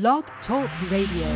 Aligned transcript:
Blog 0.00 0.24
Talk 0.48 0.68
Radio. 0.90 1.28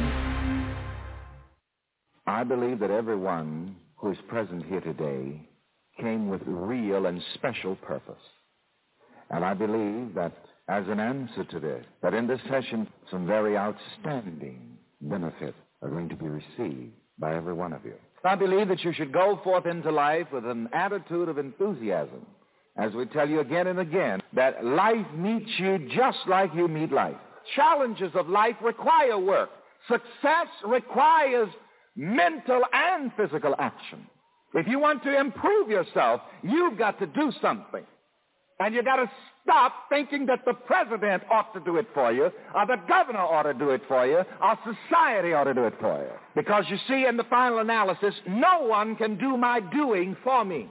I 2.27 2.43
believe 2.43 2.81
that 2.81 2.91
everyone 2.91 3.77
who 3.95 4.11
is 4.11 4.19
present 4.27 4.67
here 4.67 4.81
today 4.81 5.49
came 6.01 6.29
with 6.29 6.41
real 6.45 7.07
and 7.07 7.23
special 7.35 7.77
purpose. 7.77 8.21
And 9.31 9.45
I 9.45 9.55
believe 9.55 10.13
that 10.17 10.33
as 10.69 10.85
an 10.89 10.99
answer 10.99 11.45
to 11.45 11.61
this, 11.61 11.87
that 12.03 12.15
in 12.15 12.27
this 12.27 12.41
session 12.51 12.89
some 13.13 13.29
very 13.29 13.57
outstanding 13.57 14.77
benefits 15.03 15.57
are 15.81 15.89
going 15.89 16.09
to 16.09 16.17
be 16.17 16.27
received 16.27 16.95
by 17.17 17.37
every 17.37 17.55
one 17.55 17.73
of 17.73 17.85
you. 17.85 17.95
I 18.25 18.35
believe 18.35 18.67
that 18.71 18.83
you 18.83 18.93
should 18.93 19.13
go 19.13 19.39
forth 19.45 19.67
into 19.67 19.93
life 19.93 20.27
with 20.33 20.45
an 20.45 20.69
attitude 20.73 21.29
of 21.29 21.39
enthusiasm. 21.39 22.27
As 22.77 22.93
we 22.93 23.07
tell 23.07 23.29
you 23.29 23.39
again 23.39 23.69
and 23.69 23.79
again, 23.79 24.21
that 24.33 24.65
life 24.65 25.07
meets 25.17 25.51
you 25.59 25.89
just 25.95 26.19
like 26.27 26.53
you 26.57 26.67
meet 26.67 26.91
life. 26.91 27.15
Challenges 27.55 28.13
of 28.15 28.29
life 28.29 28.57
require 28.63 29.19
work. 29.19 29.51
Success 29.89 30.49
requires 30.67 31.49
mental 31.97 32.63
and 32.73 33.11
physical 33.17 33.55
action. 33.59 34.07
If 34.55 34.67
you 34.67 34.79
want 34.79 35.03
to 35.05 35.19
improve 35.19 35.69
yourself, 35.69 36.21
you've 36.43 36.79
got 36.79 36.99
to 37.01 37.07
do 37.07 37.33
something. 37.41 37.85
And 38.61 38.75
you've 38.75 38.85
got 38.85 38.97
to 38.97 39.11
stop 39.43 39.73
thinking 39.89 40.27
that 40.27 40.45
the 40.45 40.53
president 40.53 41.23
ought 41.31 41.55
to 41.55 41.61
do 41.61 41.77
it 41.77 41.87
for 41.95 42.13
you, 42.13 42.31
or 42.55 42.67
the 42.67 42.77
governor 42.89 43.21
ought 43.21 43.45
to 43.45 43.55
do 43.55 43.71
it 43.71 43.83
for 43.87 44.07
you, 44.07 44.19
or 44.19 44.59
society 44.65 45.33
ought 45.33 45.45
to 45.45 45.55
do 45.55 45.65
it 45.65 45.75
for 45.81 46.03
you. 46.03 46.11
Because 46.35 46.65
you 46.69 46.77
see, 46.89 47.07
in 47.07 47.17
the 47.17 47.25
final 47.25 47.59
analysis, 47.59 48.15
no 48.27 48.63
one 48.63 48.97
can 48.97 49.17
do 49.17 49.37
my 49.37 49.61
doing 49.61 50.17
for 50.25 50.45
me. 50.45 50.69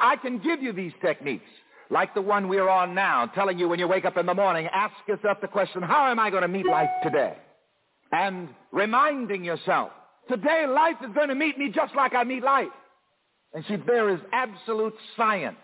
I 0.00 0.16
can 0.16 0.38
give 0.38 0.62
you 0.62 0.72
these 0.72 0.92
techniques, 1.00 1.48
like 1.90 2.14
the 2.14 2.22
one 2.22 2.48
we're 2.48 2.68
on 2.68 2.94
now, 2.94 3.26
telling 3.26 3.58
you 3.58 3.68
when 3.68 3.78
you 3.78 3.88
wake 3.88 4.04
up 4.04 4.16
in 4.16 4.26
the 4.26 4.34
morning, 4.34 4.68
ask 4.72 4.94
yourself 5.06 5.40
the 5.40 5.48
question, 5.48 5.82
how 5.82 6.10
am 6.10 6.18
I 6.18 6.30
going 6.30 6.42
to 6.42 6.48
meet 6.48 6.66
life 6.66 6.90
today? 7.02 7.34
And 8.12 8.48
reminding 8.72 9.44
yourself, 9.44 9.90
today 10.28 10.66
life 10.66 10.96
is 11.02 11.14
going 11.14 11.28
to 11.28 11.34
meet 11.34 11.58
me 11.58 11.70
just 11.74 11.94
like 11.94 12.14
I 12.14 12.24
meet 12.24 12.42
life. 12.42 12.68
And 13.54 13.64
see, 13.66 13.76
there 13.86 14.10
is 14.10 14.20
absolute 14.32 14.94
science. 15.16 15.56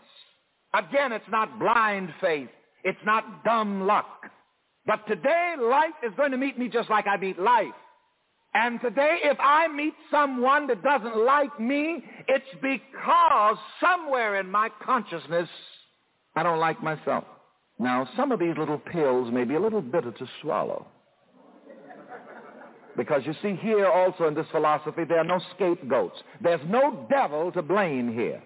Again, 0.72 1.12
it's 1.12 1.28
not 1.30 1.58
blind 1.58 2.12
faith. 2.20 2.48
It's 2.82 2.98
not 3.04 3.44
dumb 3.44 3.86
luck. 3.86 4.06
But 4.86 5.06
today, 5.06 5.54
life 5.60 5.94
is 6.02 6.12
going 6.16 6.32
to 6.32 6.36
meet 6.36 6.58
me 6.58 6.68
just 6.68 6.90
like 6.90 7.06
I 7.06 7.16
meet 7.16 7.38
life. 7.38 7.66
And 8.54 8.80
today, 8.80 9.18
if 9.22 9.38
I 9.40 9.68
meet 9.68 9.94
someone 10.10 10.66
that 10.68 10.82
doesn't 10.82 11.16
like 11.16 11.58
me, 11.58 12.04
it's 12.28 12.44
because 12.62 13.56
somewhere 13.80 14.38
in 14.38 14.50
my 14.50 14.68
consciousness, 14.84 15.48
I 16.36 16.42
don't 16.42 16.58
like 16.58 16.82
myself. 16.82 17.24
Now, 17.78 18.08
some 18.16 18.32
of 18.32 18.38
these 18.38 18.56
little 18.56 18.78
pills 18.78 19.32
may 19.32 19.44
be 19.44 19.54
a 19.54 19.60
little 19.60 19.82
bitter 19.82 20.12
to 20.12 20.26
swallow. 20.40 20.86
Because 22.96 23.22
you 23.26 23.34
see, 23.42 23.56
here 23.56 23.86
also 23.86 24.28
in 24.28 24.34
this 24.34 24.46
philosophy, 24.52 25.04
there 25.04 25.18
are 25.18 25.24
no 25.24 25.40
scapegoats. 25.54 26.22
There's 26.40 26.60
no 26.68 27.06
devil 27.10 27.50
to 27.52 27.62
blame 27.62 28.12
here. 28.12 28.40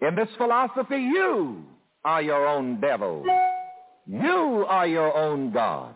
In 0.00 0.16
this 0.16 0.28
philosophy, 0.36 0.96
you 0.96 1.64
are 2.04 2.20
your 2.20 2.46
own 2.46 2.80
devil. 2.80 3.24
You 4.06 4.66
are 4.68 4.88
your 4.88 5.16
own 5.16 5.52
God. 5.52 5.94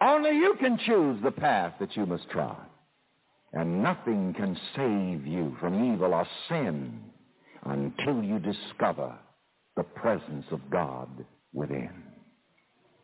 Only 0.00 0.36
you 0.36 0.54
can 0.60 0.78
choose 0.78 1.20
the 1.24 1.32
path 1.32 1.74
that 1.80 1.96
you 1.96 2.06
must 2.06 2.30
trod. 2.30 2.60
And 3.52 3.82
nothing 3.82 4.34
can 4.34 4.56
save 4.76 5.26
you 5.26 5.56
from 5.58 5.92
evil 5.92 6.14
or 6.14 6.26
sin 6.48 7.00
until 7.64 8.22
you 8.22 8.38
discover 8.38 9.12
the 9.76 9.82
presence 9.82 10.46
of 10.50 10.60
God 10.70 11.08
within. 11.52 11.90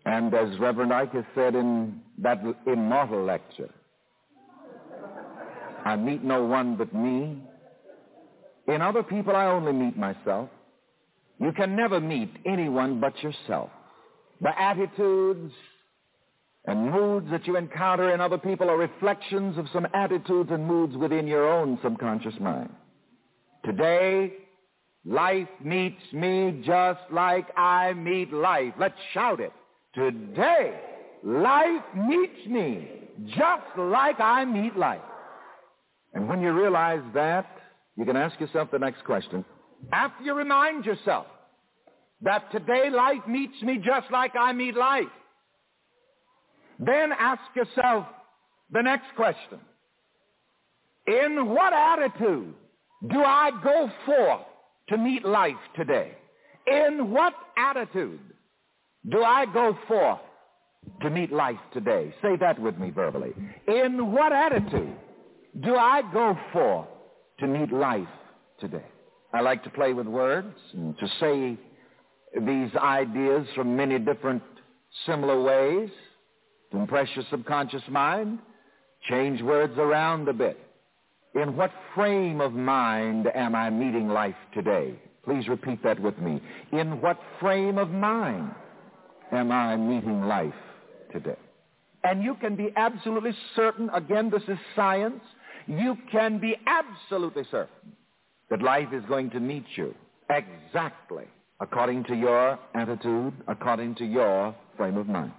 And 0.04 0.34
as 0.34 0.58
Reverend 0.58 0.92
Ike 0.92 1.12
has 1.12 1.24
said 1.34 1.54
in 1.54 2.00
that 2.18 2.42
immortal 2.66 3.24
lecture, 3.24 3.70
I 5.84 5.96
meet 5.96 6.22
no 6.22 6.44
one 6.44 6.76
but 6.76 6.94
me. 6.94 7.42
In 8.66 8.80
other 8.80 9.02
people, 9.02 9.34
I 9.34 9.46
only 9.46 9.72
meet 9.72 9.96
myself. 9.96 10.48
You 11.40 11.52
can 11.52 11.76
never 11.76 12.00
meet 12.00 12.30
anyone 12.46 13.00
but 13.00 13.20
yourself. 13.22 13.70
The 14.40 14.60
attitudes 14.60 15.52
and 16.66 16.90
moods 16.90 17.26
that 17.30 17.46
you 17.46 17.56
encounter 17.56 18.14
in 18.14 18.20
other 18.20 18.38
people 18.38 18.70
are 18.70 18.76
reflections 18.76 19.58
of 19.58 19.66
some 19.72 19.86
attitudes 19.92 20.50
and 20.52 20.66
moods 20.66 20.96
within 20.96 21.26
your 21.26 21.52
own 21.52 21.78
subconscious 21.82 22.34
mind. 22.40 22.70
Today, 23.64 24.32
life 25.04 25.48
meets 25.62 26.02
me 26.12 26.62
just 26.64 27.00
like 27.10 27.46
I 27.56 27.92
meet 27.94 28.32
life. 28.32 28.74
Let's 28.78 28.98
shout 29.12 29.40
it. 29.40 29.52
Today, 29.94 30.78
life 31.22 31.82
meets 31.96 32.46
me 32.46 32.88
just 33.26 33.76
like 33.76 34.20
I 34.20 34.44
meet 34.44 34.76
life. 34.76 35.00
And 36.14 36.28
when 36.28 36.40
you 36.40 36.52
realize 36.52 37.02
that, 37.14 37.46
you 37.96 38.04
can 38.04 38.16
ask 38.16 38.38
yourself 38.40 38.70
the 38.70 38.78
next 38.78 39.04
question. 39.04 39.44
After 39.92 40.24
you 40.24 40.34
remind 40.34 40.84
yourself 40.84 41.26
that 42.22 42.50
today 42.52 42.88
life 42.90 43.26
meets 43.26 43.60
me 43.62 43.78
just 43.78 44.10
like 44.10 44.32
I 44.38 44.52
meet 44.52 44.76
life, 44.76 45.04
then 46.78 47.12
ask 47.18 47.42
yourself 47.54 48.06
the 48.70 48.82
next 48.82 49.06
question. 49.16 49.58
In 51.06 51.48
what 51.48 51.72
attitude 51.72 52.54
do 53.08 53.18
I 53.18 53.50
go 53.62 53.90
forth 54.06 54.46
to 54.92 54.98
meet 54.98 55.24
life 55.24 55.56
today? 55.74 56.12
In 56.66 57.10
what 57.10 57.34
attitude 57.56 58.20
do 59.10 59.24
I 59.24 59.46
go 59.46 59.76
forth 59.88 60.20
to 61.00 61.10
meet 61.10 61.32
life 61.32 61.58
today? 61.72 62.14
Say 62.22 62.36
that 62.36 62.60
with 62.60 62.78
me 62.78 62.90
verbally. 62.90 63.32
In 63.66 64.12
what 64.12 64.32
attitude 64.32 64.94
do 65.60 65.74
I 65.74 66.02
go 66.12 66.38
forth 66.52 66.86
to 67.40 67.46
meet 67.46 67.72
life 67.72 68.06
today? 68.60 68.84
I 69.32 69.40
like 69.40 69.64
to 69.64 69.70
play 69.70 69.94
with 69.94 70.06
words 70.06 70.54
and 70.74 70.96
to 70.98 71.08
say 71.18 71.58
these 72.38 72.70
ideas 72.76 73.46
from 73.54 73.74
many 73.74 73.98
different 73.98 74.42
similar 75.06 75.42
ways 75.42 75.90
to 76.70 76.78
impress 76.78 77.08
your 77.14 77.24
subconscious 77.30 77.82
mind. 77.88 78.38
Change 79.08 79.42
words 79.42 79.76
around 79.78 80.28
a 80.28 80.32
bit. 80.32 80.58
In 81.34 81.56
what 81.56 81.70
frame 81.94 82.40
of 82.40 82.52
mind 82.52 83.26
am 83.34 83.54
I 83.54 83.70
meeting 83.70 84.08
life 84.08 84.36
today? 84.52 84.94
Please 85.24 85.48
repeat 85.48 85.82
that 85.82 86.00
with 86.00 86.18
me. 86.18 86.42
In 86.72 87.00
what 87.00 87.18
frame 87.40 87.78
of 87.78 87.90
mind 87.90 88.50
am 89.30 89.50
I 89.50 89.76
meeting 89.76 90.22
life 90.22 90.52
today? 91.12 91.36
And 92.04 92.22
you 92.22 92.34
can 92.34 92.56
be 92.56 92.70
absolutely 92.76 93.32
certain, 93.54 93.88
again, 93.90 94.30
this 94.30 94.42
is 94.48 94.58
science, 94.74 95.22
you 95.66 95.96
can 96.10 96.38
be 96.38 96.56
absolutely 96.66 97.44
certain 97.50 97.92
that 98.50 98.60
life 98.60 98.88
is 98.92 99.02
going 99.08 99.30
to 99.30 99.40
meet 99.40 99.64
you 99.76 99.94
exactly 100.28 101.24
according 101.60 102.04
to 102.04 102.14
your 102.14 102.58
attitude, 102.74 103.32
according 103.46 103.94
to 103.94 104.04
your 104.04 104.54
frame 104.76 104.98
of 104.98 105.06
mind. 105.06 105.32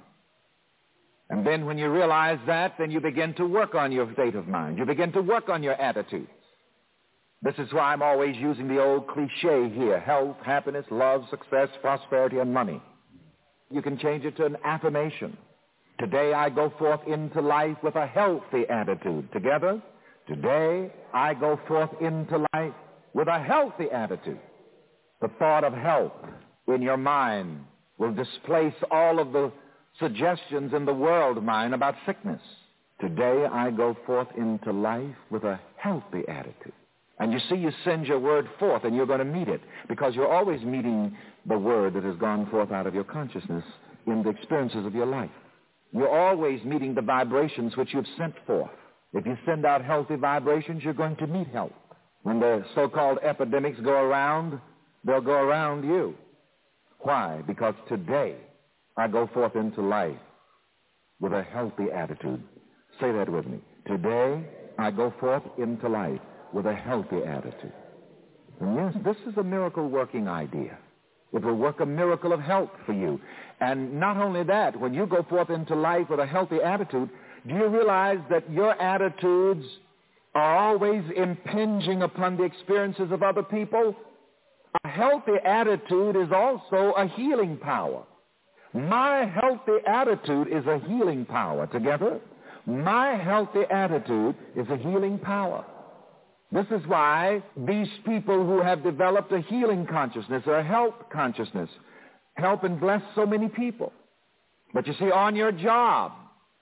And 1.29 1.45
then 1.45 1.65
when 1.65 1.77
you 1.77 1.89
realize 1.89 2.39
that, 2.47 2.75
then 2.77 2.91
you 2.91 2.99
begin 2.99 3.33
to 3.35 3.45
work 3.45 3.75
on 3.75 3.91
your 3.91 4.11
state 4.13 4.35
of 4.35 4.47
mind. 4.47 4.77
You 4.77 4.85
begin 4.85 5.11
to 5.13 5.21
work 5.21 5.49
on 5.49 5.63
your 5.63 5.73
attitudes. 5.73 6.29
This 7.41 7.55
is 7.57 7.73
why 7.73 7.91
I'm 7.91 8.01
always 8.01 8.37
using 8.37 8.67
the 8.67 8.81
old 8.81 9.07
cliche 9.07 9.69
here, 9.69 9.99
health, 9.99 10.37
happiness, 10.45 10.85
love, 10.89 11.23
success, 11.29 11.69
prosperity, 11.81 12.37
and 12.39 12.53
money. 12.53 12.81
You 13.69 13.81
can 13.81 13.97
change 13.97 14.23
it 14.23 14.37
to 14.37 14.45
an 14.45 14.57
affirmation. 14.63 15.37
Today 15.99 16.33
I 16.33 16.49
go 16.49 16.71
forth 16.79 17.01
into 17.07 17.41
life 17.41 17.77
with 17.83 17.95
a 17.95 18.07
healthy 18.07 18.63
attitude. 18.69 19.31
Together, 19.33 19.81
today 20.27 20.91
I 21.13 21.33
go 21.33 21.59
forth 21.67 21.89
into 22.01 22.45
life 22.53 22.73
with 23.13 23.27
a 23.27 23.39
healthy 23.39 23.89
attitude. 23.91 24.39
The 25.21 25.29
thought 25.39 25.63
of 25.63 25.73
health 25.73 26.13
in 26.67 26.81
your 26.81 26.97
mind 26.97 27.65
will 27.97 28.13
displace 28.13 28.73
all 28.89 29.19
of 29.19 29.33
the 29.33 29.51
suggestions 29.99 30.73
in 30.73 30.85
the 30.85 30.93
world 30.93 31.43
mind 31.43 31.73
about 31.73 31.95
sickness. 32.05 32.41
Today 32.99 33.45
I 33.51 33.71
go 33.71 33.95
forth 34.05 34.27
into 34.37 34.71
life 34.71 35.15
with 35.29 35.43
a 35.43 35.59
healthy 35.77 36.23
attitude. 36.27 36.73
And 37.19 37.31
you 37.31 37.39
see, 37.49 37.55
you 37.55 37.71
send 37.83 38.07
your 38.07 38.19
word 38.19 38.49
forth 38.59 38.83
and 38.85 38.95
you're 38.95 39.05
going 39.05 39.19
to 39.19 39.25
meet 39.25 39.47
it 39.47 39.61
because 39.87 40.15
you're 40.15 40.31
always 40.31 40.61
meeting 40.61 41.15
the 41.45 41.57
word 41.57 41.93
that 41.93 42.03
has 42.03 42.15
gone 42.17 42.49
forth 42.49 42.71
out 42.71 42.87
of 42.87 42.95
your 42.95 43.03
consciousness 43.03 43.63
in 44.07 44.23
the 44.23 44.29
experiences 44.29 44.85
of 44.85 44.95
your 44.95 45.05
life. 45.05 45.29
You're 45.91 46.09
always 46.09 46.63
meeting 46.63 46.95
the 46.95 47.01
vibrations 47.01 47.77
which 47.77 47.93
you've 47.93 48.07
sent 48.17 48.33
forth. 48.47 48.71
If 49.13 49.27
you 49.27 49.37
send 49.45 49.65
out 49.65 49.85
healthy 49.85 50.15
vibrations, 50.15 50.83
you're 50.83 50.93
going 50.93 51.15
to 51.17 51.27
meet 51.27 51.47
health. 51.49 51.71
When 52.23 52.39
the 52.39 52.65
so-called 52.73 53.19
epidemics 53.21 53.79
go 53.81 53.91
around, 53.91 54.59
they'll 55.03 55.21
go 55.21 55.33
around 55.33 55.83
you. 55.83 56.15
Why? 56.99 57.41
Because 57.45 57.75
today 57.87 58.35
I 58.97 59.07
go 59.07 59.27
forth 59.33 59.55
into 59.55 59.81
life 59.81 60.17
with 61.19 61.33
a 61.33 61.43
healthy 61.43 61.85
attitude. 61.93 62.43
Say 62.99 63.11
that 63.11 63.29
with 63.29 63.45
me. 63.47 63.59
Today 63.87 64.45
I 64.77 64.91
go 64.91 65.13
forth 65.19 65.43
into 65.57 65.89
life 65.89 66.21
with 66.53 66.65
a 66.65 66.73
healthy 66.73 67.23
attitude. 67.25 67.73
And 68.59 68.75
yes, 68.75 68.93
this 69.03 69.17
is 69.27 69.37
a 69.37 69.43
miracle 69.43 69.89
working 69.89 70.27
idea. 70.27 70.77
It 71.33 71.43
will 71.43 71.55
work 71.55 71.79
a 71.79 71.85
miracle 71.85 72.31
of 72.31 72.39
health 72.39 72.69
for 72.85 72.93
you. 72.93 73.19
And 73.59 73.99
not 73.99 74.17
only 74.17 74.43
that, 74.43 74.79
when 74.79 74.93
you 74.93 75.07
go 75.07 75.23
forth 75.23 75.49
into 75.49 75.75
life 75.75 76.07
with 76.09 76.19
a 76.19 76.27
healthy 76.27 76.61
attitude, 76.61 77.09
Do 77.47 77.55
you 77.55 77.67
realize 77.67 78.19
that 78.29 78.49
your 78.49 78.79
attitudes 78.81 79.65
are 80.33 80.57
always 80.57 81.03
impinging 81.15 82.01
upon 82.01 82.37
the 82.37 82.43
experiences 82.43 83.11
of 83.11 83.21
other 83.21 83.43
people? 83.43 83.95
A 84.83 84.87
healthy 84.87 85.33
attitude 85.43 86.15
is 86.15 86.31
also 86.33 86.93
a 86.97 87.07
healing 87.07 87.57
power. 87.57 88.03
My 88.73 89.25
healthy 89.25 89.85
attitude 89.85 90.47
is 90.47 90.65
a 90.65 90.79
healing 90.87 91.25
power. 91.25 91.67
Together? 91.67 92.19
My 92.65 93.15
healthy 93.15 93.61
attitude 93.69 94.35
is 94.55 94.67
a 94.69 94.77
healing 94.77 95.19
power. 95.19 95.63
This 96.51 96.65
is 96.71 96.85
why 96.87 97.43
these 97.55 97.87
people 98.05 98.45
who 98.45 98.61
have 98.61 98.83
developed 98.83 99.31
a 99.31 99.41
healing 99.41 99.85
consciousness 99.85 100.43
or 100.45 100.57
a 100.57 100.63
health 100.63 100.93
consciousness 101.11 101.69
help 102.35 102.63
and 102.63 102.79
bless 102.79 103.01
so 103.15 103.25
many 103.25 103.47
people. 103.47 103.91
But 104.73 104.87
you 104.87 104.93
see, 104.99 105.11
on 105.11 105.35
your 105.35 105.51
job, 105.51 106.13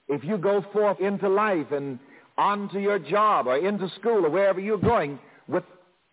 if 0.08 0.24
you 0.24 0.36
go 0.36 0.64
forth 0.72 1.00
into 1.00 1.28
life 1.28 1.72
and 1.72 1.98
onto 2.36 2.78
your 2.78 2.98
job 2.98 3.46
or 3.46 3.56
into 3.56 3.88
school 4.00 4.26
or 4.26 4.30
wherever 4.30 4.60
you're 4.60 4.78
going 4.78 5.18
with 5.48 5.64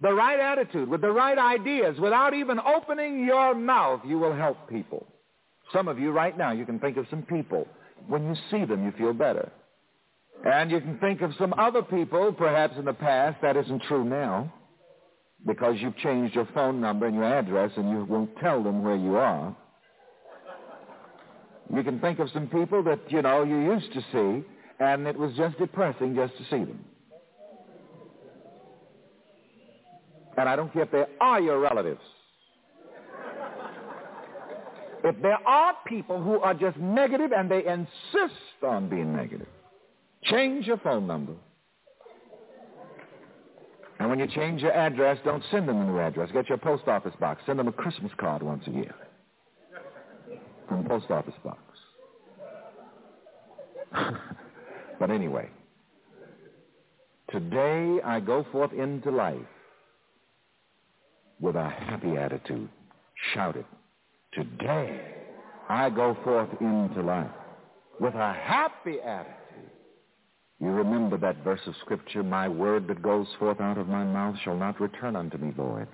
the 0.02 0.14
right 0.14 0.40
attitude, 0.40 0.88
with 0.88 1.02
the 1.02 1.12
right 1.12 1.38
ideas, 1.38 1.98
without 2.00 2.34
even 2.34 2.60
opening 2.60 3.26
your 3.26 3.54
mouth, 3.54 4.02
you 4.06 4.18
will 4.18 4.36
help 4.36 4.70
people. 4.70 5.06
Some 5.74 5.88
of 5.88 6.00
you 6.00 6.12
right 6.12 6.38
now, 6.38 6.52
you 6.52 6.66
can 6.66 6.80
think 6.80 6.98
of 6.98 7.06
some 7.10 7.24
people. 7.24 7.68
When 8.08 8.24
you 8.28 8.36
see 8.50 8.66
them, 8.66 8.84
you 8.86 8.92
feel 8.98 9.14
better. 9.14 9.52
And 10.46 10.72
you 10.72 10.80
can 10.80 10.98
think 11.00 11.22
of 11.22 11.32
some 11.38 11.54
other 11.58 11.82
people, 11.84 12.34
perhaps 12.34 12.76
in 12.78 12.86
the 12.86 12.94
past, 12.94 13.42
that 13.42 13.58
isn't 13.58 13.84
true 13.84 14.04
now, 14.04 14.52
because 15.46 15.76
you've 15.80 15.98
changed 15.98 16.34
your 16.34 16.48
phone 16.54 16.80
number 16.80 17.08
and 17.08 17.16
your 17.16 17.26
address 17.26 17.72
and 17.76 17.90
you 17.90 18.06
won't 18.06 18.36
tell 18.38 18.64
them 18.64 18.84
where 18.84 18.96
you 18.96 19.18
are. 19.18 19.56
You 21.76 21.84
can 21.84 22.00
think 22.00 22.20
of 22.20 22.30
some 22.34 22.48
people 22.48 22.82
that, 22.84 23.00
you 23.12 23.22
know, 23.22 23.44
you 23.44 23.60
used 23.60 23.94
to 23.94 24.02
see, 24.12 24.48
and 24.80 25.08
it 25.08 25.18
was 25.18 25.34
just 25.36 25.58
depressing 25.60 26.16
just 26.16 26.36
to 26.38 26.44
see 26.46 26.64
them. 26.64 26.84
And 30.38 30.48
I 30.48 30.56
don't 30.56 30.72
care 30.72 30.84
if 30.84 30.92
they 30.92 31.04
are 31.20 31.42
your 31.42 31.60
relatives. 31.60 32.02
If 35.04 35.22
there 35.22 35.40
are 35.48 35.74
people 35.88 36.22
who 36.22 36.40
are 36.40 36.54
just 36.54 36.78
negative 36.78 37.32
and 37.32 37.50
they 37.50 37.66
insist 37.66 38.40
on 38.64 38.90
being 38.90 39.16
negative, 39.16 39.48
change 40.24 40.68
your 40.68 40.78
phone 40.78 41.08
number. 41.08 41.34
And 44.00 44.10
when 44.10 44.20
you 44.20 44.28
change 44.28 44.62
your 44.62 44.72
address, 44.72 45.18
don't 45.26 45.44
send 45.52 45.68
them 45.68 45.82
a 45.82 45.86
new 45.86 46.00
address. 46.00 46.30
Get 46.32 46.48
your 46.48 46.58
post 46.58 46.88
office 46.88 47.14
box. 47.20 47.42
Send 47.46 47.60
them 47.60 47.68
a 47.68 47.72
Christmas 47.72 48.12
card 48.18 48.42
once 48.42 48.64
a 48.68 48.72
year 48.72 48.96
from 50.68 50.84
the 50.84 50.90
post 50.90 51.10
office 51.10 51.34
box. 51.44 51.60
but 55.00 55.10
anyway, 55.10 55.50
today 57.32 58.00
I 58.06 58.20
go 58.20 58.46
forth 58.52 58.72
into 58.72 59.12
life 59.12 59.38
with 61.42 61.56
a 61.56 61.70
happy 61.70 62.16
attitude. 62.16 62.70
Shout 63.34 63.56
it. 63.56 63.66
Today 64.34 65.02
I 65.70 65.90
go 65.90 66.16
forth 66.24 66.50
into 66.62 67.02
life 67.02 67.32
with 68.00 68.14
a 68.14 68.34
happy 68.34 69.00
attitude. 69.04 69.36
You 70.60 70.68
remember 70.68 71.18
that 71.18 71.44
verse 71.44 71.62
of 71.66 71.74
Scripture, 71.82 72.22
my 72.22 72.48
word 72.48 72.88
that 72.88 73.02
goes 73.02 73.28
forth 73.40 73.60
out 73.60 73.78
of 73.78 73.88
my 73.88 74.04
mouth 74.04 74.36
shall 74.44 74.58
not 74.58 74.80
return 74.80 75.16
unto 75.16 75.38
me 75.38 75.52
void, 75.52 75.88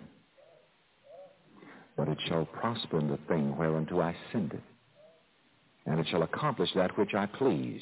but 1.95 2.09
it 2.09 2.17
shall 2.27 2.45
prosper 2.45 2.99
in 2.99 3.07
the 3.07 3.19
thing 3.29 3.55
whereunto 3.57 4.01
I 4.01 4.15
send 4.31 4.53
it. 4.53 4.63
And 5.85 5.99
it 5.99 6.07
shall 6.09 6.23
accomplish 6.23 6.71
that 6.75 6.97
which 6.97 7.13
I 7.13 7.27
please. 7.27 7.81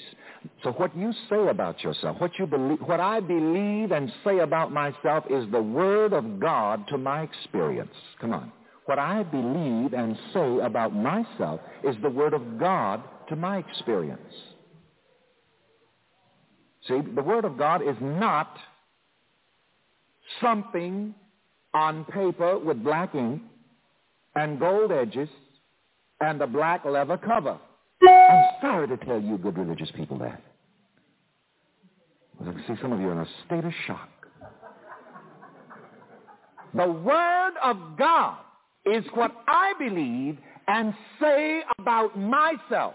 So 0.61 0.71
what 0.73 0.95
you 0.95 1.13
say 1.29 1.47
about 1.47 1.81
yourself, 1.83 2.19
what 2.19 2.37
you 2.37 2.45
believe, 2.45 2.81
what 2.81 2.99
I 2.99 3.21
believe 3.21 3.91
and 3.91 4.11
say 4.25 4.39
about 4.39 4.73
myself 4.73 5.23
is 5.29 5.49
the 5.51 5.61
word 5.61 6.11
of 6.11 6.39
God 6.39 6.85
to 6.89 6.97
my 6.97 7.21
experience. 7.21 7.95
Come 8.19 8.33
on. 8.33 8.51
What 8.85 8.99
I 8.99 9.23
believe 9.23 9.93
and 9.93 10.17
say 10.33 10.59
about 10.59 10.93
myself 10.93 11.61
is 11.83 11.95
the 12.01 12.09
word 12.09 12.33
of 12.33 12.59
God 12.59 13.01
to 13.29 13.35
my 13.35 13.57
experience. 13.57 14.33
See, 16.87 16.99
the 17.15 17.21
Word 17.21 17.45
of 17.45 17.57
God 17.57 17.81
is 17.81 17.95
not 18.01 18.57
something 20.41 21.15
on 21.73 22.05
paper 22.05 22.59
with 22.59 22.83
black 22.83 23.15
ink 23.15 23.41
and 24.35 24.59
gold 24.59 24.91
edges 24.91 25.29
and 26.19 26.41
a 26.41 26.47
black 26.47 26.83
leather 26.83 27.17
cover. 27.17 27.57
I'm 28.01 28.43
sorry 28.61 28.87
to 28.89 28.97
tell 28.97 29.21
you 29.21 29.37
good 29.37 29.57
religious 29.57 29.89
people 29.95 30.17
that. 30.19 30.41
I 32.41 32.51
can 32.51 32.63
see 32.67 32.73
some 32.81 32.91
of 32.91 32.99
you 32.99 33.09
in 33.11 33.19
a 33.19 33.27
state 33.45 33.63
of 33.63 33.71
shock. 33.87 34.09
The 36.73 36.91
Word 36.91 37.53
of 37.63 37.77
God 37.97 38.37
is 38.85 39.03
what 39.13 39.31
I 39.47 39.73
believe 39.79 40.37
and 40.67 40.93
say 41.19 41.61
about 41.79 42.17
myself. 42.17 42.93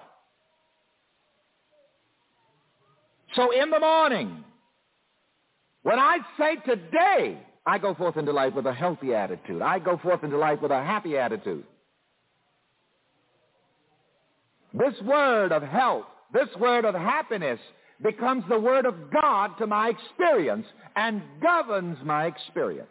So 3.35 3.51
in 3.51 3.71
the 3.71 3.81
morning, 3.81 4.45
when 5.83 5.99
I 5.99 6.19
say 6.39 6.57
today, 6.67 7.39
I 7.67 7.79
go 7.79 7.95
forth 7.95 8.17
into 8.17 8.33
life 8.33 8.55
with 8.55 8.67
a 8.67 8.73
healthy 8.73 9.15
attitude. 9.15 9.63
I 9.63 9.79
go 9.79 9.99
forth 9.99 10.25
into 10.25 10.39
life 10.39 10.61
with 10.63 10.71
a 10.71 10.83
happy 10.83 11.19
attitude. 11.19 11.65
This 14.73 14.95
word 15.05 15.53
of 15.53 15.63
health, 15.63 16.07
this 16.33 16.49
word 16.59 16.85
of 16.85 16.95
happiness 16.95 17.59
becomes 18.03 18.45
the 18.49 18.59
word 18.59 18.87
of 18.87 18.95
God 19.13 19.59
to 19.59 19.67
my 19.67 19.91
experience 19.91 20.67
and 20.97 21.23
governs 21.43 21.99
my 22.05 22.27
experience. 22.27 22.89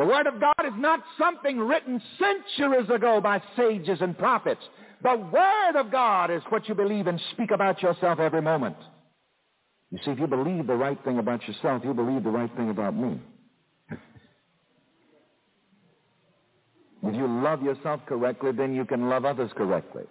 The 0.00 0.06
word 0.06 0.26
of 0.26 0.40
God 0.40 0.64
is 0.66 0.72
not 0.78 1.00
something 1.18 1.58
written 1.58 2.00
centuries 2.18 2.88
ago 2.88 3.20
by 3.20 3.42
sages 3.54 3.98
and 4.00 4.16
prophets. 4.16 4.62
The 5.02 5.14
word 5.14 5.78
of 5.78 5.92
God 5.92 6.30
is 6.30 6.40
what 6.48 6.66
you 6.70 6.74
believe 6.74 7.06
and 7.06 7.20
speak 7.32 7.50
about 7.50 7.82
yourself 7.82 8.18
every 8.18 8.40
moment. 8.40 8.76
You 9.90 9.98
see, 10.02 10.12
if 10.12 10.18
you 10.18 10.26
believe 10.26 10.66
the 10.66 10.74
right 10.74 10.96
thing 11.04 11.18
about 11.18 11.46
yourself, 11.46 11.82
you 11.84 11.92
believe 11.92 12.24
the 12.24 12.30
right 12.30 12.50
thing 12.56 12.70
about 12.70 12.96
me. 12.96 13.20
if 13.90 13.98
you 17.14 17.26
love 17.26 17.62
yourself 17.62 18.00
correctly, 18.06 18.52
then 18.52 18.74
you 18.74 18.86
can 18.86 19.10
love 19.10 19.26
others 19.26 19.50
correctly. 19.54 20.04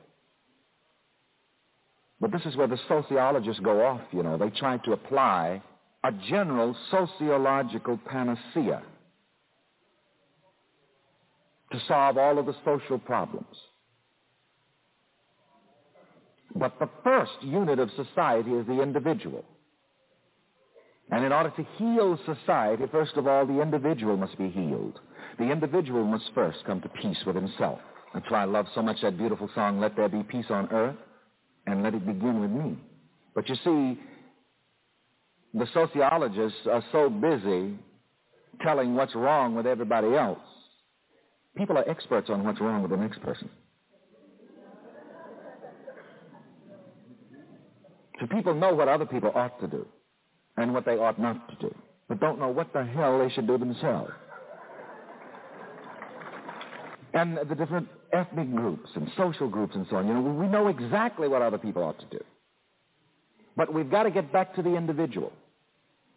But 2.22 2.32
this 2.32 2.44
is 2.46 2.56
where 2.56 2.68
the 2.68 2.78
sociologists 2.88 3.62
go 3.64 3.84
off, 3.84 4.02
you 4.12 4.22
know. 4.22 4.38
They 4.38 4.52
try 4.52 4.78
to 4.78 4.92
apply 4.92 5.64
a 6.04 6.12
general 6.30 6.76
sociological 6.92 7.98
panacea 8.06 8.84
to 11.72 11.80
solve 11.88 12.18
all 12.18 12.40
of 12.40 12.46
the 12.46 12.56
social 12.66 12.98
problems. 12.98 13.56
But 16.56 16.80
the 16.80 16.90
first 17.04 17.32
unit 17.42 17.80
of 17.80 17.90
society 17.92 18.52
is 18.52 18.66
the 18.66 18.82
individual. 18.82 19.46
And 21.12 21.26
in 21.26 21.32
order 21.32 21.52
to 21.52 21.66
heal 21.78 22.20
society, 22.26 22.84
first 22.92 23.16
of 23.16 23.28
all, 23.28 23.46
the 23.46 23.62
individual 23.62 24.18
must 24.18 24.38
be 24.38 24.50
healed. 24.50 25.00
The 25.38 25.52
individual 25.52 26.04
must 26.04 26.26
first 26.36 26.60
come 26.66 26.82
to 26.82 26.90
peace 26.90 27.18
with 27.26 27.36
himself. 27.36 27.80
That's 28.14 28.30
why 28.30 28.42
I 28.42 28.46
love 28.46 28.68
so 28.74 28.82
much 28.82 29.02
that 29.02 29.18
beautiful 29.18 29.50
song, 29.54 29.80
Let 29.80 29.96
There 29.96 30.10
Be 30.10 30.24
Peace 30.24 30.46
on 30.50 30.68
Earth, 30.72 30.96
and 31.66 31.84
let 31.84 31.94
it 31.94 32.06
begin 32.06 32.42
with 32.42 32.52
me. 32.52 32.78
But 33.36 33.48
you 33.50 33.56
see, 33.64 34.00
the 35.54 35.68
sociologists 35.74 36.60
are 36.70 36.84
so 36.92 37.10
busy 37.10 37.78
telling 38.62 38.96
what's 38.96 39.16
wrong 39.16 39.56
with 39.56 39.66
everybody 39.66 40.16
else. 40.16 40.40
People 41.58 41.78
are 41.78 41.90
experts 41.90 42.30
on 42.30 42.44
what's 42.44 42.62
wrong 42.62 42.82
with 42.82 42.92
the 42.92 42.98
next 42.98 43.22
person. 43.22 43.50
So 48.20 48.28
people 48.28 48.54
know 48.54 48.74
what 48.74 48.88
other 48.88 49.06
people 49.06 49.32
ought 49.34 49.60
to 49.62 49.68
do 49.68 49.86
and 50.58 50.74
what 50.74 50.86
they 50.86 50.98
ought 50.98 51.20
not 51.20 51.48
to 51.50 51.56
do, 51.56 51.76
but 52.08 52.20
don't 52.20 52.40
know 52.40 52.50
what 52.50 52.74
the 52.74 52.84
hell 52.84 53.20
they 53.20 53.34
should 53.34 53.48
do 53.48 53.58
themselves. 53.58 54.12
And 57.14 57.38
the 57.38 57.56
different 57.56 57.88
ethnic 58.14 58.54
groups 58.54 58.90
and 58.96 59.10
social 59.18 59.48
groups 59.48 59.76
and 59.76 59.86
so 59.90 59.98
on, 59.98 60.08
you 60.08 60.14
know, 60.14 60.22
we 60.22 60.48
know 60.48 60.68
exactly 60.68 61.28
what 61.28 61.42
other 61.42 61.58
people 61.58 61.84
ought 61.84 62.00
to 62.00 62.06
do. 62.18 62.24
But 63.56 63.74
we've 63.74 63.90
got 63.90 64.04
to 64.04 64.12
get 64.12 64.32
back 64.32 64.56
to 64.56 64.62
the 64.62 64.76
individual. 64.76 65.34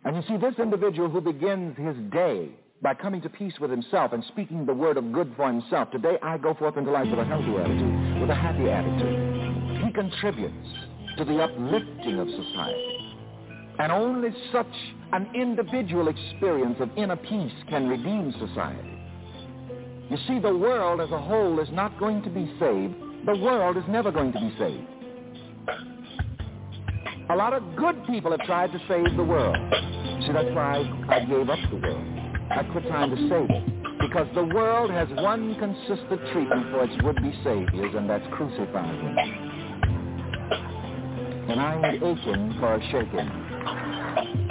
And 0.05 0.17
you 0.17 0.23
see, 0.29 0.37
this 0.37 0.55
individual 0.59 1.09
who 1.09 1.21
begins 1.21 1.77
his 1.77 1.97
day 2.11 2.51
by 2.83 2.95
coming 2.95 3.23
to 3.23 3.29
peace 3.29 3.55
with 3.61 3.71
himself 3.71 4.13
and 4.13 4.25
speaking 4.29 4.67
the 4.67 4.75
word 4.75 4.97
of 4.97 5.13
good 5.13 5.33
for 5.37 5.47
himself, 5.47 5.91
today 5.93 6.19
I 6.21 6.37
go 6.37 6.53
forth 6.55 6.77
into 6.77 6.91
life 6.91 7.07
with 7.09 7.21
a 7.21 7.25
healthy 7.25 7.57
attitude, 7.57 8.21
with 8.21 8.29
a 8.29 8.35
happy 8.35 8.69
attitude. 8.69 9.85
He 9.85 9.93
contributes 9.93 10.69
to 11.17 11.25
the 11.25 11.39
uplifting 11.43 12.19
of 12.19 12.29
society. 12.29 12.99
And 13.79 13.93
only 13.93 14.31
such 14.51 14.67
an 15.13 15.29
individual 15.35 16.09
experience 16.09 16.77
of 16.81 16.91
inner 16.97 17.17
peace 17.17 17.53
can 17.69 17.89
redeem 17.89 18.35
society. 18.39 18.99
You 20.11 20.17
see, 20.27 20.41
the 20.41 20.55
world 20.55 21.01
as 21.01 21.11
a 21.11 21.21
whole 21.21 21.61
is 21.61 21.69
not 21.73 21.99
going 22.01 22.23
to 22.23 22.31
be 22.31 22.47
saved. 22.59 22.95
The 23.27 23.39
world 23.39 23.77
is 23.77 23.85
never 23.89 24.11
going 24.11 24.33
to 24.33 24.41
be 24.41 24.55
saved. 24.59 24.89
A 27.31 27.37
lot 27.37 27.53
of 27.53 27.63
good 27.77 28.05
people 28.07 28.33
have 28.33 28.41
tried 28.41 28.73
to 28.73 28.79
save 28.89 29.17
the 29.17 29.23
world. 29.23 29.57
See, 30.27 30.33
that's 30.33 30.55
why 30.55 30.83
I, 31.09 31.25
gave 31.25 31.49
up 31.49 31.59
the 31.71 31.77
world. 31.77 32.22
I 32.55 32.65
quit 32.73 32.85
trying 32.87 33.11
to 33.11 33.17
save 33.29 33.51
it. 33.51 34.01
Because 34.01 34.29
the 34.35 34.45
world 34.45 34.91
has 34.91 35.09
one 35.11 35.55
consistent 35.57 36.21
treatment 36.33 36.71
for 36.71 36.85
its 36.85 37.03
would-be 37.03 37.33
saviors, 37.45 37.95
and 37.95 38.11
that's 38.11 38.27
crucifying. 38.33 39.15
Them. 39.17 39.19
And 41.49 41.61
I'm 41.61 41.85
aching 41.85 42.57
for 42.61 42.75
a 42.75 42.81
shaking. 42.91 44.42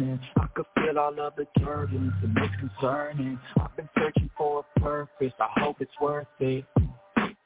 listening 0.00 0.20
I 0.36 0.46
could 0.54 0.66
feel 0.74 0.98
all 0.98 1.20
of 1.20 1.34
the 1.36 1.46
turbulence 1.58 2.14
and 2.22 2.36
it's 2.38 2.54
concerning. 2.56 3.38
I've 3.60 3.76
been 3.76 3.88
searching 3.96 4.30
for 4.36 4.64
a 4.76 4.80
purpose, 4.80 5.32
I 5.38 5.60
hope 5.60 5.76
it's 5.80 5.92
worth 6.00 6.26
it. 6.40 6.64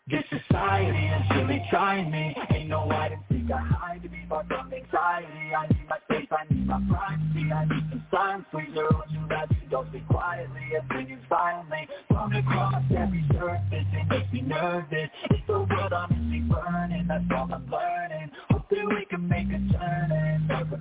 This 0.07 0.25
society 0.29 1.07
is 1.07 1.23
really 1.35 1.65
trying 1.71 2.11
me. 2.11 2.37
Ain't 2.51 2.69
no 2.69 2.87
hide 2.89 3.13
and 3.13 3.23
seek, 3.31 3.51
I 3.51 3.59
hide 3.59 4.03
to 4.03 4.09
be 4.09 4.19
far 4.29 4.45
from 4.47 4.73
anxiety 4.73 5.55
I 5.57 5.67
need 5.69 5.89
my 5.89 5.97
space, 6.05 6.29
I 6.31 6.53
need 6.53 6.67
my 6.67 6.81
privacy. 6.91 7.53
I 7.53 7.65
need 7.65 7.85
some 7.91 8.05
silence, 8.11 8.45
please, 8.53 8.77
or 8.77 8.85
would 8.85 9.11
you 9.11 9.27
rather 9.29 9.55
don't 9.71 9.89
speak 9.89 10.07
quietly 10.09 10.61
Opinions 10.79 11.25
violently 11.29 11.89
Thrown 12.09 12.37
across 12.37 12.83
every 12.97 13.25
surface, 13.33 13.87
it 13.93 14.09
makes 14.11 14.33
me 14.33 14.43
nervous. 14.43 15.09
It's 15.31 15.47
the 15.47 15.53
world 15.55 15.93
honestly 15.93 16.41
burning, 16.41 17.07
that's 17.09 17.25
all 17.35 17.49
I'm 17.53 17.67
learning. 17.71 18.31
Hope 18.51 18.69
that 18.71 18.87
we 18.87 19.07
can 19.07 19.27
make 19.27 19.49
a 19.49 19.59
turn 19.73 20.13
and 20.13 20.49
turn 20.49 20.71
the 20.71 20.79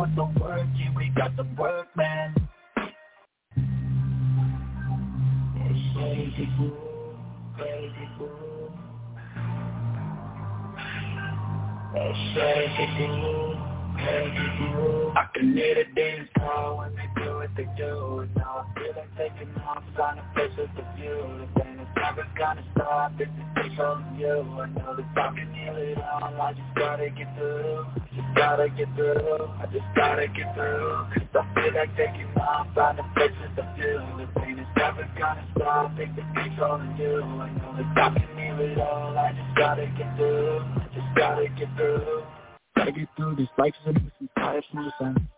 put 0.00 0.16
the 0.16 0.24
work 0.40 0.66
in, 0.80 0.94
we 0.94 1.10
got 1.14 1.36
the 1.36 1.46
work, 1.58 1.88
man. 1.94 2.34
It's 5.56 5.94
crazy 5.94 6.48
crazy. 7.56 8.08
It's 11.94 12.18
crazy 12.34 12.86
crazy. 13.94 14.46
I 15.16 15.26
can 15.34 15.52
hear 15.54 15.74
the 15.74 15.84
dance 15.94 16.28
call 16.38 16.78
when 16.78 16.94
they 16.94 17.08
what 17.50 17.56
they 17.56 17.68
do 17.76 18.28
Now 18.36 18.66
I 18.66 18.78
feel 18.78 18.94
like 18.96 19.10
taking 19.16 19.54
off, 19.62 19.82
trying 19.94 20.16
to 20.16 20.24
face 20.34 20.52
with 20.56 20.70
the 20.76 20.84
view 20.96 21.48
Then 21.56 21.78
it's 21.80 21.90
never 21.96 22.26
gonna 22.36 22.64
stop 22.72 23.12
if 23.18 23.28
it 23.28 23.62
takes 23.62 23.78
all 23.78 23.98
of 23.98 24.18
you. 24.18 24.40
I 24.60 24.66
know 24.68 24.96
that 24.96 25.18
I 25.18 25.34
can 25.34 25.54
heal 25.54 25.76
it 25.76 25.98
all, 25.98 26.40
I 26.40 26.52
just 26.52 26.74
gotta 26.76 27.10
get 27.10 27.28
through 27.36 27.86
Just 28.14 28.34
gotta 28.36 28.68
get 28.70 28.88
through, 28.94 29.48
I 29.58 29.66
just 29.72 29.88
gotta 29.94 30.26
get 30.28 30.54
through 30.54 31.06
Cause 31.14 31.34
I 31.34 31.54
feel 31.54 31.74
like 31.74 31.96
taking 31.96 32.30
off, 32.38 32.66
trying 32.74 32.96
to 32.96 33.04
face 33.14 33.36
with 33.42 33.56
the 33.56 33.64
view 33.74 34.00
The 34.18 34.40
pain 34.40 34.58
is 34.58 34.68
never 34.76 35.08
gonna 35.18 35.46
stop 35.56 35.92
if 35.98 36.10
it 36.10 36.26
takes 36.34 36.60
all 36.60 36.80
of 36.80 36.98
you. 36.98 37.22
I 37.22 37.50
know 37.58 37.74
that 37.76 37.98
I 37.98 38.18
can 38.18 38.28
heal 38.38 38.60
it 38.60 38.78
all, 38.78 39.16
I 39.18 39.32
just 39.32 39.56
gotta 39.56 39.86
get 39.98 40.16
through 40.16 40.60
I 40.60 40.86
Just 40.94 41.10
gotta 41.16 41.48
get 41.48 41.68
through. 41.76 42.22
Gotta 42.76 42.92
get 42.92 43.08
through 43.16 43.36
these 43.36 43.52
life, 43.58 43.74
so 43.84 43.90
I'm 43.90 44.28
tired 44.38 44.64
from 44.70 44.84
the 44.84 44.92
sun. 44.98 45.28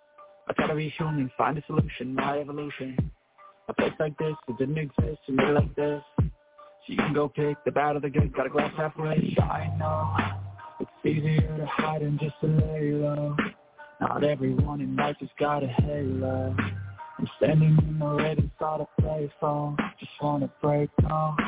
I 0.52 0.60
gotta 0.60 0.74
be 0.74 0.90
human, 0.90 1.30
find 1.38 1.56
a 1.56 1.62
solution, 1.66 2.14
my 2.14 2.38
evolution. 2.38 3.10
A 3.68 3.72
place 3.72 3.92
like 3.98 4.18
this, 4.18 4.34
it 4.48 4.58
didn't 4.58 4.76
exist, 4.76 5.20
and 5.26 5.36
made 5.36 5.48
like 5.48 5.74
this. 5.76 6.02
So 6.18 6.26
you 6.88 6.96
can 6.98 7.14
go 7.14 7.26
pick 7.26 7.56
the 7.64 7.70
bad 7.70 7.96
or 7.96 8.00
the 8.00 8.10
good, 8.10 8.34
got 8.34 8.46
a 8.46 8.50
glass 8.50 8.70
halfway. 8.76 9.34
I 9.40 9.74
know 9.78 10.14
it's 10.78 10.90
easier 11.06 11.56
to 11.56 11.64
hide 11.64 12.02
and 12.02 12.20
just 12.20 12.34
to 12.42 12.48
lay 12.48 12.92
low. 12.92 13.34
Not 14.02 14.24
everyone 14.24 14.82
in 14.82 14.94
life 14.94 15.16
has 15.20 15.30
got 15.38 15.62
a 15.62 15.68
halo. 15.68 16.54
I'm 17.18 17.28
standing 17.38 17.78
in 17.88 17.98
the 17.98 18.06
red, 18.06 18.38
it's 18.38 18.50
all 18.60 18.90
to. 19.00 19.76
Just 19.98 20.12
wanna 20.20 20.50
break 20.60 20.90
off. 21.08 21.38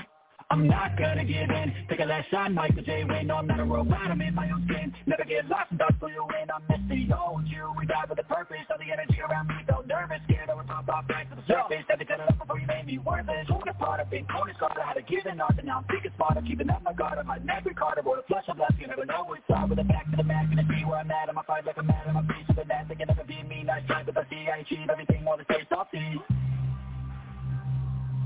I'm 0.55 0.69
not 0.71 0.95
gonna 0.95 1.25
give 1.27 1.51
in. 1.51 1.75
Take 1.91 1.99
a 1.99 2.07
last 2.07 2.31
shot, 2.31 2.55
Michael 2.55 2.87
J. 2.87 3.03
Win 3.03 3.27
No, 3.27 3.43
I'm 3.43 3.47
not 3.51 3.59
a 3.59 3.65
robot, 3.67 4.07
I'm 4.07 4.23
in 4.23 4.39
my 4.39 4.47
own 4.55 4.63
skin. 4.71 4.95
Never 5.05 5.25
get 5.27 5.51
lost 5.51 5.75
in 5.75 5.83
dark 5.83 5.99
for 5.99 6.07
you 6.07 6.23
win 6.31 6.47
I'm 6.47 6.63
missing 6.71 7.11
old 7.11 7.43
you. 7.51 7.75
We 7.75 7.91
die 7.91 8.07
with 8.09 8.23
a 8.23 8.29
purpose 8.31 8.63
All 8.71 8.79
the 8.79 8.87
energy 8.87 9.19
around 9.19 9.51
me. 9.51 9.59
Felt 9.67 9.91
nervous 9.91 10.23
Scared 10.31 10.47
I 10.47 10.55
would 10.55 10.71
pop 10.71 10.87
off 10.89 11.09
back 11.11 11.27
to 11.31 11.35
the 11.35 11.43
surface. 11.51 11.83
Had 11.91 11.99
to 11.99 12.05
cut 12.07 12.23
it 12.23 12.31
up 12.31 12.39
before 12.39 12.61
you 12.63 12.71
made 12.71 12.87
me 12.87 13.03
worthless. 13.03 13.51
Who 13.51 13.59
the 13.67 13.75
part 13.75 13.99
I've 13.99 14.09
been 14.15 14.31
as 14.31 14.57
God 14.63 14.79
I 14.79 14.87
had 14.87 14.95
to 14.95 15.03
give 15.03 15.27
an 15.27 15.41
art 15.41 15.59
And 15.59 15.67
now 15.67 15.83
I'm 15.83 15.91
thinking 15.91 16.15
smart 16.15 16.39
keeping 16.47 16.71
up 16.71 16.87
my 16.87 16.95
guard 16.95 17.19
on 17.19 17.27
my 17.27 17.39
neck 17.43 17.67
Ricardo 17.67 18.07
Boy, 18.07 18.23
flush 18.31 18.47
I'm 18.47 18.63
You 18.79 18.87
never 18.87 19.07
know 19.11 19.27
what's 19.27 19.43
up 19.51 19.75
With 19.75 19.83
the 19.83 19.85
back 19.91 20.07
to 20.07 20.17
the 20.17 20.23
back 20.23 20.47
Gonna 20.55 20.63
see 20.71 20.87
where 20.87 21.03
I'm 21.03 21.11
at. 21.11 21.35
I'ma 21.35 21.43
fight 21.43 21.67
like 21.67 21.79
a 21.79 21.83
I'm 21.83 22.15
a 22.15 22.23
piece 22.31 22.47
of 22.47 22.55
the 22.55 22.65
net 22.71 22.87
They 22.87 22.95
can 22.95 23.11
never 23.11 23.27
be 23.27 23.43
me. 23.43 23.67
Nice 23.67 23.83
try 23.91 24.07
but 24.07 24.15
I 24.17 24.23
see 24.31 24.47
I 24.47 24.63
achieve 24.63 24.87
everything 24.87 25.27
All 25.27 25.35
the 25.35 25.51
same 25.51 25.67
salty 25.67 26.23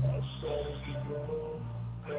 I 0.05 0.21
say 0.45 1.68
I 2.09 2.15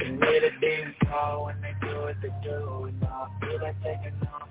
can 0.00 0.18
hear 0.20 0.40
the 0.40 0.50
demons 0.60 0.96
when 1.44 1.60
they 1.62 1.74
do 1.80 1.94
what 2.02 2.16
they 2.20 2.32
do 2.42 2.84
And 2.88 3.04
I 3.04 3.28
feel 3.40 3.60
like 3.62 3.76
taking 3.82 4.18
off, 4.34 4.48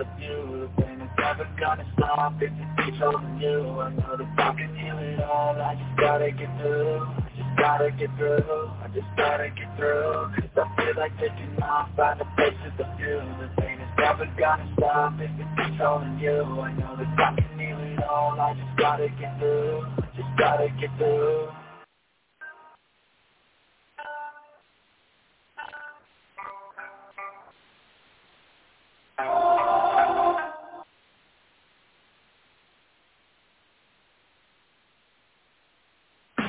of 0.00 0.06
view 0.18 0.68
The 0.76 0.82
pain 0.82 1.00
is 1.00 1.10
never 1.18 1.46
gonna 1.60 1.86
stop 1.96 2.42
if 2.42 2.50
it 2.50 2.84
keeps 2.84 2.98
holding 2.98 3.38
you. 3.38 3.60
I 3.78 3.90
know 3.90 4.16
that 4.16 4.26
I 4.38 4.54
can 4.54 4.74
heal 4.74 4.98
it 4.98 5.20
all, 5.22 5.54
I 5.62 5.76
just 5.76 5.96
gotta 6.00 6.32
get 6.32 6.50
through 6.58 7.06
I 7.06 7.30
just 7.36 7.56
gotta 7.58 7.90
get 7.92 8.10
through, 8.18 8.70
I 8.82 8.88
just 8.92 9.06
gotta 9.16 9.50
get 9.50 9.76
through 9.76 10.32
Cause 10.34 10.50
I 10.56 10.76
feel 10.82 10.96
like 10.96 11.16
taking 11.18 11.62
off, 11.62 11.90
the 11.96 12.24
places 12.34 12.74
of 12.80 12.98
view 12.98 13.22
The 13.38 13.46
is 13.78 13.81
never 13.98 14.26
gonna 14.38 14.72
stop 14.76 15.14
if 15.18 15.30
it 15.30 15.46
keeps 15.56 15.80
holding 15.80 16.18
you. 16.18 16.42
I 16.42 16.72
know 16.72 16.96
that 16.96 17.18
I 17.18 17.40
can 17.40 17.58
heal 17.58 17.78
it 17.78 18.02
all, 18.04 18.40
I 18.40 18.54
just 18.54 18.78
gotta 18.78 19.08
get 19.20 19.38
through. 19.38 19.86
Just 20.16 20.28
gotta 20.38 20.68
get 20.80 20.90
through. 20.98 21.48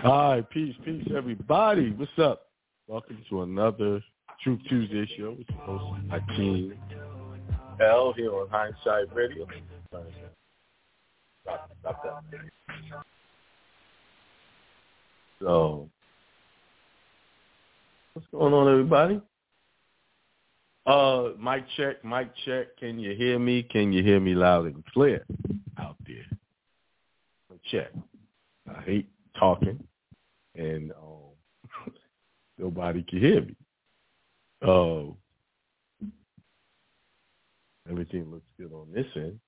All 0.04 0.36
right, 0.36 0.50
peace, 0.50 0.76
peace, 0.84 1.08
everybody. 1.16 1.92
What's 1.92 2.12
up? 2.18 2.48
Welcome 2.88 3.24
to 3.30 3.44
another 3.44 4.04
Truth 4.44 4.60
Tuesday 4.68 5.08
show 5.18 5.36
with 5.38 5.48
your 5.50 5.60
host 5.60 6.02
Akiem 6.10 6.74
El 7.80 8.14
here 8.14 8.34
on 8.34 8.48
Hindsight 8.50 9.14
Radio. 9.14 9.48
So, 15.40 15.90
what's 18.14 18.28
going 18.32 18.54
on, 18.54 18.72
everybody? 18.72 19.22
Uh, 20.86 21.30
mic 21.40 21.66
check, 21.78 22.04
mic 22.04 22.30
check. 22.46 22.78
Can 22.78 23.00
you 23.00 23.16
hear 23.16 23.40
me? 23.40 23.64
Can 23.64 23.94
you 23.94 24.04
hear 24.04 24.20
me 24.20 24.36
loud 24.36 24.66
and 24.66 24.86
clear 24.88 25.26
out 25.78 25.96
there? 26.06 26.26
Check. 27.72 27.92
I 28.70 28.82
hate 28.82 29.10
talking 29.40 29.82
and 30.56 30.92
um, 30.92 31.94
nobody 32.58 33.04
can 33.04 33.20
hear 33.20 33.42
me. 33.42 33.56
Uh, 34.62 35.14
everything 37.90 38.32
looks 38.32 38.46
good 38.58 38.72
on 38.74 38.88
this 38.94 39.06
end. 39.16 39.40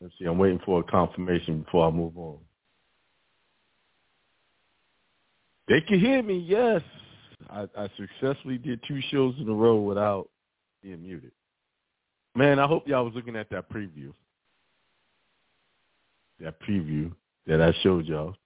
Let's 0.00 0.14
see. 0.18 0.26
I'm 0.26 0.38
waiting 0.38 0.60
for 0.64 0.80
a 0.80 0.82
confirmation 0.82 1.62
before 1.62 1.88
I 1.88 1.90
move 1.90 2.16
on. 2.18 2.38
They 5.68 5.80
can 5.80 5.98
hear 5.98 6.22
me. 6.22 6.38
Yes, 6.38 6.82
I, 7.50 7.66
I 7.76 7.88
successfully 7.96 8.58
did 8.58 8.80
two 8.86 9.00
shows 9.10 9.34
in 9.40 9.48
a 9.48 9.54
row 9.54 9.76
without 9.76 10.28
being 10.82 11.02
muted. 11.02 11.32
Man, 12.34 12.58
I 12.58 12.66
hope 12.66 12.86
y'all 12.86 13.04
was 13.04 13.14
looking 13.14 13.36
at 13.36 13.50
that 13.50 13.70
preview. 13.70 14.12
That 16.40 16.60
preview 16.60 17.12
that 17.46 17.62
I 17.62 17.72
showed 17.82 18.06
y'all. 18.06 18.36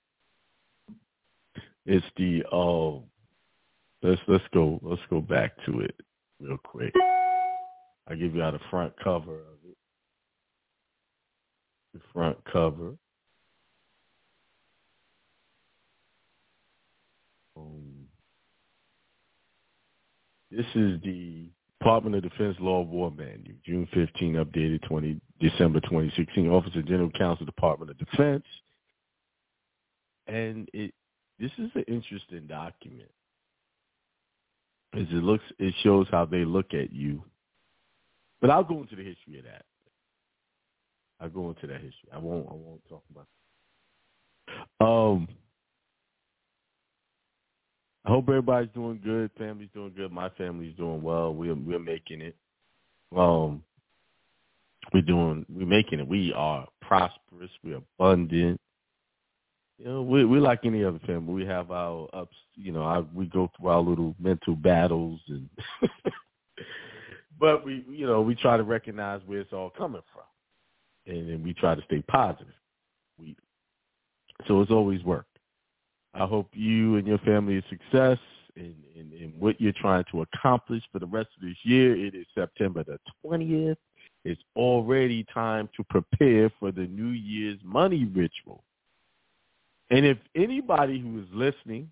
It's 1.84 2.06
the 2.16 2.44
oh, 2.52 3.02
let's 4.02 4.20
let's 4.28 4.44
go 4.54 4.78
let's 4.82 5.02
go 5.10 5.20
back 5.20 5.52
to 5.66 5.80
it 5.80 5.94
real 6.40 6.58
quick. 6.58 6.94
I'll 8.10 8.16
give 8.16 8.34
you 8.34 8.42
out 8.42 8.54
the 8.54 8.60
front 8.70 8.92
cover 9.02 9.34
of 9.34 9.58
it. 9.68 9.76
The 11.94 12.00
front 12.12 12.38
cover. 12.52 12.94
Um, 17.56 18.06
this 20.50 20.66
is 20.74 21.00
the 21.02 21.46
Department 21.78 22.16
of 22.16 22.22
Defense 22.22 22.56
Law 22.60 22.82
of 22.82 22.88
War 22.88 23.12
Manual, 23.12 23.56
June 23.64 23.88
15, 23.94 24.34
updated 24.34 24.82
20 24.88 25.20
December 25.40 25.80
2016. 25.80 26.48
Office 26.48 26.72
of 26.74 26.86
General 26.86 27.10
Counsel, 27.10 27.46
Department 27.46 27.90
of 27.90 27.98
Defense, 27.98 28.44
and 30.26 30.68
it 30.72 30.92
this 31.38 31.50
is 31.58 31.70
an 31.74 31.84
interesting 31.88 32.46
document. 32.48 33.10
As 34.92 35.06
it 35.10 35.22
looks, 35.22 35.44
it 35.58 35.72
shows 35.82 36.06
how 36.10 36.26
they 36.26 36.44
look 36.44 36.74
at 36.74 36.92
you. 36.92 37.24
But 38.40 38.50
I'll 38.50 38.64
go 38.64 38.80
into 38.80 38.96
the 38.96 39.04
history 39.04 39.38
of 39.38 39.44
that. 39.44 39.64
I'll 41.20 41.28
go 41.28 41.48
into 41.50 41.66
that 41.66 41.80
history. 41.80 42.08
I 42.12 42.18
won't. 42.18 42.46
I 42.48 42.54
won't 42.54 42.80
talk 42.88 43.02
about. 43.10 43.26
It. 44.48 44.56
Um, 44.80 45.28
I 48.04 48.10
hope 48.10 48.28
everybody's 48.28 48.70
doing 48.74 49.00
good. 49.04 49.30
Family's 49.36 49.68
doing 49.74 49.92
good. 49.94 50.10
My 50.10 50.30
family's 50.30 50.74
doing 50.76 51.02
well. 51.02 51.34
We're 51.34 51.54
we're 51.54 51.78
making 51.78 52.22
it. 52.22 52.36
Um, 53.14 53.62
we're 54.94 55.02
doing. 55.02 55.44
We're 55.50 55.66
making 55.66 56.00
it. 56.00 56.08
We 56.08 56.32
are 56.34 56.66
prosperous. 56.80 57.50
We're 57.62 57.80
abundant 57.98 58.60
you 59.80 59.86
know, 59.86 60.02
we 60.02 60.26
we 60.26 60.38
like 60.38 60.60
any 60.64 60.84
other 60.84 60.98
family. 61.06 61.32
We 61.32 61.46
have 61.46 61.70
our 61.70 62.06
ups. 62.12 62.36
You 62.54 62.72
know, 62.72 62.82
I, 62.82 63.00
we 63.14 63.24
go 63.26 63.50
through 63.56 63.70
our 63.70 63.80
little 63.80 64.14
mental 64.20 64.54
battles, 64.54 65.20
and 65.28 65.48
but 67.40 67.64
we, 67.64 67.84
you 67.88 68.06
know, 68.06 68.20
we 68.20 68.34
try 68.34 68.56
to 68.56 68.62
recognize 68.62 69.22
where 69.26 69.40
it's 69.40 69.52
all 69.52 69.70
coming 69.70 70.02
from, 70.12 71.12
and 71.12 71.28
then 71.28 71.42
we 71.42 71.54
try 71.54 71.74
to 71.74 71.82
stay 71.82 72.02
positive. 72.02 72.52
We 73.18 73.34
so 74.46 74.60
it's 74.60 74.70
always 74.70 75.02
worked. 75.02 75.38
I 76.14 76.26
hope 76.26 76.48
you 76.52 76.96
and 76.96 77.06
your 77.06 77.18
family 77.18 77.56
is 77.56 77.64
success 77.70 78.18
in, 78.56 78.74
in, 78.94 79.12
in 79.12 79.32
what 79.38 79.60
you're 79.60 79.72
trying 79.72 80.04
to 80.10 80.22
accomplish 80.22 80.82
for 80.92 80.98
the 80.98 81.06
rest 81.06 81.28
of 81.36 81.48
this 81.48 81.56
year. 81.62 81.96
It 81.96 82.14
is 82.14 82.26
September 82.34 82.84
the 82.84 82.98
twentieth. 83.22 83.78
It's 84.24 84.42
already 84.54 85.24
time 85.32 85.68
to 85.76 85.84
prepare 85.84 86.50
for 86.60 86.70
the 86.70 86.86
New 86.86 87.08
Year's 87.08 87.58
money 87.64 88.04
ritual. 88.04 88.62
And 89.88 90.04
if 90.04 90.18
anybody 90.34 91.00
who 91.00 91.20
is 91.20 91.26
listening 91.32 91.90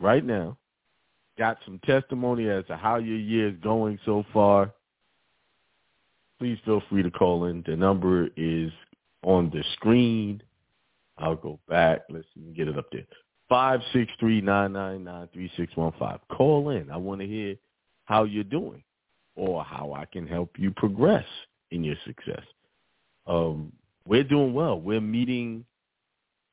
right 0.00 0.24
now 0.24 0.56
got 1.38 1.58
some 1.64 1.78
testimony 1.84 2.48
as 2.48 2.64
to 2.66 2.76
how 2.76 2.96
your 2.96 3.16
year 3.16 3.48
is 3.48 3.56
going 3.62 3.98
so 4.04 4.24
far, 4.32 4.72
please 6.38 6.58
feel 6.64 6.82
free 6.88 7.02
to 7.02 7.10
call 7.10 7.46
in. 7.46 7.62
The 7.66 7.76
number 7.76 8.28
is 8.36 8.70
on 9.22 9.50
the 9.50 9.62
screen. 9.74 10.42
I'll 11.18 11.36
go 11.36 11.58
back. 11.68 12.02
Let's 12.10 12.26
get 12.54 12.68
it 12.68 12.78
up 12.78 12.86
there. 12.92 13.06
Five 13.48 13.80
six 13.92 14.10
three 14.18 14.40
nine 14.40 14.72
nine 14.72 15.04
nine 15.04 15.28
three 15.32 15.50
six 15.56 15.74
one 15.76 15.92
five. 15.98 16.20
Call 16.30 16.70
in. 16.70 16.90
I 16.90 16.96
want 16.96 17.20
to 17.20 17.26
hear 17.26 17.56
how 18.04 18.24
you're 18.24 18.44
doing 18.44 18.82
or 19.34 19.64
how 19.64 19.92
I 19.92 20.04
can 20.04 20.26
help 20.26 20.50
you 20.58 20.70
progress 20.72 21.24
in 21.70 21.84
your 21.84 21.96
success. 22.04 22.42
Um, 23.26 23.72
we're 24.06 24.24
doing 24.24 24.52
well. 24.52 24.80
We're 24.80 25.00
meeting 25.00 25.64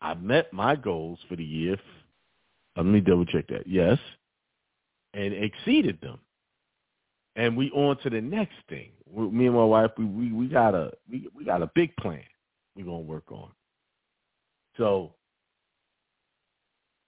I 0.04 0.14
met 0.16 0.52
my 0.52 0.76
goals 0.76 1.20
for 1.30 1.38
the 1.38 1.44
year. 1.44 1.78
Let 2.76 2.86
me 2.86 3.00
double 3.00 3.26
check 3.26 3.48
that. 3.48 3.66
Yes. 3.66 3.98
And 5.14 5.34
exceeded 5.34 6.00
them. 6.02 6.20
And 7.36 7.58
we 7.58 7.72
on 7.72 7.98
to 8.04 8.10
the 8.10 8.22
next 8.22 8.56
thing. 8.70 8.92
Me 9.16 9.48
and 9.48 9.56
my 9.56 9.64
wife, 9.64 9.92
we 9.98 10.06
we, 10.06 10.32
we 10.32 10.48
got 10.48 10.74
a 10.76 10.92
we, 11.10 11.28
we 11.36 11.46
got 11.46 11.62
a 11.62 11.72
big 11.76 11.96
plan 11.98 12.24
we're 12.76 12.86
gonna 12.86 13.00
work 13.00 13.32
on. 13.32 13.50
So 14.78 15.14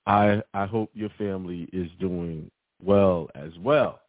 I 0.06 0.42
I 0.54 0.66
hope 0.66 0.92
your 0.94 1.10
family 1.18 1.68
is 1.74 1.90
doing 2.00 2.50
well 2.84 3.30
as 3.36 3.52
well. 3.60 4.02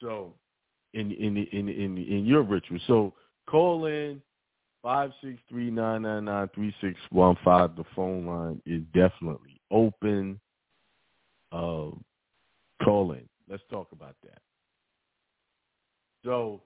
So 0.00 0.34
in 0.92 1.12
in 1.12 1.36
in 1.36 1.68
in 1.68 1.98
in 1.98 2.26
your 2.26 2.42
ritual. 2.42 2.78
So 2.86 3.14
call 3.46 3.86
in 3.86 4.20
Five 4.86 5.10
six 5.20 5.40
three 5.48 5.68
nine 5.68 6.02
nine 6.02 6.26
nine 6.26 6.48
three 6.54 6.72
six 6.80 6.94
one 7.10 7.36
five. 7.44 7.74
The 7.74 7.82
phone 7.96 8.24
line 8.24 8.62
is 8.66 8.82
definitely 8.94 9.60
open. 9.72 10.38
Uh, 11.50 11.88
call 12.86 13.12
in. 13.12 13.28
Let's 13.48 13.64
talk 13.68 13.88
about 13.92 14.14
that. 14.22 14.38
So 16.24 16.62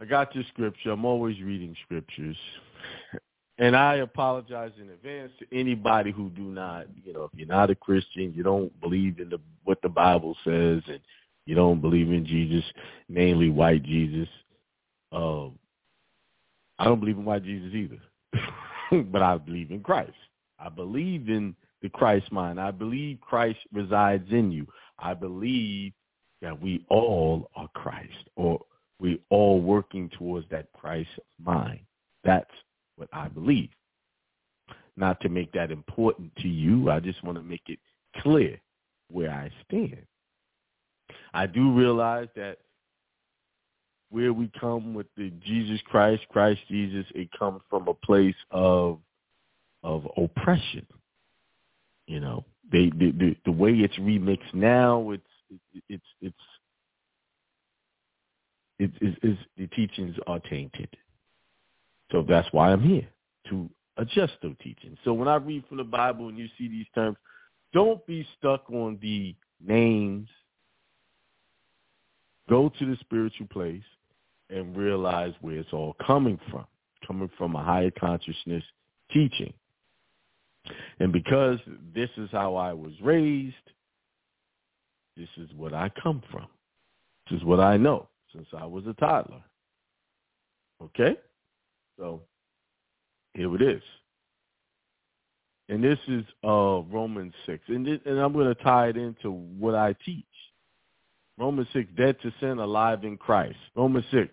I 0.00 0.04
got 0.04 0.34
your 0.34 0.44
scripture. 0.48 0.90
I'm 0.90 1.04
always 1.04 1.40
reading 1.40 1.74
scriptures. 1.84 2.36
And 3.58 3.74
I 3.74 3.94
apologize 3.94 4.72
in 4.78 4.90
advance 4.90 5.32
to 5.38 5.58
anybody 5.58 6.12
who 6.12 6.28
do 6.28 6.42
not, 6.42 6.88
you 7.02 7.14
know, 7.14 7.22
if 7.22 7.30
you're 7.34 7.48
not 7.48 7.70
a 7.70 7.74
Christian, 7.74 8.34
you 8.36 8.42
don't 8.42 8.78
believe 8.82 9.18
in 9.18 9.30
the 9.30 9.40
what 9.64 9.80
the 9.80 9.88
Bible 9.88 10.36
says, 10.44 10.82
and 10.86 11.00
you 11.46 11.54
don't 11.54 11.80
believe 11.80 12.12
in 12.12 12.26
Jesus, 12.26 12.62
mainly 13.08 13.48
white 13.48 13.82
Jesus. 13.82 14.28
Um, 15.10 15.58
I 16.78 16.84
don't 16.84 17.00
believe 17.00 17.16
in 17.16 17.24
white 17.24 17.44
Jesus 17.44 17.72
either, 17.72 19.02
but 19.10 19.22
I 19.22 19.38
believe 19.38 19.70
in 19.70 19.80
Christ. 19.80 20.12
I 20.58 20.68
believe 20.68 21.30
in 21.30 21.56
the 21.82 21.88
Christ 21.90 22.30
mind. 22.32 22.60
I 22.60 22.70
believe 22.70 23.20
Christ 23.20 23.58
resides 23.72 24.30
in 24.30 24.50
you. 24.50 24.66
I 24.98 25.14
believe 25.14 25.92
that 26.42 26.60
we 26.60 26.84
all 26.88 27.50
are 27.56 27.68
Christ, 27.74 28.28
or 28.36 28.60
we 28.98 29.20
all 29.30 29.60
working 29.60 30.10
towards 30.18 30.48
that 30.50 30.68
Christ 30.72 31.10
mind. 31.42 31.80
That's 32.24 32.50
what 32.96 33.08
I 33.12 33.28
believe. 33.28 33.70
Not 34.96 35.20
to 35.20 35.28
make 35.28 35.52
that 35.52 35.70
important 35.70 36.34
to 36.36 36.48
you, 36.48 36.90
I 36.90 37.00
just 37.00 37.22
want 37.22 37.36
to 37.36 37.42
make 37.44 37.62
it 37.66 37.78
clear 38.18 38.58
where 39.10 39.30
I 39.30 39.50
stand. 39.66 40.06
I 41.34 41.46
do 41.46 41.72
realize 41.72 42.28
that 42.36 42.58
where 44.10 44.32
we 44.32 44.50
come 44.58 44.94
with 44.94 45.06
the 45.16 45.30
Jesus 45.44 45.80
Christ, 45.86 46.22
Christ 46.30 46.60
Jesus, 46.68 47.06
it 47.14 47.28
comes 47.38 47.60
from 47.68 47.88
a 47.88 47.94
place 47.94 48.34
of 48.50 48.98
of 49.82 50.08
oppression. 50.16 50.86
You 52.06 52.20
know, 52.20 52.44
they 52.70 52.90
the 52.90 53.12
the, 53.12 53.36
the 53.44 53.52
way 53.52 53.72
it's 53.72 53.96
remixed 53.96 54.54
now, 54.54 55.10
it's 55.10 55.22
it's 55.88 56.04
it's 56.20 56.36
it's, 58.78 58.94
it's, 59.00 59.18
it's 59.22 59.40
the 59.56 59.66
teachings 59.68 60.16
are 60.26 60.40
tainted. 60.40 60.88
So 62.12 62.24
that's 62.28 62.48
why 62.52 62.72
I'm 62.72 62.82
here 62.82 63.08
to 63.48 63.68
adjust 63.96 64.34
those 64.42 64.56
teachings. 64.62 64.98
So 65.04 65.12
when 65.12 65.28
I 65.28 65.36
read 65.36 65.64
from 65.68 65.78
the 65.78 65.84
Bible 65.84 66.28
and 66.28 66.38
you 66.38 66.46
see 66.58 66.68
these 66.68 66.86
terms, 66.94 67.16
don't 67.72 68.04
be 68.06 68.26
stuck 68.38 68.70
on 68.70 68.98
the 69.00 69.34
names. 69.64 70.28
Go 72.48 72.70
to 72.78 72.86
the 72.86 72.96
spiritual 73.00 73.48
place 73.48 73.82
and 74.50 74.76
realize 74.76 75.32
where 75.40 75.56
it's 75.56 75.72
all 75.72 75.96
coming 76.06 76.38
from, 76.50 76.66
coming 77.06 77.30
from 77.36 77.56
a 77.56 77.62
higher 77.62 77.90
consciousness 77.90 78.62
teaching. 79.12 79.52
And 81.00 81.12
because 81.12 81.58
this 81.94 82.10
is 82.16 82.28
how 82.32 82.56
I 82.56 82.72
was 82.72 82.92
raised, 83.02 83.54
this 85.16 85.28
is 85.36 85.48
what 85.54 85.72
I 85.72 85.90
come 86.02 86.22
from. 86.30 86.46
This 87.30 87.38
is 87.38 87.44
what 87.44 87.60
I 87.60 87.76
know 87.76 88.08
since 88.32 88.46
I 88.56 88.66
was 88.66 88.86
a 88.86 88.94
toddler. 88.94 89.42
Okay? 90.82 91.16
So 91.98 92.22
here 93.34 93.54
it 93.54 93.62
is. 93.62 93.82
And 95.68 95.82
this 95.82 95.98
is 96.06 96.24
uh, 96.44 96.82
Romans 96.82 97.34
6. 97.46 97.64
And, 97.68 97.86
this, 97.86 97.98
and 98.06 98.18
I'm 98.18 98.32
going 98.32 98.54
to 98.54 98.62
tie 98.62 98.88
it 98.88 98.96
into 98.96 99.30
what 99.30 99.74
I 99.74 99.94
teach. 100.04 100.24
Romans 101.38 101.68
6, 101.72 101.90
dead 101.96 102.16
to 102.22 102.32
sin, 102.40 102.58
alive 102.58 103.04
in 103.04 103.16
Christ. 103.16 103.58
Romans 103.74 104.06
6, 104.10 104.28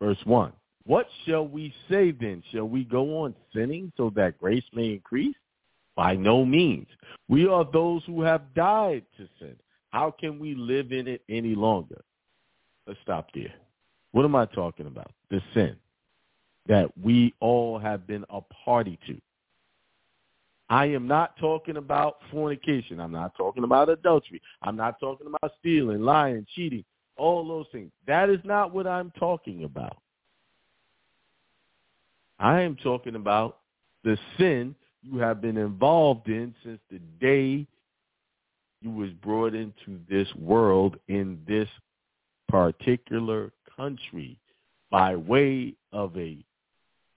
verse 0.00 0.18
1. 0.24 0.52
What 0.84 1.06
shall 1.26 1.46
we 1.46 1.74
say 1.90 2.12
then? 2.12 2.42
Shall 2.52 2.68
we 2.68 2.84
go 2.84 3.22
on 3.22 3.34
sinning 3.54 3.92
so 3.96 4.10
that 4.16 4.38
grace 4.38 4.64
may 4.72 4.92
increase? 4.92 5.36
By 6.00 6.16
no 6.16 6.46
means. 6.46 6.86
We 7.28 7.46
are 7.46 7.62
those 7.70 8.02
who 8.06 8.22
have 8.22 8.54
died 8.54 9.04
to 9.18 9.28
sin. 9.38 9.54
How 9.90 10.10
can 10.10 10.38
we 10.38 10.54
live 10.54 10.92
in 10.92 11.06
it 11.06 11.20
any 11.28 11.54
longer? 11.54 12.00
Let's 12.86 12.98
stop 13.02 13.28
there. 13.34 13.52
What 14.12 14.24
am 14.24 14.34
I 14.34 14.46
talking 14.46 14.86
about? 14.86 15.10
The 15.28 15.42
sin 15.52 15.76
that 16.68 16.90
we 16.96 17.34
all 17.40 17.78
have 17.78 18.06
been 18.06 18.24
a 18.30 18.40
party 18.40 18.98
to. 19.08 19.20
I 20.70 20.86
am 20.86 21.06
not 21.06 21.36
talking 21.36 21.76
about 21.76 22.16
fornication. 22.32 22.98
I'm 22.98 23.12
not 23.12 23.36
talking 23.36 23.64
about 23.64 23.90
adultery. 23.90 24.40
I'm 24.62 24.76
not 24.76 24.98
talking 25.00 25.26
about 25.26 25.52
stealing, 25.58 26.00
lying, 26.00 26.46
cheating, 26.54 26.86
all 27.18 27.46
those 27.46 27.66
things. 27.72 27.92
That 28.06 28.30
is 28.30 28.40
not 28.42 28.72
what 28.72 28.86
I'm 28.86 29.12
talking 29.18 29.64
about. 29.64 29.98
I 32.38 32.62
am 32.62 32.76
talking 32.76 33.16
about 33.16 33.58
the 34.02 34.16
sin 34.38 34.74
you 35.02 35.18
have 35.18 35.40
been 35.40 35.56
involved 35.56 36.28
in 36.28 36.54
since 36.64 36.80
the 36.90 36.98
day 37.20 37.66
you 38.82 38.90
was 38.90 39.10
brought 39.22 39.54
into 39.54 39.98
this 40.08 40.28
world 40.34 40.96
in 41.08 41.40
this 41.46 41.68
particular 42.48 43.52
country 43.76 44.38
by 44.90 45.14
way 45.16 45.74
of 45.92 46.16
a 46.16 46.38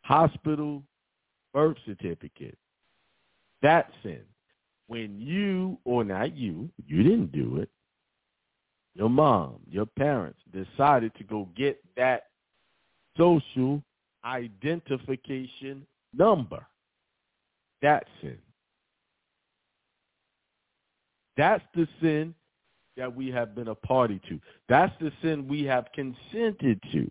hospital 0.02 0.84
birth 1.54 1.78
certificate. 1.86 2.58
That 3.62 3.92
sin. 4.04 4.22
When 4.88 5.20
you, 5.20 5.78
or 5.86 6.04
not 6.04 6.36
you, 6.36 6.70
you 6.86 7.04
didn't 7.04 7.32
do 7.32 7.58
it, 7.58 7.70
your 8.96 9.10
mom, 9.10 9.56
your 9.70 9.86
parents 9.86 10.40
decided 10.52 11.16
to 11.16 11.24
go 11.24 11.48
get 11.56 11.82
that 11.96 12.28
social 13.18 13.82
identification 14.26 15.86
number. 16.14 16.66
That 17.84 18.06
sin. 18.22 18.38
That's 21.38 21.64
the 21.76 21.88
sin 22.02 22.34
that 22.96 23.14
we 23.14 23.30
have 23.30 23.54
been 23.54 23.68
a 23.68 23.76
party 23.76 24.20
to. 24.30 24.40
That's 24.70 24.94
the 25.00 25.12
sin 25.22 25.48
we 25.48 25.64
have 25.66 25.88
consented 25.94 26.82
to. 26.92 27.10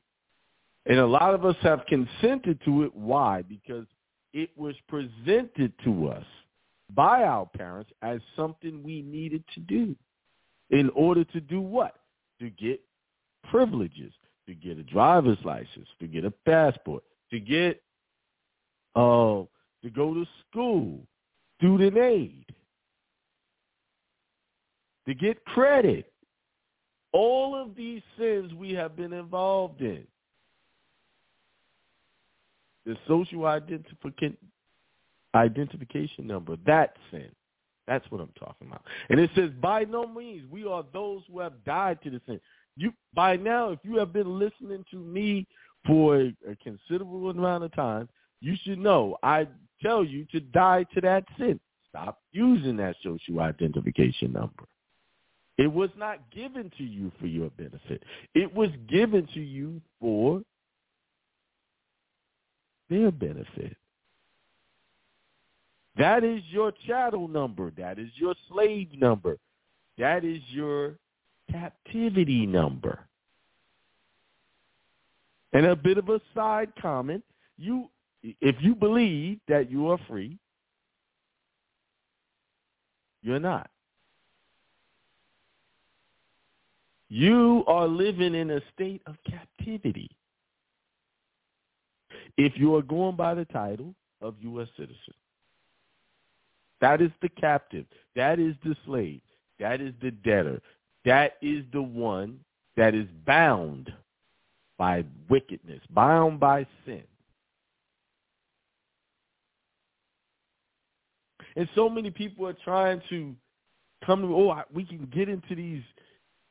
And 0.86 0.98
a 0.98 1.06
lot 1.06 1.34
of 1.34 1.44
us 1.44 1.56
have 1.60 1.84
consented 1.86 2.60
to 2.64 2.84
it. 2.84 2.94
Why? 2.94 3.42
Because 3.42 3.86
it 4.32 4.50
was 4.56 4.74
presented 4.88 5.72
to 5.84 6.08
us 6.08 6.24
by 6.94 7.24
our 7.24 7.46
parents 7.46 7.90
as 8.02 8.20
something 8.34 8.82
we 8.82 9.02
needed 9.02 9.44
to 9.54 9.60
do. 9.60 9.94
In 10.70 10.88
order 10.90 11.24
to 11.24 11.40
do 11.40 11.60
what? 11.60 11.96
To 12.40 12.48
get 12.48 12.80
privileges, 13.50 14.12
to 14.48 14.54
get 14.54 14.78
a 14.78 14.82
driver's 14.82 15.38
license, 15.44 15.88
to 16.00 16.06
get 16.06 16.24
a 16.24 16.30
passport, 16.30 17.02
to 17.30 17.38
get 17.38 17.82
uh, 18.96 19.42
to 19.82 19.90
go 19.90 20.14
to 20.14 20.24
school, 20.48 21.00
student 21.58 21.96
aid, 21.96 22.46
to 25.06 25.14
get 25.14 25.44
credit. 25.44 26.12
All 27.12 27.54
of 27.54 27.76
these 27.76 28.02
sins 28.18 28.54
we 28.54 28.72
have 28.72 28.96
been 28.96 29.12
involved 29.12 29.82
in. 29.82 30.06
The 32.86 32.96
social 33.06 33.44
identification 33.46 34.36
number, 36.26 36.56
that 36.66 36.96
sin. 37.10 37.30
That's 37.86 38.08
what 38.10 38.20
I'm 38.20 38.32
talking 38.38 38.68
about. 38.68 38.82
And 39.10 39.20
it 39.20 39.30
says, 39.34 39.50
by 39.60 39.84
no 39.84 40.06
means, 40.06 40.48
we 40.50 40.64
are 40.64 40.84
those 40.92 41.22
who 41.30 41.40
have 41.40 41.64
died 41.64 42.00
to 42.02 42.10
the 42.10 42.20
sin. 42.26 42.40
You 42.76 42.92
by 43.12 43.36
now, 43.36 43.70
if 43.70 43.80
you 43.82 43.98
have 43.98 44.12
been 44.12 44.38
listening 44.38 44.84
to 44.90 44.96
me 44.96 45.46
for 45.86 46.16
a, 46.16 46.34
a 46.48 46.56
considerable 46.62 47.28
amount 47.28 47.64
of 47.64 47.74
time, 47.74 48.08
you 48.40 48.56
should 48.64 48.78
know 48.78 49.18
I 49.22 49.46
tell 49.82 50.04
you 50.04 50.26
to 50.32 50.40
die 50.40 50.84
to 50.94 51.00
that 51.00 51.24
sin. 51.38 51.58
Stop 51.88 52.20
using 52.32 52.76
that 52.78 52.96
social 53.02 53.40
identification 53.40 54.32
number. 54.32 54.64
It 55.58 55.70
was 55.70 55.90
not 55.96 56.18
given 56.30 56.70
to 56.78 56.84
you 56.84 57.12
for 57.20 57.26
your 57.26 57.50
benefit. 57.50 58.02
It 58.34 58.52
was 58.54 58.70
given 58.88 59.28
to 59.34 59.40
you 59.40 59.80
for 60.00 60.42
their 62.88 63.10
benefit. 63.10 63.76
That 65.98 66.24
is 66.24 66.40
your 66.50 66.72
chattel 66.86 67.28
number. 67.28 67.70
That 67.76 67.98
is 67.98 68.08
your 68.14 68.34
slave 68.50 68.88
number. 68.98 69.36
That 69.98 70.24
is 70.24 70.40
your 70.48 70.94
captivity 71.50 72.46
number. 72.46 73.00
And 75.52 75.66
a 75.66 75.76
bit 75.76 75.98
of 75.98 76.08
a 76.08 76.20
side 76.34 76.72
comment, 76.80 77.22
you 77.58 77.90
if 78.22 78.56
you 78.60 78.74
believe 78.74 79.38
that 79.48 79.70
you 79.70 79.88
are 79.90 79.98
free, 80.08 80.38
you're 83.22 83.40
not. 83.40 83.70
You 87.08 87.64
are 87.66 87.86
living 87.86 88.34
in 88.34 88.50
a 88.50 88.60
state 88.74 89.02
of 89.06 89.16
captivity. 89.28 90.10
If 92.38 92.54
you 92.56 92.74
are 92.76 92.82
going 92.82 93.16
by 93.16 93.34
the 93.34 93.44
title 93.44 93.94
of 94.22 94.34
U.S. 94.40 94.68
citizen, 94.76 95.14
that 96.80 97.00
is 97.00 97.10
the 97.20 97.28
captive. 97.28 97.84
That 98.16 98.38
is 98.38 98.54
the 98.64 98.74
slave. 98.86 99.20
That 99.60 99.80
is 99.80 99.92
the 100.00 100.10
debtor. 100.10 100.60
That 101.04 101.36
is 101.42 101.64
the 101.72 101.82
one 101.82 102.40
that 102.76 102.94
is 102.94 103.06
bound 103.26 103.92
by 104.78 105.04
wickedness, 105.28 105.80
bound 105.90 106.40
by 106.40 106.66
sin. 106.86 107.04
And 111.56 111.68
so 111.74 111.88
many 111.88 112.10
people 112.10 112.46
are 112.46 112.56
trying 112.64 113.02
to 113.10 113.34
come 114.04 114.22
to, 114.22 114.34
oh, 114.34 114.50
I, 114.50 114.62
we 114.72 114.84
can 114.84 115.08
get 115.14 115.28
into 115.28 115.54
these 115.54 115.82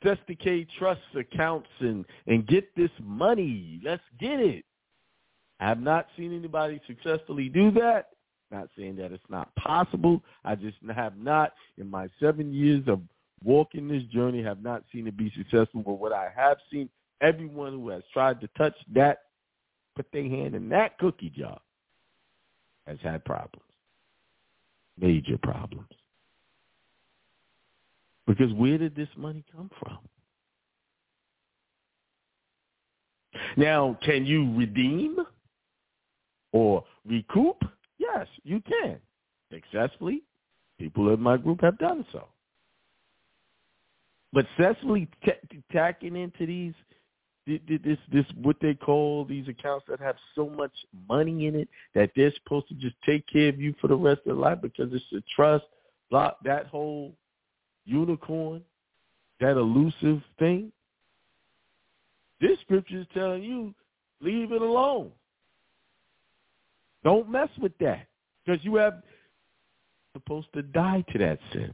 SDK 0.04 0.68
trust 0.80 1.02
accounts 1.16 1.70
and, 1.80 2.06
and 2.28 2.48
get 2.48 2.76
this 2.76 2.92
money. 3.02 3.80
Let's 3.84 4.04
get 4.20 4.40
it. 4.40 4.66
I 5.60 5.68
have 5.68 5.80
not 5.80 6.08
seen 6.18 6.36
anybody 6.36 6.82
successfully 6.88 7.50
do 7.50 7.72
that. 7.72 8.10
Not 8.52 8.70
saying 8.78 8.98
that 8.98 9.12
it's 9.12 9.24
not 9.30 9.54
possible. 9.56 10.22
I 10.44 10.56
just 10.56 10.78
have 10.94 11.18
not, 11.18 11.54
in 11.78 11.90
my 11.90 12.10
seven 12.20 12.54
years 12.54 12.84
of 12.88 13.00
walking 13.44 13.88
this 13.88 14.04
journey, 14.12 14.44
have 14.44 14.62
not 14.62 14.84
seen 14.92 15.08
it 15.08 15.16
be 15.16 15.32
successful. 15.38 15.84
But 15.86 15.94
what 15.94 16.12
I 16.12 16.30
have 16.36 16.58
seen, 16.72 16.90
everyone 17.22 17.74
who 17.74 17.90
has 17.90 18.04
tried 18.12 18.42
to 18.42 18.50
touch 18.58 18.76
that, 18.94 19.20
put 19.96 20.08
their 20.12 20.24
hand 20.24 20.56
in 20.56 20.68
that 20.70 20.98
cookie 20.98 21.30
jar, 21.30 21.60
has 22.88 22.98
had 23.02 23.24
problems, 23.24 23.71
major 25.02 25.38
problems. 25.38 25.90
Because 28.28 28.54
where 28.54 28.78
did 28.78 28.96
this 28.96 29.10
money 29.18 29.44
come 29.54 29.70
from? 29.80 29.98
Now, 33.58 33.98
can 34.04 34.26
you 34.26 34.56
redeem 34.56 35.18
or 36.54 36.84
recoup? 37.06 37.62
Yes, 37.98 38.28
you 38.44 38.62
can. 38.62 39.00
Successfully, 39.52 40.24
people 40.80 41.14
in 41.14 41.20
my 41.20 41.38
group 41.38 41.62
have 41.62 41.78
done 41.78 42.06
so. 42.12 42.28
But 44.34 44.46
successfully 44.56 45.10
t- 45.26 45.32
tacking 45.72 46.16
into 46.16 46.46
these 46.46 46.74
this 47.68 47.98
this 48.12 48.26
what 48.42 48.58
they 48.62 48.74
call 48.74 49.26
these 49.26 49.48
accounts 49.48 49.86
that 49.90 50.00
have 50.00 50.16
so 50.36 50.50
much 50.50 50.72
money 51.10 51.48
in 51.48 51.56
it 51.56 51.70
that 51.96 52.12
they're 52.16 52.34
supposed 52.44 52.68
to 52.70 52.76
just 52.76 52.96
take 53.06 53.26
care 53.28 53.50
of 53.50 53.60
you 53.60 53.74
for 53.80 53.88
the 53.88 53.96
rest 53.96 54.20
of 54.20 54.26
their 54.26 54.36
life 54.36 54.60
because 54.62 54.90
it's 54.94 55.04
a 55.14 55.24
trust, 55.36 55.66
block 56.10 56.38
that 56.44 56.68
whole 56.68 57.14
unicorn, 57.86 58.62
that 59.40 59.58
elusive 59.58 60.22
thing. 60.40 60.72
This 62.40 62.60
scripture 62.62 63.02
is 63.02 63.08
telling 63.14 63.44
you, 63.44 63.74
leave 64.22 64.52
it 64.52 64.62
alone. 64.62 65.12
Don't 67.04 67.30
mess 67.30 67.50
with 67.60 67.78
that 67.80 68.08
because 68.46 68.64
you 68.64 68.76
have 68.76 69.02
supposed 70.14 70.48
to 70.54 70.62
die 70.62 71.04
to 71.12 71.18
that 71.20 71.40
sin. 71.54 71.74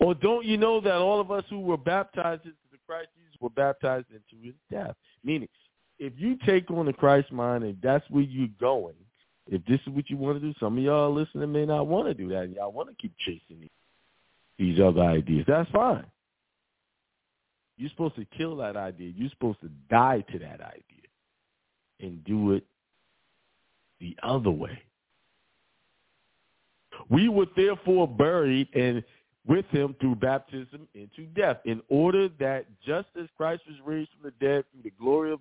Or 0.00 0.14
don't 0.14 0.44
you 0.44 0.56
know 0.56 0.80
that 0.80 0.94
all 0.94 1.20
of 1.20 1.30
us 1.30 1.44
who 1.50 1.60
were 1.60 1.76
baptized 1.76 2.44
into 2.44 2.56
the 2.70 2.78
Christ 2.86 3.08
Jesus 3.16 3.40
were 3.40 3.50
baptized 3.50 4.06
into 4.10 4.42
his 4.42 4.54
death? 4.70 4.94
Meaning, 5.24 5.48
if 5.98 6.12
you 6.16 6.36
take 6.46 6.70
on 6.70 6.86
the 6.86 6.92
Christ 6.92 7.32
mind 7.32 7.64
and 7.64 7.78
that's 7.82 8.04
where 8.10 8.22
you're 8.22 8.48
going, 8.60 8.94
if 9.48 9.64
this 9.66 9.80
is 9.86 9.92
what 9.92 10.10
you 10.10 10.16
want 10.16 10.40
to 10.40 10.46
do, 10.46 10.54
some 10.58 10.76
of 10.76 10.82
y'all 10.82 11.12
listening 11.14 11.52
may 11.52 11.64
not 11.64 11.86
want 11.86 12.08
to 12.08 12.14
do 12.14 12.28
that. 12.30 12.50
Y'all 12.50 12.72
want 12.72 12.88
to 12.88 12.94
keep 12.96 13.12
chasing 13.24 13.68
these 14.58 14.80
other 14.80 15.02
ideas. 15.02 15.44
That's 15.46 15.70
fine. 15.70 16.06
You're 17.76 17.90
supposed 17.90 18.16
to 18.16 18.26
kill 18.36 18.56
that 18.56 18.76
idea. 18.76 19.12
You're 19.14 19.30
supposed 19.30 19.60
to 19.60 19.70
die 19.90 20.24
to 20.32 20.38
that 20.40 20.60
idea 20.60 20.82
and 22.00 22.24
do 22.24 22.52
it 22.52 22.64
the 24.00 24.16
other 24.22 24.50
way. 24.50 24.82
We 27.10 27.28
were 27.28 27.46
therefore 27.54 28.08
buried 28.08 28.68
and 28.74 29.04
with 29.46 29.66
him 29.66 29.94
through 30.00 30.16
baptism 30.16 30.88
into 30.94 31.26
death, 31.34 31.58
in 31.64 31.80
order 31.88 32.28
that 32.40 32.66
just 32.84 33.08
as 33.20 33.28
Christ 33.36 33.62
was 33.68 33.76
raised 33.84 34.10
from 34.10 34.30
the 34.30 34.46
dead 34.46 34.64
through 34.72 34.82
the 34.82 34.92
glory 34.98 35.32
of 35.32 35.40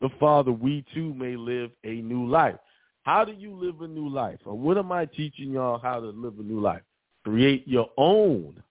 the 0.00 0.10
Father, 0.20 0.52
we 0.52 0.84
too 0.94 1.14
may 1.14 1.36
live 1.36 1.70
a 1.84 2.02
new 2.02 2.26
life. 2.28 2.56
How 3.02 3.24
do 3.24 3.32
you 3.32 3.54
live 3.54 3.80
a 3.80 3.88
new 3.88 4.08
life? 4.08 4.40
Or 4.44 4.58
what 4.58 4.76
am 4.76 4.92
I 4.92 5.06
teaching 5.06 5.52
y'all 5.52 5.78
how 5.78 6.00
to 6.00 6.08
live 6.08 6.34
a 6.38 6.42
new 6.42 6.60
life? 6.60 6.82
Create 7.24 7.66
your 7.66 7.88
own 7.96 8.62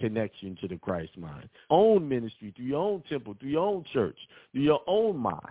connection 0.00 0.56
to 0.60 0.68
the 0.68 0.76
Christ 0.76 1.16
mind, 1.16 1.48
own 1.70 2.08
ministry, 2.08 2.52
through 2.56 2.66
your 2.66 2.82
own 2.82 3.02
temple, 3.08 3.36
through 3.38 3.50
your 3.50 3.66
own 3.66 3.84
church, 3.92 4.18
through 4.52 4.62
your 4.62 4.80
own 4.86 5.16
mosque. 5.16 5.46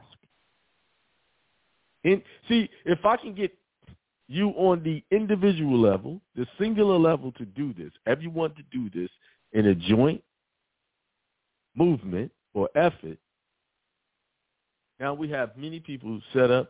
And 2.04 2.22
see, 2.50 2.70
if 2.86 3.06
I 3.06 3.16
can 3.16 3.34
get 3.34 3.56
you 4.28 4.50
on 4.52 4.84
the 4.84 5.04
individual 5.16 5.80
level, 5.80 6.22
the 6.36 6.48
singular 6.60 6.98
level 6.98 7.32
to 7.34 7.46
do 7.46 7.74
this, 7.74 7.92
everyone 8.08 8.54
to 8.56 8.64
do 8.72 8.90
this 8.90 9.10
in 9.52 9.68
a 9.68 9.76
joint 9.76 10.24
movement 11.76 12.32
or 12.54 12.70
effort, 12.76 13.18
now 15.00 15.14
we 15.14 15.30
have 15.30 15.58
many 15.58 15.80
people 15.80 16.22
set 16.34 16.50
up 16.52 16.70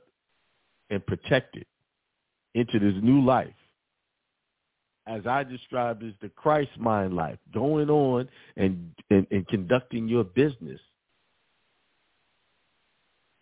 and 0.89 1.05
protected 1.05 1.65
into 2.55 2.79
this 2.79 2.95
new 3.01 3.21
life 3.21 3.53
as 5.05 5.27
I 5.27 5.43
described 5.43 6.03
as 6.03 6.13
the 6.21 6.29
Christ 6.29 6.71
mind 6.77 7.13
life, 7.13 7.37
going 7.53 7.89
on 7.89 8.29
and, 8.55 8.91
and, 9.09 9.27
and 9.31 9.47
conducting 9.47 10.07
your 10.07 10.23
business 10.23 10.79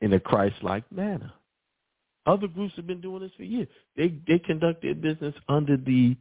in 0.01 0.13
a 0.13 0.19
Christ-like 0.19 0.91
manner. 0.91 1.31
Other 2.25 2.47
groups 2.47 2.75
have 2.75 2.87
been 2.87 3.01
doing 3.01 3.21
this 3.21 3.31
for 3.35 3.43
years. 3.43 3.67
They 3.97 4.13
they 4.27 4.39
conduct 4.39 4.81
their 4.81 4.95
business 4.95 5.33
under 5.49 5.77
the 5.77 6.15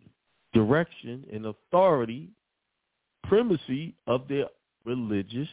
direction 0.54 1.24
and 1.32 1.46
authority, 1.46 2.30
primacy 3.24 3.94
of 4.06 4.26
their 4.28 4.46
religious 4.84 5.48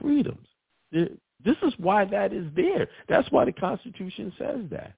freedoms. 0.00 0.46
This 0.92 1.56
is 1.62 1.72
why 1.78 2.04
that 2.04 2.32
is 2.32 2.46
there. 2.54 2.88
That's 3.08 3.30
why 3.30 3.46
the 3.46 3.52
Constitution 3.52 4.32
says 4.38 4.60
that. 4.70 4.94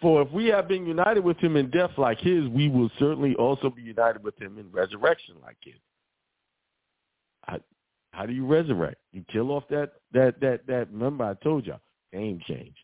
For 0.00 0.22
if 0.22 0.30
we 0.30 0.46
have 0.46 0.68
been 0.68 0.86
united 0.86 1.24
with 1.24 1.38
him 1.38 1.56
in 1.56 1.70
death 1.70 1.92
like 1.96 2.18
his, 2.18 2.46
we 2.48 2.68
will 2.68 2.90
certainly 2.98 3.34
also 3.36 3.70
be 3.70 3.82
united 3.82 4.22
with 4.22 4.40
him 4.40 4.58
in 4.58 4.70
resurrection 4.70 5.36
like 5.42 5.56
his. 5.62 5.74
How 8.14 8.26
do 8.26 8.32
you 8.32 8.46
resurrect? 8.46 8.98
You 9.12 9.24
kill 9.30 9.50
off 9.50 9.64
that 9.70 9.94
that 10.12 10.40
that 10.40 10.66
that. 10.68 10.88
Remember, 10.92 11.24
I 11.24 11.34
told 11.42 11.66
y'all 11.66 11.80
name 12.12 12.40
change. 12.46 12.76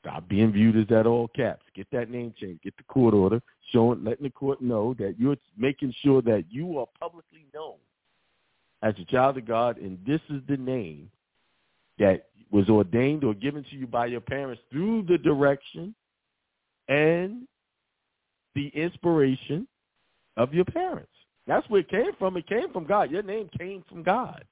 Stop 0.00 0.28
being 0.28 0.52
viewed 0.52 0.76
as 0.76 0.86
that 0.88 1.06
all 1.06 1.28
caps. 1.28 1.64
Get 1.74 1.86
that 1.92 2.10
name 2.10 2.34
change. 2.40 2.60
Get 2.62 2.76
the 2.76 2.84
court 2.84 3.14
order, 3.14 3.40
showing, 3.72 4.04
letting 4.04 4.24
the 4.24 4.30
court 4.30 4.60
know 4.60 4.94
that 4.98 5.14
you're 5.18 5.36
making 5.56 5.94
sure 6.02 6.22
that 6.22 6.44
you 6.50 6.78
are 6.78 6.86
publicly 6.98 7.46
known 7.54 7.76
as 8.82 8.94
a 8.98 9.04
child 9.04 9.36
of 9.38 9.46
God, 9.46 9.78
and 9.78 9.98
this 10.06 10.20
is 10.30 10.40
the 10.48 10.56
name 10.56 11.10
that 11.98 12.26
was 12.50 12.68
ordained 12.68 13.24
or 13.24 13.34
given 13.34 13.64
to 13.64 13.76
you 13.76 13.86
by 13.86 14.06
your 14.06 14.20
parents 14.20 14.62
through 14.70 15.02
the 15.02 15.18
direction 15.18 15.94
and 16.88 17.46
the 18.54 18.68
inspiration 18.68 19.66
of 20.36 20.54
your 20.54 20.64
parents. 20.64 21.10
That's 21.48 21.68
where 21.70 21.80
it 21.80 21.88
came 21.88 22.12
from. 22.18 22.36
It 22.36 22.46
came 22.46 22.70
from 22.72 22.84
God. 22.84 23.10
Your 23.10 23.22
name 23.22 23.48
came 23.58 23.82
from 23.88 24.02
God. 24.02 24.44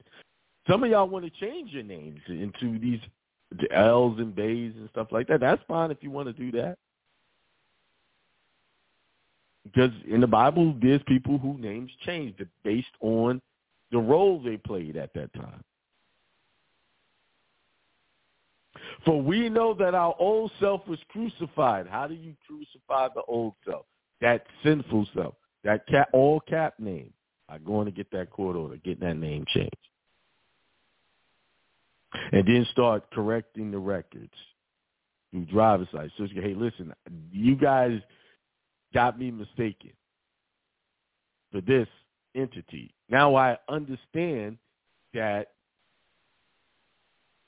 Some 0.69 0.83
of 0.83 0.91
y'all 0.91 1.09
want 1.09 1.27
to 1.27 1.31
change 1.31 1.71
your 1.71 1.83
names 1.83 2.21
into 2.27 2.79
these 2.81 2.99
El's 3.71 4.19
and 4.19 4.35
Beys 4.35 4.73
and 4.77 4.89
stuff 4.91 5.09
like 5.13 5.29
that. 5.29 5.41
That's 5.41 5.63
fine 5.69 5.91
if 5.91 5.99
you 6.01 6.11
want 6.11 6.27
to 6.29 6.33
do 6.33 6.51
that. 6.59 6.79
Because 9.65 9.91
in 10.09 10.21
the 10.23 10.27
Bible, 10.27 10.75
there's 10.81 11.03
people 11.07 11.39
whose 11.39 11.61
names 11.61 11.91
changed 12.05 12.43
based 12.65 12.87
on 13.01 13.43
the 13.93 13.99
role 13.99 14.41
they 14.43 14.57
played 14.57 14.97
at 14.97 15.13
that 15.15 15.33
time. 15.35 15.63
For 19.05 19.21
we 19.21 19.49
know 19.51 19.75
that 19.75 19.95
our 19.95 20.15
old 20.19 20.51
self 20.61 20.87
was 20.89 20.99
crucified. 21.11 21.87
How 21.89 22.07
do 22.07 22.15
you 22.15 22.35
crucify 22.47 23.09
the 23.15 23.23
old 23.29 23.55
self? 23.69 23.85
That 24.21 24.47
sinful 24.63 25.09
self. 25.15 25.35
That 25.67 25.85
cap, 25.89 26.11
all 26.13 26.39
cap 26.41 26.75
name. 26.79 27.13
I 27.49 27.59
go 27.59 27.81
in 27.81 27.87
to 27.87 27.93
get 27.93 28.11
that 28.13 28.31
court 28.31 28.55
order, 28.55 28.77
get 28.77 29.01
that 29.01 29.17
name 29.17 29.45
changed. 29.49 29.75
And 32.31 32.47
then 32.47 32.67
start 32.71 33.11
correcting 33.11 33.73
the 33.73 33.79
records 33.79 34.33
through 35.33 35.47
driver's 35.47 35.89
license. 35.93 36.13
So, 36.19 36.27
hey, 36.35 36.55
listen, 36.55 36.95
you 37.33 37.57
guys 37.57 38.01
got 38.95 39.19
me 39.19 39.33
mistaken 39.33 39.91
for 41.51 41.61
this 41.61 41.89
entity. 42.37 42.95
Now 43.09 43.35
I 43.35 43.59
understand 43.69 44.59
that 45.15 45.49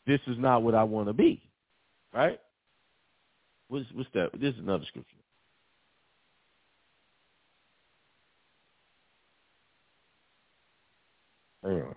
this 0.08 0.20
is 0.26 0.36
not 0.38 0.64
what 0.64 0.74
I 0.74 0.82
want 0.82 1.06
to 1.06 1.12
be. 1.12 1.40
Right? 2.12 2.40
What's, 3.68 3.86
what's 3.94 4.10
that? 4.14 4.30
This 4.40 4.54
is 4.54 4.60
another 4.60 4.84
scripture. 4.88 5.14
On. 11.62 11.94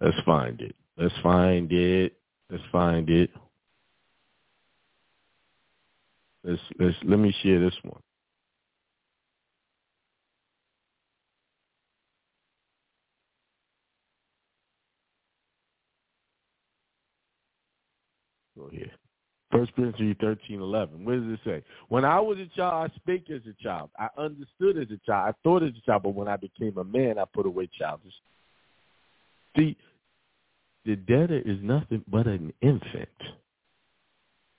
Let's 0.00 0.16
find 0.24 0.60
it. 0.60 0.74
Let's 0.96 1.14
find 1.22 1.72
it. 1.72 2.14
Let's 2.50 2.62
find 2.70 3.08
it. 3.08 3.30
Let's 6.42 6.60
let's 6.78 6.96
let 7.04 7.18
me 7.18 7.34
share 7.42 7.60
this 7.60 7.74
one. 7.82 8.02
First 19.54 19.72
Corinthians 19.76 20.16
thirteen 20.20 20.60
eleven. 20.60 21.04
What 21.04 21.14
does 21.14 21.32
it 21.32 21.40
say? 21.44 21.62
When 21.88 22.04
I 22.04 22.18
was 22.18 22.38
a 22.38 22.46
child, 22.56 22.90
I 22.90 22.96
spake 22.96 23.30
as 23.30 23.42
a 23.48 23.62
child. 23.62 23.90
I 23.96 24.08
understood 24.18 24.76
as 24.78 24.88
a 24.90 24.98
child. 25.06 25.32
I 25.32 25.32
thought 25.44 25.62
as 25.62 25.70
a 25.70 25.86
child, 25.86 26.02
but 26.02 26.14
when 26.14 26.26
I 26.26 26.36
became 26.36 26.76
a 26.76 26.82
man, 26.82 27.20
I 27.20 27.24
put 27.32 27.46
away 27.46 27.68
childish. 27.78 28.12
See, 29.56 29.76
the 30.84 30.96
debtor 30.96 31.38
is 31.38 31.58
nothing 31.62 32.02
but 32.08 32.26
an 32.26 32.52
infant. 32.62 33.08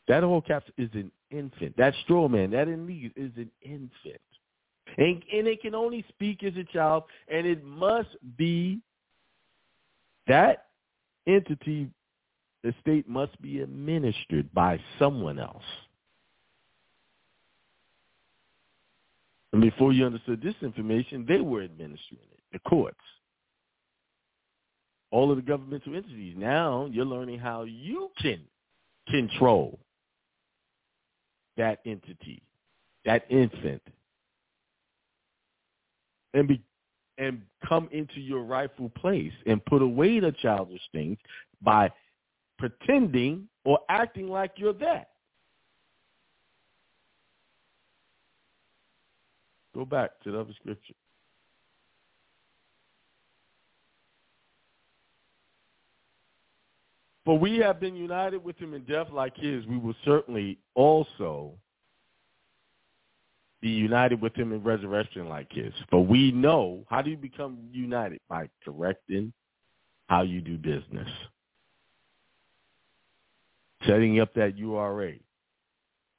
That 0.08 0.24
whole 0.24 0.42
caps 0.42 0.70
is 0.78 0.90
an 0.94 1.12
infant. 1.30 1.76
That 1.76 1.94
straw 2.04 2.30
man, 2.30 2.52
that 2.52 2.70
in 2.70 2.88
need 2.88 3.12
is 3.18 3.32
an 3.36 3.52
infant. 3.62 4.22
And, 4.98 5.22
and 5.34 5.48
it 5.48 5.62
can 5.62 5.76
only 5.76 6.06
speak 6.08 6.42
as 6.44 6.54
a 6.56 6.64
child, 6.64 7.04
and 7.28 7.46
it 7.46 7.66
must 7.66 8.16
be 8.38 8.80
that 10.28 10.68
entity, 11.28 11.90
the 12.66 12.74
state 12.82 13.08
must 13.08 13.40
be 13.44 13.62
administered 13.62 14.52
by 14.52 14.80
someone 14.98 15.38
else. 15.38 15.62
And 19.54 19.62
before 19.62 19.94
you 19.94 20.04
understood 20.04 20.42
this 20.42 20.56
information, 20.64 21.26
they 21.28 21.42
were 21.42 21.62
administering 21.62 22.28
it, 22.34 22.40
the 22.52 22.60
courts. 22.68 22.98
All 25.12 25.30
of 25.30 25.38
the 25.38 25.44
governmental 25.44 25.96
entities. 25.96 26.34
Now 26.36 26.90
you're 26.92 27.06
learning 27.06 27.38
how 27.38 27.66
you 27.66 28.10
can 28.20 28.42
control 29.10 29.78
that 31.58 31.82
entity, 31.86 32.42
that 33.06 33.26
infant, 33.30 33.84
and 36.34 36.48
be 36.48 36.62
and 37.20 37.44
come 37.66 37.88
into 37.92 38.20
your 38.20 38.42
rightful 38.42 38.90
place 38.90 39.32
and 39.46 39.64
put 39.66 39.84
away 39.84 40.20
the 40.20 40.34
childish 40.42 40.82
things 40.92 41.18
by 41.62 41.90
pretending 42.70 43.48
or 43.64 43.80
acting 43.90 44.28
like 44.28 44.54
you're 44.58 44.74
that. 44.74 45.10
Go 49.74 49.86
back 49.86 50.12
to 50.24 50.32
the 50.32 50.40
other 50.40 50.54
scripture. 50.60 50.94
For 57.26 57.38
we 57.38 57.58
have 57.58 57.80
been 57.80 57.96
united 57.96 58.44
with 58.44 58.58
him 58.58 58.74
in 58.74 58.84
death 58.84 59.08
like 59.12 59.36
his, 59.36 59.66
we 59.66 59.78
will 59.78 59.96
certainly 60.06 60.60
also 60.76 61.54
be 63.62 63.70
united 63.70 64.22
with 64.22 64.36
him 64.36 64.54
in 64.54 64.64
resurrection 64.64 65.28
like 65.28 65.52
his. 65.52 65.74
For 65.90 66.06
we 66.06 66.32
know, 66.32 66.86
how 66.88 67.02
do 67.02 67.10
you 67.10 67.18
become 67.18 67.58
united? 67.72 68.20
By 68.30 68.48
correcting 68.64 69.34
how 70.08 70.22
you 70.22 70.40
do 70.40 70.58
business. 70.58 71.10
Setting 73.88 74.20
up 74.20 74.34
that 74.36 74.58
URA, 74.58 75.14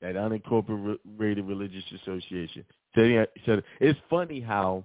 that 0.01 0.15
unincorporated 0.15 1.49
religious 1.49 1.85
association. 2.03 2.65
Setting 2.95 3.19
up, 3.19 3.29
it's 3.81 3.99
funny 4.09 4.41
how, 4.41 4.85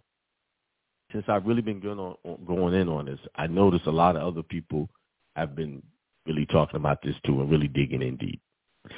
since 1.11 1.25
I've 1.27 1.45
really 1.45 1.61
been 1.61 1.79
going, 1.79 1.99
on, 1.99 2.15
going 2.45 2.73
in 2.73 2.87
on 2.87 3.05
this, 3.05 3.19
I 3.35 3.47
notice 3.47 3.81
a 3.85 3.91
lot 3.91 4.15
of 4.15 4.23
other 4.23 4.43
people 4.43 4.89
have 5.35 5.55
been 5.55 5.81
really 6.25 6.45
talking 6.45 6.77
about 6.77 7.01
this 7.01 7.15
too 7.25 7.41
and 7.41 7.49
really 7.51 7.67
digging 7.67 8.01
in 8.01 8.17
deep. 8.17 8.41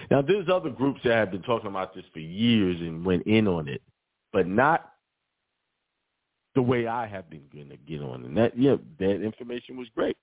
Now, 0.10 0.22
there's 0.22 0.48
other 0.50 0.69
groups 0.69 1.02
that 1.04 1.15
have 1.15 1.32
been 1.32 1.41
talking 1.41 1.69
about 1.69 1.93
this 1.93 2.06
for 2.13 2.19
years 2.19 2.80
and 2.80 3.06
went 3.06 3.24
in 3.28 3.48
on 3.48 3.67
it, 3.67 3.82
but 4.32 4.48
not 4.48 4.91
the 6.56 6.62
way 6.62 6.88
I 6.88 7.08
have 7.08 7.30
been 7.30 7.43
going 7.54 7.69
to 7.69 7.78
get 7.78 8.02
on. 8.02 8.24
And 8.26 8.38
that, 8.38 8.58
yeah, 8.58 8.76
that 9.00 9.22
information 9.22 9.76
was 9.76 9.88
great. 9.96 10.15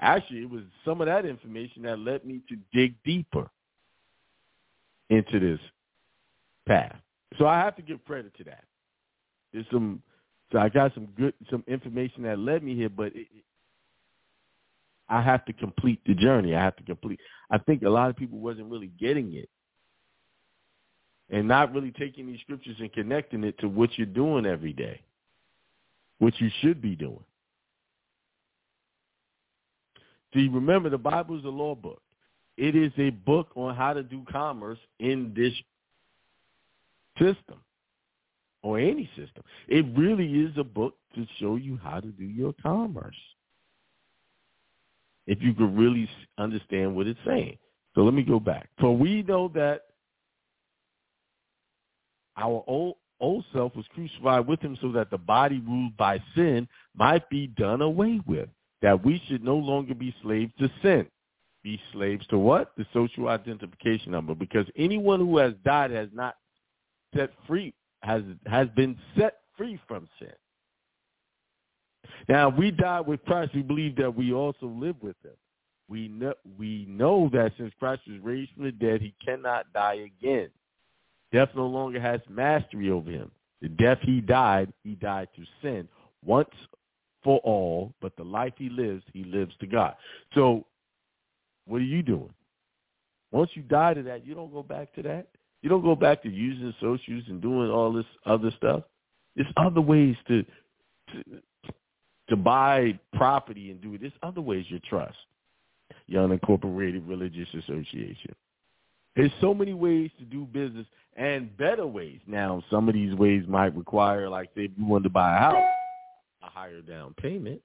Actually, 0.00 0.42
it 0.42 0.50
was 0.50 0.62
some 0.84 1.00
of 1.00 1.06
that 1.06 1.24
information 1.24 1.82
that 1.82 1.98
led 1.98 2.24
me 2.24 2.40
to 2.48 2.56
dig 2.72 2.94
deeper 3.04 3.50
into 5.10 5.40
this 5.40 5.60
path. 6.66 6.96
So 7.38 7.46
I 7.46 7.58
have 7.58 7.76
to 7.76 7.82
give 7.82 8.04
credit 8.04 8.34
to 8.38 8.44
that. 8.44 8.64
There's 9.52 9.66
some, 9.72 10.02
so 10.52 10.58
I 10.58 10.68
got 10.68 10.94
some 10.94 11.06
good, 11.16 11.34
some 11.50 11.64
information 11.66 12.22
that 12.24 12.38
led 12.38 12.62
me 12.62 12.74
here, 12.74 12.88
but 12.88 13.14
it, 13.14 13.26
I 15.08 15.22
have 15.22 15.44
to 15.46 15.52
complete 15.52 16.00
the 16.06 16.14
journey. 16.14 16.54
I 16.54 16.62
have 16.62 16.76
to 16.76 16.82
complete. 16.82 17.18
I 17.50 17.58
think 17.58 17.82
a 17.82 17.88
lot 17.88 18.10
of 18.10 18.16
people 18.16 18.38
wasn't 18.38 18.70
really 18.70 18.90
getting 19.00 19.34
it 19.34 19.48
and 21.30 21.48
not 21.48 21.72
really 21.74 21.90
taking 21.92 22.26
these 22.26 22.40
scriptures 22.40 22.76
and 22.78 22.92
connecting 22.92 23.44
it 23.44 23.58
to 23.58 23.68
what 23.68 23.90
you're 23.96 24.06
doing 24.06 24.46
every 24.46 24.72
day, 24.72 25.00
what 26.18 26.38
you 26.40 26.50
should 26.60 26.80
be 26.80 26.94
doing. 26.94 27.24
See, 30.34 30.48
remember 30.48 30.90
the 30.90 30.98
Bible 30.98 31.38
is 31.38 31.44
a 31.44 31.48
law 31.48 31.74
book. 31.74 32.02
It 32.56 32.74
is 32.74 32.92
a 32.98 33.10
book 33.10 33.48
on 33.54 33.74
how 33.74 33.92
to 33.92 34.02
do 34.02 34.24
commerce 34.30 34.78
in 34.98 35.32
this 35.34 35.52
system 37.18 37.60
or 38.62 38.78
any 38.78 39.08
system. 39.16 39.44
It 39.68 39.86
really 39.96 40.26
is 40.26 40.56
a 40.58 40.64
book 40.64 40.94
to 41.14 41.26
show 41.38 41.56
you 41.56 41.78
how 41.82 42.00
to 42.00 42.08
do 42.08 42.24
your 42.24 42.52
commerce 42.62 43.16
if 45.26 45.42
you 45.42 45.54
could 45.54 45.76
really 45.76 46.08
understand 46.38 46.96
what 46.96 47.06
it's 47.06 47.20
saying. 47.24 47.58
So 47.94 48.02
let 48.02 48.14
me 48.14 48.22
go 48.22 48.40
back. 48.40 48.68
For 48.80 48.96
we 48.96 49.22
know 49.22 49.48
that 49.54 49.82
our 52.36 52.64
old, 52.66 52.96
old 53.20 53.44
self 53.52 53.74
was 53.76 53.84
crucified 53.94 54.46
with 54.46 54.60
him 54.60 54.76
so 54.80 54.92
that 54.92 55.10
the 55.10 55.18
body 55.18 55.60
ruled 55.60 55.96
by 55.96 56.20
sin 56.34 56.68
might 56.96 57.28
be 57.28 57.46
done 57.46 57.82
away 57.82 58.20
with, 58.26 58.48
that 58.82 59.04
we 59.04 59.22
should 59.26 59.44
no 59.44 59.56
longer 59.56 59.94
be 59.94 60.14
slaves 60.22 60.52
to 60.58 60.70
sin. 60.82 61.06
Be 61.64 61.80
slaves 61.92 62.26
to 62.28 62.38
what? 62.38 62.72
The 62.76 62.86
social 62.92 63.28
identification 63.28 64.12
number. 64.12 64.34
Because 64.34 64.66
anyone 64.76 65.20
who 65.20 65.38
has 65.38 65.54
died 65.64 65.90
has 65.90 66.08
not 66.12 66.36
set 67.14 67.30
free, 67.46 67.74
has, 68.02 68.22
has 68.46 68.68
been 68.76 68.96
set 69.16 69.38
free 69.56 69.80
from 69.88 70.08
sin. 70.18 70.32
Now, 72.28 72.48
if 72.48 72.56
we 72.56 72.70
died 72.70 73.06
with 73.06 73.24
Christ. 73.24 73.54
We 73.54 73.62
believe 73.62 73.96
that 73.96 74.14
we 74.14 74.32
also 74.32 74.66
live 74.66 74.96
with 75.02 75.16
him. 75.24 75.32
We 75.88 76.08
know, 76.08 76.34
we 76.58 76.86
know 76.88 77.30
that 77.32 77.52
since 77.56 77.72
Christ 77.78 78.02
was 78.06 78.20
raised 78.22 78.52
from 78.52 78.64
the 78.64 78.72
dead, 78.72 79.00
he 79.00 79.14
cannot 79.24 79.72
die 79.72 80.06
again. 80.20 80.50
Death 81.32 81.48
no 81.54 81.66
longer 81.66 82.00
has 82.00 82.20
mastery 82.28 82.90
over 82.90 83.10
him. 83.10 83.30
The 83.62 83.68
death 83.68 83.98
he 84.02 84.20
died, 84.20 84.72
he 84.84 84.94
died 84.94 85.28
to 85.36 85.44
sin 85.62 85.88
once 86.24 86.50
for 87.28 87.40
all, 87.40 87.92
but 88.00 88.16
the 88.16 88.24
life 88.24 88.54
he 88.56 88.70
lives, 88.70 89.02
he 89.12 89.22
lives 89.22 89.52
to 89.60 89.66
God. 89.66 89.94
So 90.34 90.64
what 91.66 91.82
are 91.82 91.84
you 91.84 92.02
doing? 92.02 92.32
Once 93.32 93.50
you 93.52 93.60
die 93.60 93.92
to 93.92 94.02
that, 94.04 94.24
you 94.24 94.34
don't 94.34 94.50
go 94.50 94.62
back 94.62 94.94
to 94.94 95.02
that. 95.02 95.26
You 95.60 95.68
don't 95.68 95.82
go 95.82 95.94
back 95.94 96.22
to 96.22 96.30
using 96.30 96.72
socials 96.80 97.24
and 97.28 97.42
doing 97.42 97.68
all 97.68 97.92
this 97.92 98.06
other 98.24 98.50
stuff. 98.56 98.84
There's 99.36 99.52
other 99.58 99.82
ways 99.82 100.16
to, 100.28 100.42
to 100.42 101.22
to 102.30 102.36
buy 102.36 102.98
property 103.12 103.70
and 103.72 103.82
do 103.82 103.92
it. 103.92 104.00
There's 104.00 104.12
other 104.22 104.40
ways 104.40 104.64
you 104.70 104.80
trust 104.88 105.18
your 106.06 106.26
unincorporated 106.26 107.06
religious 107.06 107.48
association. 107.52 108.34
There's 109.16 109.32
so 109.42 109.52
many 109.52 109.74
ways 109.74 110.10
to 110.18 110.24
do 110.24 110.46
business 110.46 110.86
and 111.14 111.54
better 111.58 111.86
ways. 111.86 112.20
Now, 112.26 112.62
some 112.70 112.88
of 112.88 112.94
these 112.94 113.12
ways 113.14 113.42
might 113.46 113.76
require, 113.76 114.30
like, 114.30 114.48
say, 114.54 114.64
if 114.64 114.70
you 114.78 114.86
wanted 114.86 115.04
to 115.04 115.10
buy 115.10 115.36
a 115.36 115.38
house, 115.38 115.74
higher 116.58 116.80
down 116.80 117.14
payment. 117.14 117.60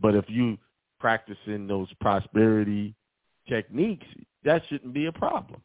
But 0.00 0.14
if 0.14 0.24
you 0.28 0.56
practicing 0.98 1.66
those 1.66 1.88
prosperity 2.00 2.94
techniques, 3.48 4.06
that 4.44 4.62
shouldn't 4.68 4.94
be 4.94 5.06
a 5.06 5.12
problem. 5.12 5.60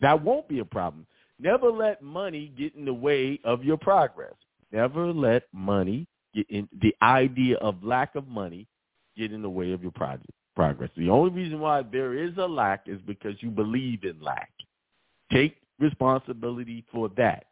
That 0.00 0.22
won't 0.22 0.48
be 0.48 0.60
a 0.60 0.64
problem. 0.64 1.06
Never 1.40 1.70
let 1.70 2.00
money 2.02 2.52
get 2.56 2.76
in 2.76 2.84
the 2.84 2.94
way 2.94 3.40
of 3.44 3.64
your 3.64 3.76
progress. 3.76 4.34
Never 4.70 5.12
let 5.12 5.44
money 5.52 6.06
get 6.34 6.48
in 6.50 6.68
the 6.80 6.94
idea 7.02 7.56
of 7.56 7.82
lack 7.82 8.14
of 8.14 8.28
money 8.28 8.68
get 9.16 9.32
in 9.32 9.42
the 9.42 9.50
way 9.50 9.72
of 9.72 9.82
your 9.82 9.92
project 9.92 10.30
progress. 10.54 10.90
The 10.96 11.10
only 11.10 11.32
reason 11.32 11.58
why 11.58 11.82
there 11.82 12.14
is 12.14 12.36
a 12.36 12.46
lack 12.46 12.84
is 12.86 13.00
because 13.06 13.34
you 13.40 13.50
believe 13.50 14.04
in 14.04 14.20
lack. 14.22 14.52
Take 15.32 15.56
responsibility 15.80 16.84
for 16.92 17.08
that. 17.16 17.46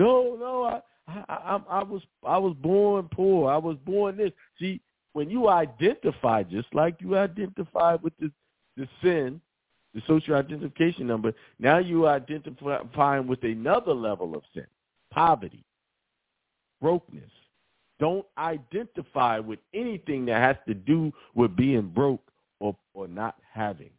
No, 0.00 0.34
no, 0.40 0.64
I, 0.64 0.80
I, 1.06 1.24
I, 1.28 1.60
I 1.80 1.82
was, 1.82 2.00
I 2.26 2.38
was 2.38 2.56
born 2.62 3.06
poor. 3.12 3.50
I 3.50 3.58
was 3.58 3.76
born 3.84 4.16
this. 4.16 4.32
See, 4.58 4.80
when 5.12 5.28
you 5.28 5.50
identify, 5.50 6.42
just 6.42 6.74
like 6.74 6.96
you 7.00 7.18
identified 7.18 8.02
with 8.02 8.14
the, 8.18 8.32
the 8.78 8.88
sin, 9.02 9.42
the 9.92 10.00
social 10.06 10.36
identification 10.36 11.06
number, 11.06 11.34
now 11.58 11.76
you 11.76 12.06
identifying 12.06 13.26
with 13.26 13.42
another 13.42 13.92
level 13.92 14.34
of 14.34 14.42
sin, 14.54 14.66
poverty, 15.10 15.64
brokenness. 16.80 17.30
Don't 17.98 18.24
identify 18.38 19.38
with 19.38 19.58
anything 19.74 20.24
that 20.24 20.40
has 20.40 20.56
to 20.66 20.72
do 20.72 21.12
with 21.34 21.54
being 21.54 21.88
broke 21.88 22.26
or, 22.58 22.74
or 22.94 23.06
not 23.06 23.34
having. 23.52 23.90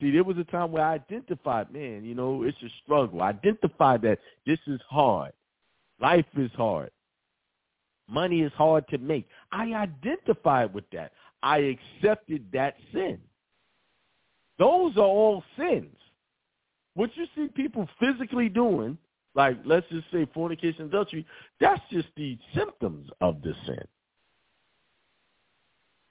See, 0.00 0.10
there 0.10 0.24
was 0.24 0.38
a 0.38 0.44
time 0.44 0.72
where 0.72 0.84
I 0.84 0.94
identified, 0.94 1.72
man, 1.72 2.04
you 2.04 2.14
know, 2.14 2.42
it's 2.42 2.58
a 2.62 2.68
struggle. 2.82 3.22
I 3.22 3.28
identified 3.28 4.02
that 4.02 4.18
this 4.44 4.58
is 4.66 4.80
hard. 4.88 5.32
Life 6.00 6.26
is 6.36 6.50
hard. 6.56 6.90
Money 8.08 8.42
is 8.42 8.52
hard 8.52 8.86
to 8.88 8.98
make. 8.98 9.26
I 9.52 9.72
identified 9.72 10.74
with 10.74 10.84
that. 10.90 11.12
I 11.42 11.76
accepted 12.02 12.46
that 12.52 12.76
sin. 12.92 13.18
Those 14.58 14.96
are 14.96 15.00
all 15.00 15.42
sins. 15.56 15.96
What 16.94 17.10
you 17.16 17.26
see 17.34 17.48
people 17.48 17.88
physically 17.98 18.48
doing, 18.48 18.98
like 19.34 19.58
let's 19.64 19.86
just 19.90 20.06
say 20.12 20.26
fornication, 20.32 20.86
adultery, 20.86 21.26
that's 21.60 21.80
just 21.90 22.08
the 22.16 22.38
symptoms 22.54 23.08
of 23.20 23.42
the 23.42 23.54
sin. 23.66 23.84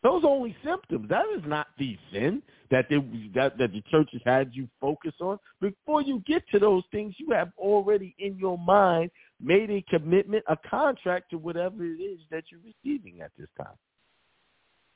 Those 0.03 0.23
are 0.25 0.29
only 0.29 0.55
symptoms. 0.65 1.07
That 1.09 1.25
is 1.35 1.41
not 1.45 1.67
the 1.79 1.97
sin 2.11 2.43
that 2.69 2.87
they 2.89 2.97
that, 3.35 3.57
that 3.57 3.71
the 3.71 3.81
church 3.89 4.09
has 4.11 4.21
had 4.25 4.51
you 4.53 4.67
focus 4.81 5.13
on. 5.21 5.39
Before 5.61 6.01
you 6.01 6.21
get 6.27 6.43
to 6.51 6.59
those 6.59 6.83
things, 6.91 7.15
you 7.17 7.29
have 7.31 7.51
already 7.57 8.13
in 8.19 8.37
your 8.37 8.57
mind 8.57 9.11
made 9.41 9.71
a 9.71 9.81
commitment, 9.89 10.43
a 10.47 10.57
contract 10.69 11.29
to 11.31 11.37
whatever 11.37 11.85
it 11.85 12.01
is 12.01 12.19
that 12.31 12.43
you're 12.51 12.59
receiving 12.61 13.21
at 13.21 13.31
this 13.37 13.47
time. 13.57 13.77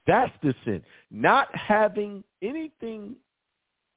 That's 0.05 0.33
the 0.43 0.53
sin. 0.65 0.83
Not 1.09 1.47
having 1.55 2.23
anything 2.41 3.15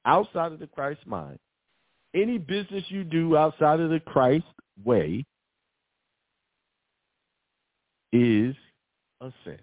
outside 0.05 0.53
of 0.53 0.59
the 0.59 0.67
Christ 0.67 1.05
mind, 1.05 1.39
any 2.13 2.37
business 2.37 2.83
you 2.87 3.03
do 3.03 3.35
outside 3.35 3.81
of 3.81 3.89
the 3.89 3.99
Christ 3.99 4.45
way 4.83 5.25
is 8.13 8.55
a 9.21 9.31
sin. 9.43 9.59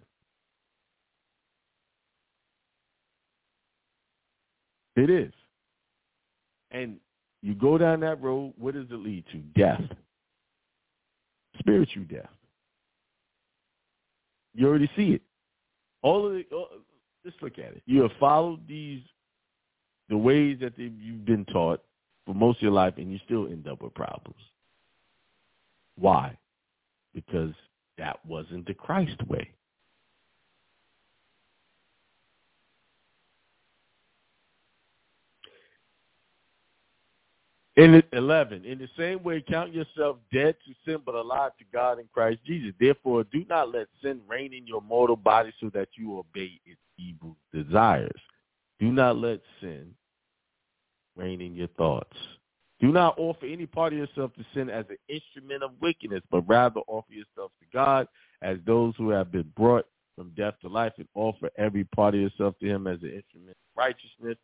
It 4.99 5.11
is. 5.11 5.32
And 6.72 6.96
you 7.40 7.55
go 7.55 7.78
down 7.78 8.01
that 8.01 8.20
road, 8.20 8.53
what 8.59 8.74
does 8.74 8.86
it 8.90 8.94
lead 8.94 9.24
to? 9.30 9.38
Death. 9.59 9.80
Spiritual 11.61 12.05
death. 12.11 12.28
You 14.55 14.66
already 14.66 14.90
see 14.96 15.12
it. 15.12 15.22
All 16.03 16.26
of 16.26 16.32
the, 16.32 16.44
all, 16.53 16.68
let's 17.24 17.36
look 17.40 17.59
at 17.59 17.76
it. 17.76 17.82
You 17.86 18.03
have 18.03 18.11
followed 18.18 18.66
these, 18.66 19.03
the 20.09 20.16
ways 20.16 20.59
that 20.61 20.76
they, 20.76 20.90
you've 20.99 21.24
been 21.24 21.44
taught 21.44 21.80
for 22.26 22.34
most 22.34 22.59
of 22.59 22.62
your 22.62 22.72
life, 22.72 22.94
and 22.96 23.12
you 23.12 23.20
still 23.24 23.46
end 23.46 23.68
up 23.68 23.82
with 23.82 23.94
problems. 23.94 24.40
Why? 25.96 26.36
Because 27.14 27.53
that 27.99 28.18
wasn't 28.26 28.66
the 28.66 28.74
Christ 28.74 29.16
way. 29.28 29.49
In 37.78 38.02
11, 38.12 38.64
in 38.64 38.78
the 38.78 38.88
same 38.98 39.22
way, 39.22 39.40
count 39.40 39.72
yourself 39.72 40.16
dead 40.32 40.56
to 40.66 40.74
sin 40.84 41.00
but 41.06 41.14
alive 41.14 41.52
to 41.60 41.64
God 41.72 42.00
in 42.00 42.08
Christ 42.12 42.40
Jesus. 42.44 42.72
Therefore, 42.80 43.22
do 43.22 43.44
not 43.48 43.72
let 43.72 43.86
sin 44.02 44.20
reign 44.26 44.52
in 44.52 44.66
your 44.66 44.82
mortal 44.82 45.14
body 45.14 45.52
so 45.60 45.70
that 45.74 45.86
you 45.94 46.18
obey 46.18 46.60
its 46.66 46.80
evil 46.98 47.36
desires. 47.54 48.20
Do 48.80 48.90
not 48.90 49.18
let 49.18 49.38
sin 49.60 49.94
reign 51.14 51.40
in 51.40 51.54
your 51.54 51.68
thoughts. 51.68 52.16
Do 52.80 52.88
not 52.88 53.16
offer 53.16 53.46
any 53.46 53.66
part 53.66 53.92
of 53.92 54.00
yourself 54.00 54.34
to 54.34 54.44
sin 54.54 54.68
as 54.70 54.86
an 54.90 54.98
instrument 55.08 55.62
of 55.62 55.70
wickedness, 55.80 56.22
but 56.32 56.48
rather 56.48 56.80
offer 56.88 57.12
yourself 57.12 57.52
to 57.60 57.66
God 57.72 58.08
as 58.42 58.58
those 58.66 58.94
who 58.96 59.10
have 59.10 59.30
been 59.30 59.52
brought 59.56 59.86
from 60.16 60.32
death 60.36 60.54
to 60.62 60.68
life 60.68 60.94
and 60.98 61.06
offer 61.14 61.48
every 61.56 61.84
part 61.84 62.16
of 62.16 62.20
yourself 62.22 62.58
to 62.58 62.66
him 62.66 62.88
as 62.88 63.00
an 63.02 63.12
instrument 63.14 63.50
of 63.50 63.76
righteousness. 63.76 64.36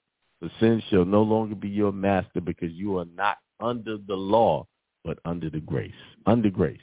The 0.45 0.51
sin 0.61 0.83
shall 0.91 1.07
no 1.07 1.23
longer 1.23 1.55
be 1.55 1.71
your 1.71 1.91
master 1.91 2.39
because 2.39 2.71
you 2.73 2.99
are 2.99 3.07
not 3.17 3.39
under 3.61 3.97
the 3.97 4.15
law, 4.15 4.67
but 5.03 5.19
under 5.25 5.49
the 5.49 5.61
grace. 5.61 5.91
Under 6.27 6.51
grace. 6.51 6.77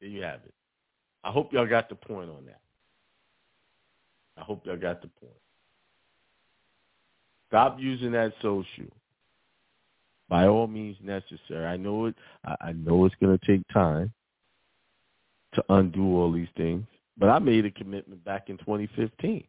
There 0.00 0.08
you 0.08 0.22
have 0.22 0.40
it. 0.46 0.54
I 1.22 1.30
hope 1.30 1.52
y'all 1.52 1.66
got 1.66 1.90
the 1.90 1.94
point 1.94 2.30
on 2.30 2.46
that. 2.46 2.62
I 4.38 4.40
hope 4.40 4.64
y'all 4.64 4.78
got 4.78 5.02
the 5.02 5.08
point. 5.08 5.36
Stop 7.48 7.78
using 7.78 8.12
that 8.12 8.32
social. 8.40 8.90
By 10.30 10.46
all 10.46 10.66
means 10.66 10.96
necessary. 11.02 11.66
I 11.66 11.76
know 11.76 12.06
it. 12.06 12.14
I 12.42 12.72
know 12.72 13.04
it's 13.04 13.14
going 13.20 13.38
to 13.38 13.46
take 13.46 13.68
time 13.68 14.10
to 15.52 15.64
undo 15.68 16.16
all 16.16 16.32
these 16.32 16.48
things, 16.56 16.86
but 17.18 17.28
I 17.28 17.38
made 17.38 17.66
a 17.66 17.70
commitment 17.70 18.24
back 18.24 18.48
in 18.48 18.56
2015. 18.56 19.44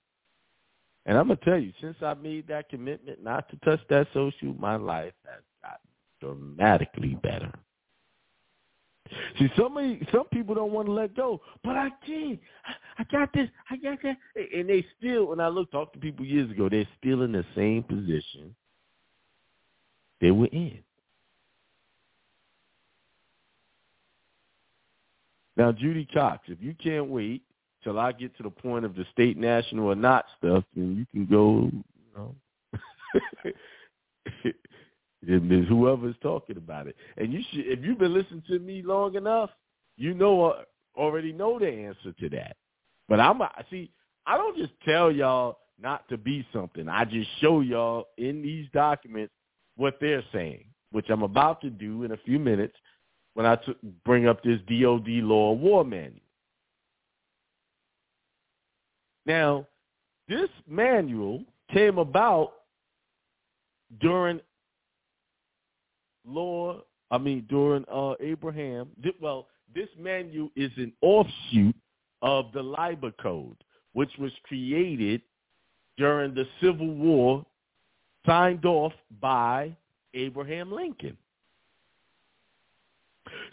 And 1.05 1.17
I'm 1.17 1.27
gonna 1.27 1.39
tell 1.43 1.59
you, 1.59 1.71
since 1.81 1.97
I 2.01 2.15
made 2.15 2.47
that 2.47 2.69
commitment 2.69 3.23
not 3.23 3.47
to 3.49 3.57
touch 3.57 3.79
that 3.89 4.07
social, 4.13 4.53
my 4.57 4.75
life 4.75 5.13
has 5.25 5.43
gotten 5.61 5.87
dramatically 6.19 7.15
better. 7.21 7.51
See, 9.37 9.47
some 9.55 9.99
some 10.11 10.25
people 10.33 10.55
don't 10.55 10.71
want 10.71 10.87
to 10.87 10.91
let 10.91 11.15
go, 11.15 11.39
but 11.63 11.75
I 11.75 11.89
can't. 12.05 12.39
I, 12.65 13.01
I 13.01 13.03
got 13.11 13.31
this. 13.33 13.47
I 13.69 13.77
got 13.77 13.99
that, 14.01 14.17
and 14.35 14.67
they 14.67 14.83
still. 14.97 15.27
When 15.27 15.39
I 15.39 15.47
look, 15.47 15.71
talk 15.71 15.93
to 15.93 15.99
people 15.99 16.25
years 16.25 16.49
ago, 16.49 16.69
they're 16.69 16.87
still 16.99 17.21
in 17.21 17.31
the 17.31 17.45
same 17.55 17.83
position 17.83 18.55
they 20.21 20.31
were 20.31 20.47
in. 20.47 20.79
Now, 25.55 25.71
Judy 25.71 26.07
Cox, 26.11 26.43
if 26.47 26.57
you 26.59 26.73
can't 26.81 27.07
wait 27.07 27.43
till 27.85 27.99
I 27.99 28.11
get 28.11 28.35
to 28.37 28.43
the 28.43 28.49
point 28.49 28.83
of 28.83 28.95
the 28.95 29.05
state, 29.13 29.37
national, 29.37 29.85
or 29.85 29.95
not 29.95 30.25
stuff, 30.37 30.65
then 30.75 30.97
you 30.97 31.05
can 31.13 31.25
go, 31.25 31.69
you 31.71 32.11
know. 32.17 32.35
It's 35.27 35.69
whoever's 35.69 36.15
talking 36.21 36.57
about 36.57 36.87
it. 36.87 36.95
And 37.17 37.33
you 37.33 37.41
should, 37.49 37.65
if 37.65 37.83
you've 37.83 37.97
been 37.97 38.13
listening 38.13 38.43
to 38.47 38.59
me 38.59 38.81
long 38.81 39.15
enough, 39.15 39.49
you 39.97 40.13
know 40.13 40.45
uh, 40.45 40.63
already 40.95 41.33
know 41.33 41.57
the 41.59 41.67
answer 41.67 42.11
to 42.19 42.29
that. 42.29 42.55
But 43.07 43.19
I'm 43.19 43.41
see, 43.69 43.91
I 44.25 44.37
don't 44.37 44.57
just 44.57 44.73
tell 44.85 45.11
y'all 45.11 45.57
not 45.81 46.07
to 46.09 46.17
be 46.17 46.45
something. 46.53 46.87
I 46.87 47.05
just 47.05 47.29
show 47.39 47.61
y'all 47.61 48.07
in 48.17 48.41
these 48.41 48.67
documents 48.73 49.33
what 49.77 49.97
they're 49.99 50.23
saying, 50.31 50.65
which 50.91 51.09
I'm 51.09 51.23
about 51.23 51.61
to 51.61 51.69
do 51.69 52.03
in 52.03 52.11
a 52.11 52.17
few 52.17 52.39
minutes 52.39 52.75
when 53.33 53.45
I 53.45 53.55
t- 53.57 53.75
bring 54.05 54.27
up 54.27 54.43
this 54.43 54.59
DOD 54.67 55.07
law 55.07 55.53
war 55.53 55.83
manual. 55.83 56.21
Now, 59.25 59.65
this 60.27 60.49
manual 60.67 61.43
came 61.71 61.97
about 61.97 62.53
during 63.99 64.39
law, 66.25 66.81
I 67.11 67.17
mean, 67.17 67.45
during 67.49 67.85
uh, 67.91 68.13
Abraham. 68.19 68.89
Well, 69.19 69.47
this 69.73 69.89
manual 69.99 70.49
is 70.55 70.71
an 70.77 70.93
offshoot 71.01 71.75
of 72.21 72.51
the 72.53 72.61
Lieber 72.61 73.11
Code, 73.11 73.57
which 73.93 74.11
was 74.19 74.31
created 74.43 75.21
during 75.97 76.33
the 76.33 76.45
Civil 76.61 76.93
War, 76.93 77.45
signed 78.25 78.65
off 78.65 78.93
by 79.21 79.75
Abraham 80.13 80.71
Lincoln. 80.71 81.17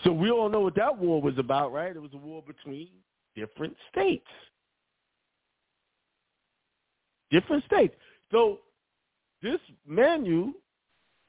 So 0.04 0.12
we 0.12 0.30
all 0.30 0.48
know 0.48 0.60
what 0.60 0.74
that 0.76 0.96
war 0.96 1.20
was 1.22 1.38
about, 1.38 1.72
right? 1.72 1.94
It 1.94 2.02
was 2.02 2.12
a 2.14 2.18
war 2.18 2.42
between 2.46 2.88
different 3.34 3.76
states 3.90 4.26
different 7.32 7.64
states. 7.64 7.94
So 8.30 8.60
this 9.42 9.58
menu 9.86 10.52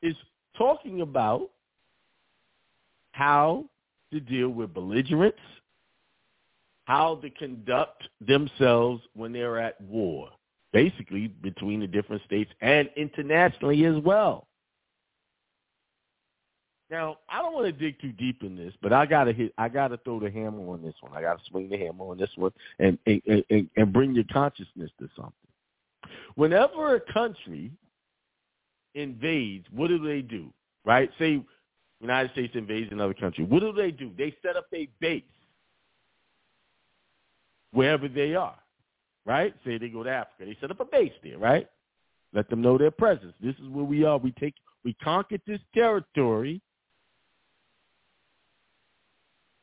is 0.04 0.16
talking 0.56 1.02
about 1.02 1.50
how 3.14 3.66
to 4.12 4.20
deal 4.20 4.50
with 4.50 4.74
belligerents, 4.74 5.40
how 6.86 7.16
to 7.16 7.30
conduct 7.32 8.04
themselves 8.22 9.02
when 9.16 9.34
they're 9.34 9.60
at 9.60 9.80
war, 9.82 10.30
basically 10.72 11.28
between 11.28 11.80
the 11.80 11.88
different 11.88 12.22
states 12.24 12.52
and 12.62 12.90
internationally 12.96 13.86
as 13.86 13.98
well. 14.04 14.48
Now, 16.92 17.18
I 17.28 17.42
don't 17.42 17.54
want 17.54 17.66
to 17.66 17.72
dig 17.72 18.00
too 18.00 18.12
deep 18.12 18.44
in 18.44 18.56
this, 18.56 18.74
but 18.82 18.94
I 18.94 19.08
gotta 19.08 19.34
hit. 19.34 19.52
I 19.58 19.68
gotta 19.68 19.98
throw 19.98 20.20
the 20.20 20.30
hammer 20.30 20.60
on 20.72 20.84
this 20.84 20.94
one. 21.02 21.12
I 21.16 21.22
gotta 21.22 21.40
swing 21.50 21.68
the 21.68 21.78
hammer 21.78 22.06
on 22.06 22.18
this 22.18 22.30
one, 22.36 22.52
and 22.78 23.00
and 23.08 23.44
and, 23.50 23.70
and 23.76 23.92
bring 23.92 24.14
your 24.14 24.26
consciousness 24.32 24.92
to 25.00 25.10
something. 25.16 25.34
Whenever 26.36 26.96
a 26.96 27.00
country 27.14 27.72
invades, 28.96 29.66
what 29.72 29.88
do 29.88 30.00
they 30.00 30.22
do? 30.22 30.52
Right? 30.86 31.10
Say 31.20 31.44
United 32.02 32.32
States 32.32 32.54
invades 32.56 32.92
another 32.92 33.14
country. 33.14 33.46
What 33.46 33.62
do 33.62 33.72
they 33.72 33.92
do? 33.92 34.12
They 34.18 34.36
set 34.42 34.56
up 34.58 34.66
a 34.74 34.88
base 35.00 35.24
wherever 37.72 38.08
they 38.08 38.36
are. 38.36 38.58
Right? 39.26 39.56
Say 39.66 39.78
they 39.78 39.88
go 39.88 40.04
to 40.04 40.10
Africa. 40.10 40.46
They 40.46 40.58
set 40.60 40.70
up 40.70 40.82
a 40.82 40.86
base 40.86 41.14
there, 41.24 41.38
right? 41.38 41.68
Let 42.34 42.50
them 42.50 42.62
know 42.62 42.78
their 42.78 42.92
presence. 42.92 43.34
This 43.42 43.56
is 43.56 43.70
where 43.70 43.86
we 43.86 44.04
are. 44.04 44.18
We 44.18 44.32
take 44.32 44.56
we 44.84 44.94
conquered 44.96 45.42
this 45.48 45.62
territory 45.74 46.62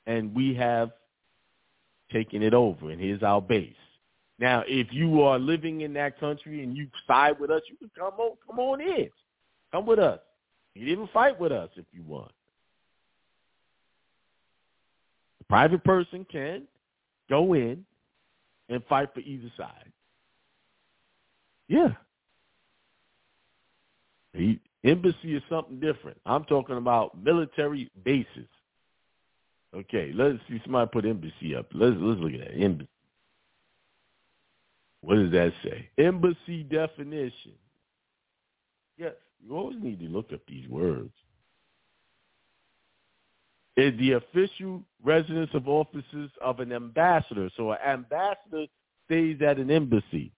and 0.06 0.34
we 0.34 0.54
have 0.54 0.90
taken 2.10 2.42
it 2.42 2.54
over 2.54 2.90
and 2.90 3.00
here's 3.00 3.22
our 3.22 3.42
base. 3.42 3.74
Now, 4.40 4.64
if 4.66 4.86
you 4.90 5.20
are 5.22 5.38
living 5.38 5.82
in 5.82 5.92
that 5.92 6.18
country 6.18 6.64
and 6.64 6.74
you 6.74 6.88
side 7.06 7.38
with 7.38 7.50
us, 7.50 7.60
you 7.68 7.76
can 7.76 7.90
come 7.96 8.14
on, 8.18 8.36
come 8.46 8.58
on 8.58 8.80
in. 8.80 9.10
Come 9.70 9.84
with 9.84 9.98
us. 9.98 10.18
You 10.74 10.80
can 10.80 10.88
even 10.88 11.08
fight 11.12 11.38
with 11.38 11.52
us 11.52 11.68
if 11.76 11.84
you 11.92 12.02
want. 12.02 12.32
A 15.42 15.44
private 15.44 15.84
person 15.84 16.26
can 16.32 16.62
go 17.28 17.52
in 17.52 17.84
and 18.70 18.82
fight 18.88 19.10
for 19.12 19.20
either 19.20 19.52
side. 19.58 19.92
Yeah. 21.68 21.90
He, 24.32 24.58
embassy 24.84 25.36
is 25.36 25.42
something 25.50 25.80
different. 25.80 26.16
I'm 26.24 26.44
talking 26.44 26.78
about 26.78 27.22
military 27.22 27.90
bases. 28.04 28.48
Okay, 29.74 30.12
let's 30.14 30.38
see 30.48 30.60
somebody 30.64 30.88
put 30.90 31.04
embassy 31.04 31.54
up. 31.54 31.66
Let's 31.74 31.96
let's 31.98 32.20
look 32.20 32.32
at 32.32 32.40
that. 32.40 32.60
Embassy. 32.60 32.88
What 35.02 35.16
does 35.16 35.30
that 35.32 35.52
say? 35.64 35.88
Embassy 35.98 36.62
definition. 36.62 37.52
Yes, 38.98 39.14
you 39.42 39.56
always 39.56 39.78
need 39.80 40.00
to 40.00 40.06
look 40.06 40.32
up 40.32 40.40
these 40.46 40.68
words. 40.68 41.12
Is 43.76 43.98
the 43.98 44.12
official 44.12 44.82
residence 45.02 45.50
of 45.54 45.68
offices 45.68 46.30
of 46.42 46.60
an 46.60 46.72
ambassador. 46.72 47.48
So 47.56 47.72
an 47.72 47.78
ambassador 47.86 48.66
stays 49.06 49.40
at 49.40 49.58
an 49.58 49.70
embassy. 49.70 50.32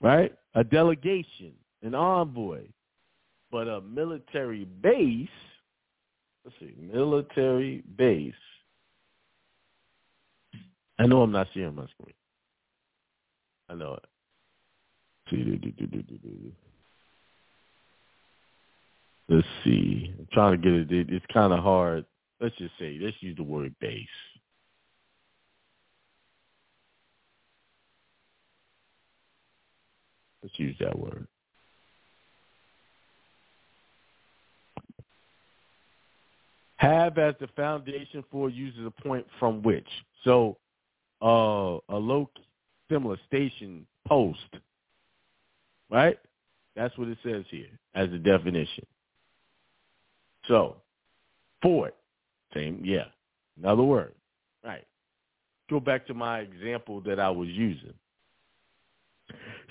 Right? 0.00 0.32
A 0.54 0.64
delegation, 0.64 1.52
an 1.82 1.94
envoy. 1.94 2.62
But 3.50 3.68
a 3.68 3.80
military 3.80 4.64
base, 4.64 5.28
let's 6.44 6.56
see, 6.60 6.74
military 6.78 7.82
base 7.96 8.34
I 10.98 11.06
know 11.06 11.22
I'm 11.22 11.32
not 11.32 11.48
seeing 11.52 11.74
my 11.74 11.86
screen. 11.86 12.14
I 13.68 13.74
know 13.74 13.94
it. 13.94 14.04
Let's 19.28 19.46
see. 19.64 20.14
I'm 20.18 20.28
trying 20.32 20.52
to 20.52 20.58
get 20.58 20.72
it. 20.72 21.10
It's 21.10 21.26
kind 21.32 21.52
of 21.52 21.62
hard. 21.62 22.04
Let's 22.40 22.56
just 22.56 22.72
say, 22.78 22.98
let's 23.00 23.16
use 23.20 23.36
the 23.36 23.42
word 23.42 23.74
base. 23.80 24.06
Let's 30.42 30.58
use 30.58 30.76
that 30.78 30.96
word. 30.96 31.26
Have 36.76 37.18
as 37.18 37.34
the 37.40 37.48
foundation 37.56 38.22
for 38.30 38.48
uses 38.48 38.86
a 38.86 38.90
point 39.02 39.26
from 39.40 39.62
which. 39.62 39.88
So 40.22 40.56
uh, 41.22 41.78
a 41.88 41.96
low 41.96 42.30
similar 42.90 43.18
station 43.26 43.86
post, 44.06 44.38
right? 45.90 46.18
That's 46.74 46.96
what 46.98 47.08
it 47.08 47.18
says 47.24 47.44
here 47.50 47.68
as 47.94 48.08
a 48.12 48.18
definition. 48.18 48.84
So, 50.48 50.76
fort, 51.62 51.94
same, 52.54 52.80
yeah, 52.84 53.06
another 53.58 53.82
word, 53.82 54.14
right? 54.64 54.84
Go 55.68 55.80
back 55.80 56.06
to 56.06 56.14
my 56.14 56.40
example 56.40 57.00
that 57.02 57.18
I 57.18 57.30
was 57.30 57.48
using. 57.48 57.94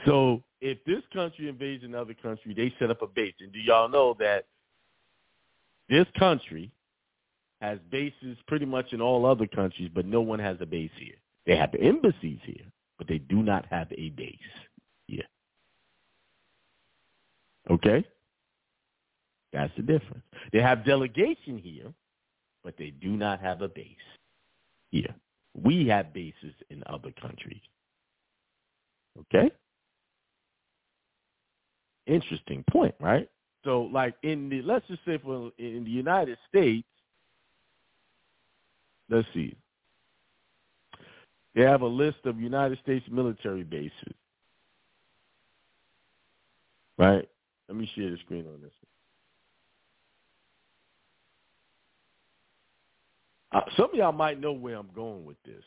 So, 0.06 0.44
if 0.60 0.84
this 0.86 1.04
country 1.14 1.48
invades 1.48 1.84
another 1.84 2.14
country, 2.14 2.54
they 2.54 2.74
set 2.80 2.90
up 2.90 3.02
a 3.02 3.08
base. 3.08 3.36
And 3.40 3.54
do 3.54 3.60
y'all 3.60 3.88
know 3.88 4.16
that 4.20 4.46
this 5.90 6.08
country 6.18 6.72
has 7.62 7.80
bases 7.92 8.38
pretty 8.48 8.66
much 8.66 8.92
in 8.92 9.00
all 9.00 9.26
other 9.26 9.48
countries, 9.48 9.90
but 9.94 10.06
no 10.06 10.22
one 10.22 10.40
has 10.40 10.58
a 10.60 10.66
base 10.66 10.92
here. 11.00 11.16
They 11.46 11.56
have 11.56 11.74
embassies 11.76 12.40
here, 12.44 12.66
but 12.98 13.08
they 13.08 13.20
do 13.20 13.44
not 13.44 13.66
have 13.70 13.88
a 13.92 14.10
base 14.10 14.38
here. 15.08 15.26
Okay? 17.70 18.06
That's 19.54 19.74
the 19.78 19.84
difference. 19.84 20.24
They 20.52 20.62
have 20.62 20.86
delegation 20.86 21.58
here, 21.58 21.94
but 22.64 22.76
they 22.78 22.90
do 22.90 23.10
not 23.10 23.40
have 23.42 23.62
a 23.62 23.68
base 23.68 23.96
here. 24.90 25.14
We 25.54 25.88
have 25.88 26.14
bases 26.14 26.54
in 26.70 26.84
other 26.88 27.12
countries. 27.22 27.62
Okay? 29.20 29.52
Interesting 32.08 32.64
point, 32.70 32.96
right? 33.00 33.30
So 33.64 33.84
like 33.84 34.16
in 34.22 34.50
the 34.50 34.62
let's 34.62 34.88
just 34.88 35.04
say 35.06 35.18
for 35.18 35.52
in 35.58 35.84
the 35.84 35.90
United 35.90 36.38
States, 36.48 36.88
let's 39.10 39.28
see. 39.34 39.56
They 41.56 41.62
have 41.62 41.82
a 41.82 41.88
list 41.88 42.18
of 42.26 42.40
United 42.40 42.78
States 42.84 43.06
military 43.10 43.64
bases. 43.64 44.14
Right? 46.98 47.28
Let 47.68 47.78
me 47.78 47.90
share 47.96 48.10
the 48.10 48.18
screen 48.18 48.46
on 48.46 48.62
this. 48.62 48.72
Uh, 53.52 53.62
some 53.78 53.86
of 53.86 53.96
y'all 53.96 54.12
might 54.12 54.40
know 54.40 54.52
where 54.52 54.76
I'm 54.76 54.90
going 54.94 55.26
with 55.26 55.42
this. 55.46 55.64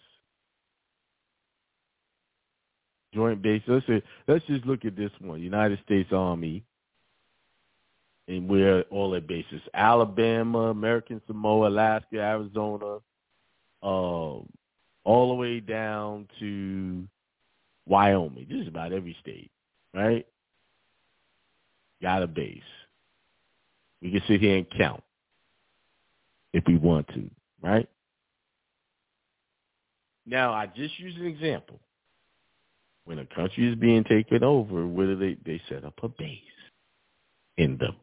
Joint 3.15 3.41
base. 3.41 3.63
Let's 3.67 3.87
say, 3.87 4.03
let's 4.27 4.45
just 4.45 4.67
look 4.67 4.85
at 4.85 4.95
this 4.95 5.11
one. 5.21 5.41
United 5.41 5.79
States 5.85 6.11
Army 6.13 6.63
and 8.29 8.47
where 8.47 8.83
all 8.91 9.11
their 9.11 9.23
bases. 9.23 9.63
Alabama, 9.73 10.69
American 10.69 11.23
Samoa, 11.27 11.69
Alaska, 11.69 12.19
Arizona, 12.19 12.99
um, 13.83 14.47
all 15.05 15.29
the 15.29 15.35
way 15.35 15.61
down 15.61 16.29
to 16.41 17.07
Wyoming, 17.87 18.47
just 18.49 18.69
about 18.69 18.93
every 18.93 19.17
state, 19.21 19.51
right? 19.95 20.27
Got 22.03 22.23
a 22.23 22.27
base. 22.27 22.61
We 24.03 24.11
can 24.11 24.23
sit 24.29 24.41
here 24.41 24.57
and 24.59 24.67
count 24.77 25.03
if 26.53 26.65
we 26.67 26.77
want 26.77 27.09
to, 27.09 27.31
right? 27.63 27.89
Now, 30.27 30.53
I 30.53 30.67
just 30.67 30.99
use 30.99 31.17
an 31.17 31.27
example. 31.27 31.81
When 33.05 33.19
a 33.19 33.27
country 33.27 33.67
is 33.67 33.75
being 33.75 34.05
taken 34.05 34.45
over, 34.45 34.85
do 34.85 35.17
they, 35.17 35.39
they 35.47 35.61
set 35.69 35.85
up 35.85 35.95
a 36.03 36.09
base 36.09 36.39
in 37.57 37.79
them? 37.79 37.97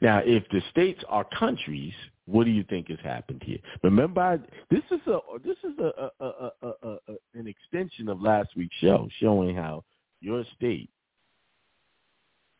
Now, 0.00 0.22
if 0.24 0.48
the 0.50 0.62
states 0.70 1.02
are 1.08 1.26
countries, 1.38 1.92
what 2.28 2.44
do 2.44 2.50
you 2.50 2.64
think 2.64 2.88
has 2.88 2.98
happened 3.02 3.42
here? 3.44 3.58
Remember, 3.82 4.20
I, 4.20 4.36
this 4.70 4.82
is 4.90 5.00
a 5.06 5.18
this 5.44 5.56
is 5.64 5.78
a, 5.78 6.10
a, 6.20 6.26
a, 6.26 6.52
a, 6.62 6.88
a 6.88 6.98
an 7.34 7.46
extension 7.46 8.08
of 8.08 8.20
last 8.20 8.50
week's 8.56 8.76
show, 8.76 9.08
showing 9.18 9.56
how 9.56 9.84
your 10.20 10.44
state 10.56 10.90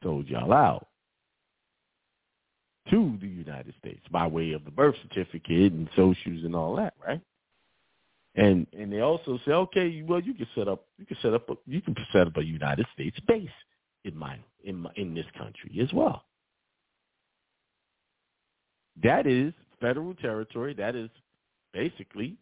sold 0.02 0.26
y'all 0.28 0.52
out 0.52 0.86
to 2.90 3.18
the 3.20 3.28
United 3.28 3.74
States 3.78 4.00
by 4.10 4.26
way 4.26 4.52
of 4.52 4.64
the 4.64 4.70
birth 4.70 4.94
certificate 5.02 5.72
and 5.72 5.88
socials 5.94 6.44
and 6.44 6.56
all 6.56 6.74
that, 6.76 6.94
right? 7.06 7.20
And 8.36 8.66
and 8.72 8.90
they 8.90 9.00
also 9.00 9.38
say, 9.44 9.52
okay, 9.52 10.02
well, 10.06 10.20
you 10.20 10.32
can 10.32 10.46
set 10.54 10.68
up 10.68 10.86
you 10.96 11.04
can 11.04 11.18
set 11.20 11.34
up 11.34 11.50
a, 11.50 11.54
you 11.66 11.82
can 11.82 11.94
set 12.12 12.26
up 12.26 12.36
a 12.38 12.44
United 12.44 12.86
States 12.94 13.18
base 13.26 13.48
in 14.04 14.16
my 14.16 14.38
in 14.64 14.76
my 14.76 14.90
in 14.96 15.14
this 15.14 15.26
country 15.36 15.78
as 15.82 15.92
well. 15.92 16.24
That 19.02 19.26
is 19.26 19.52
federal 19.80 20.14
territory. 20.14 20.74
That 20.74 20.94
is 20.94 21.10
basically 21.72 22.36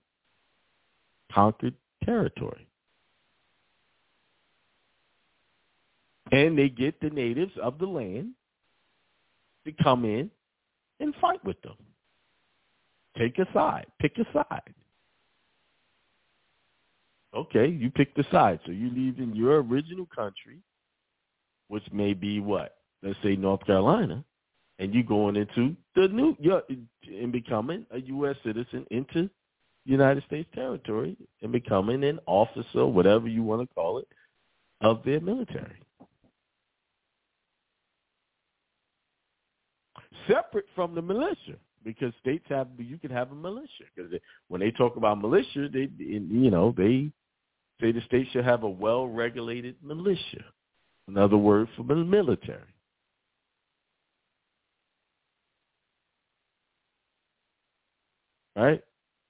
conquered 1.33 1.75
territory. 2.05 2.67
And 6.33 6.59
they 6.59 6.69
get 6.69 7.01
the 7.01 7.11
natives 7.11 7.53
of 7.63 7.79
the 7.79 7.87
land 7.87 8.31
to 9.65 9.73
come 9.83 10.05
in 10.05 10.31
and 10.99 11.15
fight 11.21 11.45
with 11.45 11.61
them. 11.63 11.77
Take 13.17 13.39
a 13.39 13.47
side. 13.53 13.87
Pick 14.01 14.19
a 14.19 14.25
side. 14.33 14.75
Okay, 17.35 17.69
you 17.69 17.91
pick 17.91 18.15
the 18.15 18.25
side. 18.31 18.61
So 18.65 18.73
you 18.73 18.91
leave 18.91 19.19
in 19.19 19.35
your 19.35 19.63
original 19.63 20.07
country, 20.07 20.59
which 21.69 21.85
may 21.93 22.15
be 22.15 22.41
what? 22.41 22.79
Let's 23.03 23.19
say 23.23 23.37
North 23.37 23.65
Carolina 23.67 24.25
and 24.79 24.95
you 24.95 25.03
going 25.03 25.37
into 25.37 25.75
the 25.95 26.09
new 26.09 26.37
you're 26.39 26.63
in 27.03 27.31
becoming 27.31 27.87
a 27.91 28.01
U.S. 28.01 28.37
citizen 28.45 28.87
into 28.91 29.31
United 29.85 30.25
States 30.25 30.49
territory 30.55 31.17
and 31.43 31.53
becoming 31.53 32.05
an 32.05 32.19
officer, 32.27 32.87
whatever 32.87 33.29
you 33.29 33.43
want 33.43 33.63
to 33.63 33.75
call 33.75 33.99
it, 33.99 34.09
of 34.81 35.03
their 35.05 35.21
military. 35.21 35.81
Separate 40.29 40.67
from 40.75 40.95
the 40.95 41.03
militia, 41.03 41.57
because 41.85 42.13
states 42.21 42.45
have 42.49 42.67
you 42.79 42.99
can 42.99 43.11
have 43.11 43.31
a 43.31 43.35
militia. 43.35 43.85
Because 43.95 44.13
when 44.49 44.61
they 44.61 44.73
talk 44.73 44.97
about 44.97 45.21
militia, 45.21 45.69
they 45.73 45.89
you 45.99 46.51
know 46.51 46.75
they 46.77 47.11
say 47.81 47.93
the 47.93 48.01
state 48.07 48.27
should 48.33 48.45
have 48.45 48.65
a 48.65 48.69
well-regulated 48.69 49.77
militia. 49.83 50.45
Another 51.07 51.37
word 51.37 51.69
for 51.77 51.85
military. 51.85 52.76
Right? 58.57 58.83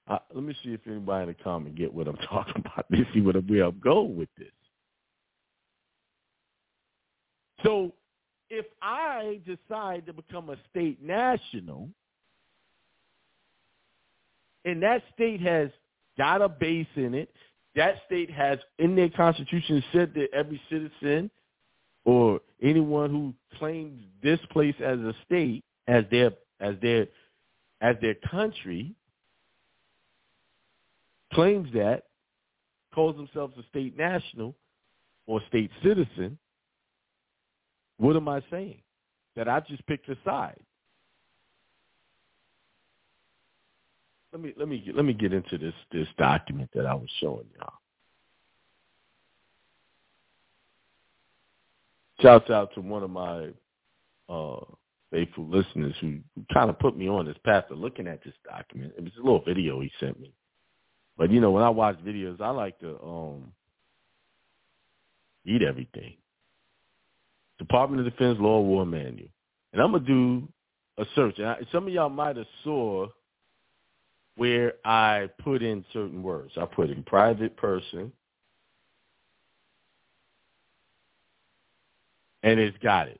Let 0.09 0.43
me 0.43 0.55
see 0.63 0.69
if 0.73 0.81
anybody 0.87 1.23
in 1.23 1.27
the 1.37 1.43
comment 1.43 1.75
get 1.75 1.93
what 1.93 2.07
I'm 2.07 2.17
talking 2.29 2.55
about. 2.57 2.85
Let 2.89 2.99
me 2.99 3.05
see 3.13 3.21
what, 3.21 3.35
where 3.47 3.65
I'm 3.65 3.79
going 3.79 4.15
with 4.15 4.29
this. 4.37 4.47
So 7.63 7.91
if 8.49 8.65
I 8.81 9.41
decide 9.45 10.05
to 10.05 10.13
become 10.13 10.49
a 10.49 10.57
state 10.69 11.03
national, 11.03 11.89
and 14.65 14.83
that 14.83 15.01
state 15.15 15.41
has 15.41 15.69
got 16.17 16.41
a 16.41 16.49
base 16.49 16.87
in 16.95 17.13
it. 17.13 17.29
That 17.75 17.95
state 18.05 18.29
has 18.31 18.59
in 18.79 18.95
their 18.95 19.09
constitution 19.09 19.83
said 19.93 20.13
that 20.15 20.27
every 20.33 20.59
citizen 20.69 21.29
or 22.05 22.41
anyone 22.61 23.11
who 23.11 23.33
claims 23.59 24.01
this 24.21 24.39
place 24.51 24.75
as 24.83 24.99
a 24.99 25.13
state, 25.25 25.63
as 25.87 26.03
their 26.11 26.31
as 26.59 26.75
their 26.81 27.07
as 27.81 27.95
their 28.01 28.15
country, 28.29 28.93
claims 31.33 31.69
that, 31.73 32.03
calls 32.93 33.15
themselves 33.15 33.53
a 33.57 33.63
state 33.69 33.97
national 33.97 34.55
or 35.27 35.41
state 35.47 35.69
citizen, 35.83 36.37
what 37.97 38.15
am 38.15 38.27
I 38.27 38.41
saying? 38.49 38.81
That 39.35 39.47
I 39.47 39.59
just 39.59 39.85
picked 39.85 40.09
a 40.09 40.17
side. 40.25 40.59
Let 44.33 44.41
me 44.41 44.53
let 44.57 44.67
me 44.67 44.83
let 44.93 45.05
me 45.05 45.13
get 45.13 45.33
into 45.33 45.57
this 45.57 45.73
this 45.91 46.07
document 46.17 46.69
that 46.73 46.85
I 46.85 46.93
was 46.93 47.09
showing 47.19 47.45
y'all. 47.57 47.73
Shouts 52.21 52.49
out 52.49 52.73
to 52.73 52.81
one 52.81 53.03
of 53.03 53.09
my 53.09 53.49
uh, 54.27 54.59
faithful 55.11 55.45
listeners 55.47 55.95
who, 56.01 56.17
who 56.35 56.45
kind 56.53 56.69
of 56.69 56.79
put 56.79 56.97
me 56.97 57.07
on 57.07 57.25
this 57.25 57.37
path 57.45 57.65
of 57.69 57.77
looking 57.77 58.07
at 58.07 58.23
this 58.23 58.33
document. 58.43 58.93
It 58.97 59.03
was 59.03 59.13
a 59.17 59.23
little 59.23 59.43
video 59.45 59.79
he 59.81 59.91
sent 59.99 60.19
me. 60.19 60.33
But 61.17 61.31
you 61.31 61.41
know, 61.41 61.51
when 61.51 61.63
I 61.63 61.69
watch 61.69 61.97
videos, 62.05 62.39
I 62.41 62.49
like 62.49 62.79
to 62.79 63.01
um 63.01 63.51
eat 65.45 65.61
everything. 65.61 66.15
Department 67.57 68.05
of 68.05 68.11
Defense 68.11 68.37
Law 68.39 68.61
War 68.61 68.85
Manual, 68.85 69.29
and 69.73 69.81
I'm 69.81 69.91
gonna 69.91 70.05
do 70.05 70.47
a 70.97 71.05
search. 71.15 71.39
And 71.39 71.47
I, 71.47 71.57
some 71.71 71.87
of 71.87 71.93
y'all 71.93 72.09
might 72.09 72.37
have 72.37 72.45
saw 72.63 73.07
where 74.35 74.73
I 74.85 75.29
put 75.43 75.63
in 75.63 75.83
certain 75.91 76.21
words. 76.21 76.51
I 76.57 76.65
put 76.65 76.91
in 76.91 77.01
private 77.03 77.57
person, 77.57 78.11
and 82.43 82.59
it's 82.59 82.77
got 82.77 83.07
it. 83.07 83.19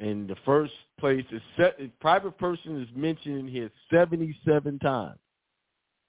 And 0.00 0.28
the 0.28 0.36
first 0.44 0.72
place 0.98 1.24
is 1.32 1.42
set. 1.56 1.78
Private 2.00 2.38
person 2.38 2.80
is 2.80 2.88
mentioned 2.94 3.50
here 3.50 3.70
77 3.90 4.78
times, 4.78 5.18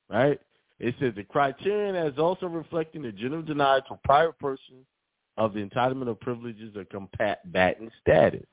right? 0.09 0.39
It 0.79 0.95
says 0.99 1.13
the 1.15 1.23
criterion 1.23 1.95
as 1.95 2.17
also 2.17 2.45
reflecting 2.45 3.01
the 3.01 3.11
general 3.11 3.41
denial 3.41 3.81
to 3.89 3.99
private 4.03 4.37
persons 4.39 4.85
of 5.37 5.53
the 5.53 5.59
entitlement 5.59 6.07
of 6.07 6.19
privileges 6.19 6.75
or 6.75 6.85
combatant 6.85 7.91
status. 8.01 8.45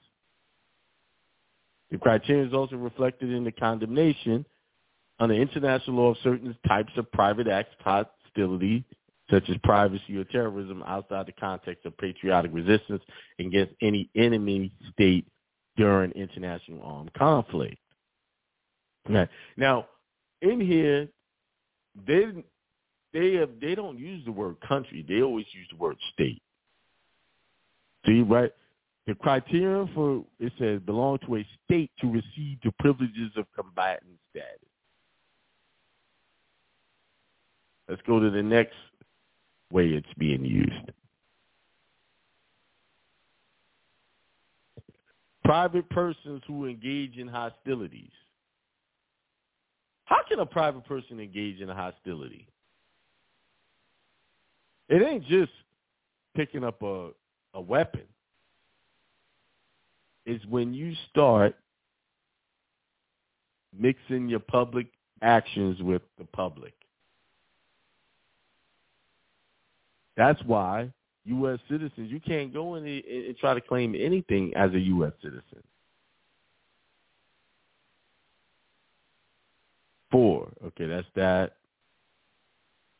The 1.91 1.99
criterion 1.99 2.49
is 2.49 2.55
also 2.55 2.77
reflected 2.77 3.31
in 3.31 3.45
the 3.45 3.53
condemnation 3.53 4.45
under 5.19 5.35
international 5.35 5.97
law 5.97 6.11
of 6.11 6.17
certain 6.23 6.57
types 6.67 6.93
of 6.97 7.11
private 7.13 7.49
acts 7.49 7.75
hostility, 7.81 8.85
such 9.31 9.49
as 9.51 9.57
privacy 9.65 10.17
or 10.17 10.25
terrorism 10.25 10.83
outside 10.87 11.27
the 11.27 11.33
context 11.33 11.85
of 11.85 11.97
patriotic 11.99 12.53
resistance 12.55 13.03
against 13.39 13.75
any 13.83 14.09
enemy 14.15 14.73
state 14.93 15.27
during 15.77 16.13
international 16.13 16.81
armed 16.83 17.13
conflict. 17.15 17.77
Now, 19.57 19.87
in 20.43 20.61
here, 20.61 21.09
they 22.07 22.27
they 23.13 23.35
have 23.35 23.51
they 23.61 23.75
don't 23.75 23.99
use 23.99 24.25
the 24.25 24.33
word 24.33 24.57
country. 24.67 25.05
They 25.09 25.23
always 25.23 25.47
use 25.53 25.67
the 25.71 25.77
word 25.77 25.97
state. 26.13 26.43
See, 28.05 28.23
right? 28.23 28.53
The 29.07 29.15
criterion 29.15 29.89
for 29.95 30.25
it 30.41 30.53
says 30.59 30.81
belong 30.81 31.19
to 31.27 31.37
a 31.37 31.47
state 31.65 31.91
to 32.01 32.09
receive 32.09 32.59
the 32.65 32.73
privileges 32.81 33.31
of 33.37 33.47
combatant 33.55 34.19
status. 34.31 34.69
Let's 37.89 38.03
go 38.03 38.19
to 38.19 38.31
the 38.31 38.43
next 38.43 38.75
way 39.73 39.89
it's 39.89 40.07
being 40.19 40.45
used. 40.45 40.93
Private 45.45 45.89
persons 45.91 46.43
who 46.47 46.67
engage 46.67 47.17
in 47.19 47.29
hostilities. 47.29 48.11
How 50.07 50.19
can 50.29 50.41
a 50.41 50.47
private 50.47 50.85
person 50.87 51.21
engage 51.21 51.61
in 51.61 51.71
a 51.71 51.75
hostility? 51.75 52.49
It 54.89 55.03
ain't 55.03 55.27
just 55.27 55.53
picking 56.37 56.65
up 56.65 56.83
a, 56.83 57.11
a 57.55 57.61
weapon 57.61 58.03
It's 60.27 60.45
when 60.47 60.75
you 60.75 60.95
start 61.11 61.57
mixing 63.79 64.29
your 64.29 64.41
public 64.41 64.89
actions 65.23 65.81
with 65.83 66.03
the 66.19 66.25
public. 66.25 66.75
That's 70.17 70.41
why 70.45 70.91
U.S. 71.25 71.59
citizens, 71.69 72.11
you 72.11 72.21
can't 72.21 72.53
go 72.53 72.77
in 72.77 72.87
and 72.87 73.37
try 73.39 73.55
to 73.55 73.61
claim 73.61 73.95
anything 73.99 74.53
as 74.55 74.73
a 74.73 74.79
U.S. 74.79 75.13
citizen. 75.23 75.63
Four. 80.11 80.49
Okay, 80.65 80.87
that's 80.87 81.07
that. 81.17 81.57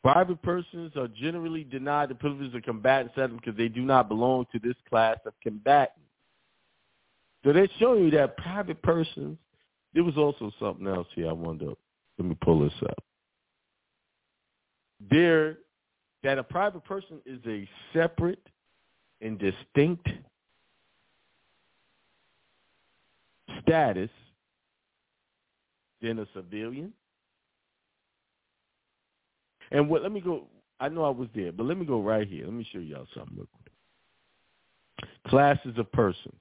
Private 0.03 0.41
persons 0.41 0.91
are 0.95 1.07
generally 1.07 1.63
denied 1.63 2.09
the 2.09 2.15
privileges 2.15 2.53
of 2.55 2.63
combatant 2.63 3.11
status 3.13 3.35
because 3.35 3.57
they 3.57 3.67
do 3.67 3.81
not 3.81 4.07
belong 4.07 4.45
to 4.51 4.59
this 4.59 4.75
class 4.87 5.17
of 5.25 5.33
combatants. 5.41 5.99
So 7.43 7.53
they're 7.53 7.67
showing 7.79 8.05
you 8.05 8.11
that 8.11 8.37
private 8.37 8.81
persons. 8.81 9.37
There 9.93 10.03
was 10.03 10.17
also 10.17 10.51
something 10.59 10.85
else 10.87 11.07
here. 11.15 11.29
I 11.29 11.33
wonder. 11.33 11.71
Let 12.17 12.27
me 12.27 12.37
pull 12.41 12.59
this 12.59 12.73
up. 12.83 13.03
There, 15.09 15.57
that 16.23 16.37
a 16.37 16.43
private 16.43 16.83
person 16.83 17.19
is 17.25 17.39
a 17.47 17.67
separate 17.93 18.45
and 19.21 19.39
distinct 19.39 20.07
status 23.61 24.09
than 26.01 26.19
a 26.19 26.27
civilian. 26.33 26.93
And 29.71 29.89
what? 29.89 30.03
Let 30.03 30.11
me 30.11 30.21
go. 30.21 30.47
I 30.79 30.89
know 30.89 31.03
I 31.03 31.09
was 31.09 31.27
there, 31.35 31.51
but 31.51 31.65
let 31.65 31.77
me 31.77 31.85
go 31.85 32.01
right 32.01 32.27
here. 32.27 32.45
Let 32.45 32.53
me 32.53 32.67
show 32.71 32.79
y'all 32.79 33.07
something 33.15 33.35
real 33.35 33.47
quick. 33.51 33.73
Classes 35.27 35.77
of 35.77 35.91
persons. 35.91 36.35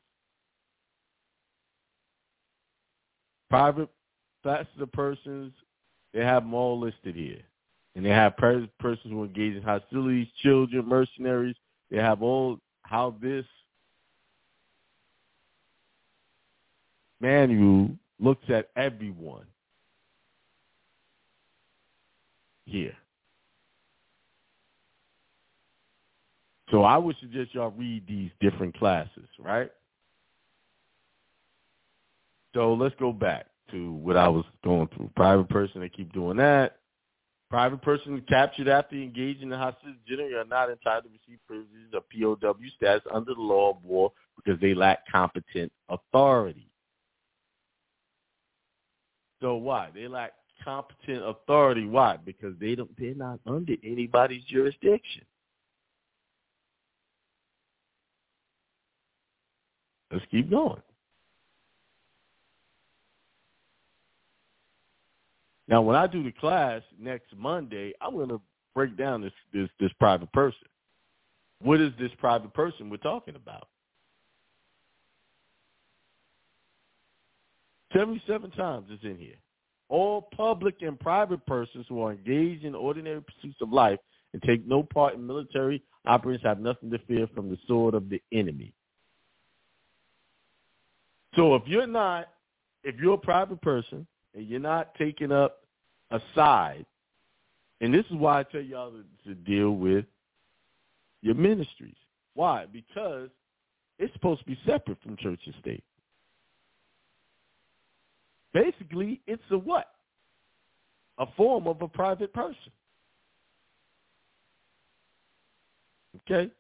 private 3.49 3.89
classes 4.43 4.81
of 4.81 4.93
persons, 4.93 5.53
they 6.13 6.21
have 6.21 6.43
them 6.43 6.55
all 6.55 6.79
listed 6.79 7.15
here. 7.15 7.41
And 7.97 8.05
they 8.05 8.11
have 8.11 8.37
persons 8.37 8.69
who 9.09 9.25
engage 9.25 9.57
in 9.57 9.63
hostilities, 9.63 10.29
children, 10.43 10.87
mercenaries. 10.87 11.57
They 11.91 11.97
have 11.97 12.23
all 12.23 12.61
how 12.83 13.17
this 13.23 13.47
manual 17.21 17.89
looks 18.21 18.45
at 18.51 18.69
everyone 18.77 19.47
here. 22.67 22.95
So 26.71 26.83
I 26.83 26.99
would 26.99 27.17
suggest 27.21 27.55
y'all 27.55 27.71
read 27.71 28.07
these 28.07 28.31
different 28.41 28.77
classes, 28.77 29.29
right? 29.39 29.71
So 32.55 32.75
let's 32.75 32.95
go 32.99 33.11
back 33.13 33.47
to 33.71 33.93
what 33.93 34.19
I 34.19 34.29
was 34.29 34.45
going 34.63 34.89
through. 34.89 35.11
Private 35.17 35.49
person, 35.49 35.81
they 35.81 35.89
keep 35.89 36.13
doing 36.13 36.37
that. 36.37 36.77
Private 37.49 37.81
person 37.83 38.23
captured 38.29 38.67
after 38.69 38.97
engaging 38.97 39.53
in 39.53 39.59
hostility 39.59 39.99
generally 40.07 40.35
are 40.35 40.45
not 40.45 40.69
entitled 40.69 41.05
to 41.05 41.11
receive 41.11 41.39
privileges 41.47 41.95
of 41.95 42.03
POW 42.11 42.55
status 42.77 43.03
under 43.13 43.35
the 43.35 43.41
law 43.41 43.71
of 43.71 43.85
war 43.85 44.13
because 44.37 44.61
they 44.61 44.75
lack 44.75 45.07
competent 45.11 45.71
authority. 45.89 46.69
So 49.41 49.55
why? 49.57 49.91
They 49.95 50.09
lack 50.09 50.33
competent 50.65 51.23
authority. 51.25 51.87
Why? 51.87 52.17
Because 52.17 52.55
they 52.59 52.75
don't 52.75 52.91
they're 52.99 53.15
not 53.15 53.39
under 53.47 53.75
anybody's 53.85 54.43
jurisdiction. 54.45 55.23
Let's 60.11 60.25
keep 60.31 60.51
going. 60.51 60.83
Now, 65.69 65.83
when 65.83 65.97
I 65.97 66.07
do 66.07 66.23
the 66.23 66.33
class 66.33 66.83
next 66.99 67.35
Monday, 67.37 67.93
I'm 68.01 68.15
going 68.15 68.29
to 68.29 68.41
break 68.75 68.97
down 68.97 69.23
this 69.23 69.33
this 69.53 69.69
this 69.81 69.91
private 69.99 70.33
person. 70.33 70.69
What 71.61 71.81
is 71.81 71.93
this 71.99 72.11
private 72.19 72.53
person 72.55 72.91
we're 72.91 72.99
talking 72.99 73.35
about? 73.35 73.69
77 77.93 78.51
times 78.53 78.87
it's 78.91 79.03
in 79.05 79.17
here. 79.17 79.37
All 79.89 80.29
public 80.37 80.77
and 80.83 80.99
private 80.99 81.45
persons 81.47 81.87
who 81.89 82.03
are 82.03 82.13
engaged 82.13 82.65
in 82.65 82.75
ordinary 82.75 83.23
pursuits 83.23 83.57
of 83.63 83.73
life 83.73 83.99
and 84.33 84.43
take 84.43 84.67
no 84.67 84.83
part 84.83 85.15
in 85.15 85.27
military 85.27 85.83
operations 86.05 86.45
have 86.45 86.61
nothing 86.61 86.91
to 86.91 86.99
fear 87.07 87.27
from 87.35 87.49
the 87.49 87.57
sword 87.67 87.95
of 87.95 88.11
the 88.11 88.21
enemy. 88.33 88.73
So 91.37 91.55
if 91.55 91.63
you're 91.67 91.87
not, 91.87 92.29
if 92.85 92.97
you're 92.97 93.15
a 93.15 93.19
private 93.19 93.61
person 93.63 94.07
and 94.37 94.47
you're 94.47 94.61
not 94.61 94.95
taking 94.95 95.33
up 95.33 95.63
a 96.11 96.21
side, 96.35 96.87
and 97.81 97.93
this 97.93 98.05
is 98.07 98.17
why 98.17 98.41
I 98.41 98.43
tell 98.45 98.61
y'all 98.61 98.93
to, 98.93 99.29
to 99.29 99.35
deal 99.35 99.73
with 99.73 100.05
your 101.23 101.35
ministries. 101.35 101.97
Why? 102.35 102.67
Because 102.71 103.31
it's 103.99 104.13
supposed 104.13 104.41
to 104.41 104.47
be 104.47 104.59
separate 104.67 104.99
from 105.03 105.17
church 105.17 105.41
and 105.47 105.55
state. 105.61 105.83
Basically, 108.53 109.21
it's 109.27 109.43
a 109.51 109.59
what? 109.59 109.91
A 111.19 111.27
form 111.37 111.67
of 111.67 111.81
a 111.83 111.89
private 111.89 112.33
person. 112.33 112.73
Okay? 116.31 116.51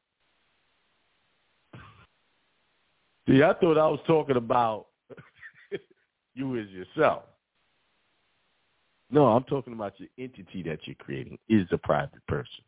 See, 3.28 3.42
I 3.42 3.52
thought 3.54 3.78
I 3.78 3.86
was 3.86 4.00
talking 4.06 4.36
about 4.36 4.86
you 6.34 6.58
as 6.58 6.68
yourself. 6.68 7.24
No, 9.10 9.26
I'm 9.26 9.44
talking 9.44 9.72
about 9.72 9.98
your 9.98 10.08
entity 10.18 10.62
that 10.64 10.80
you're 10.84 10.96
creating 10.96 11.38
is 11.48 11.66
a 11.70 11.78
private 11.78 12.26
person. 12.26 12.64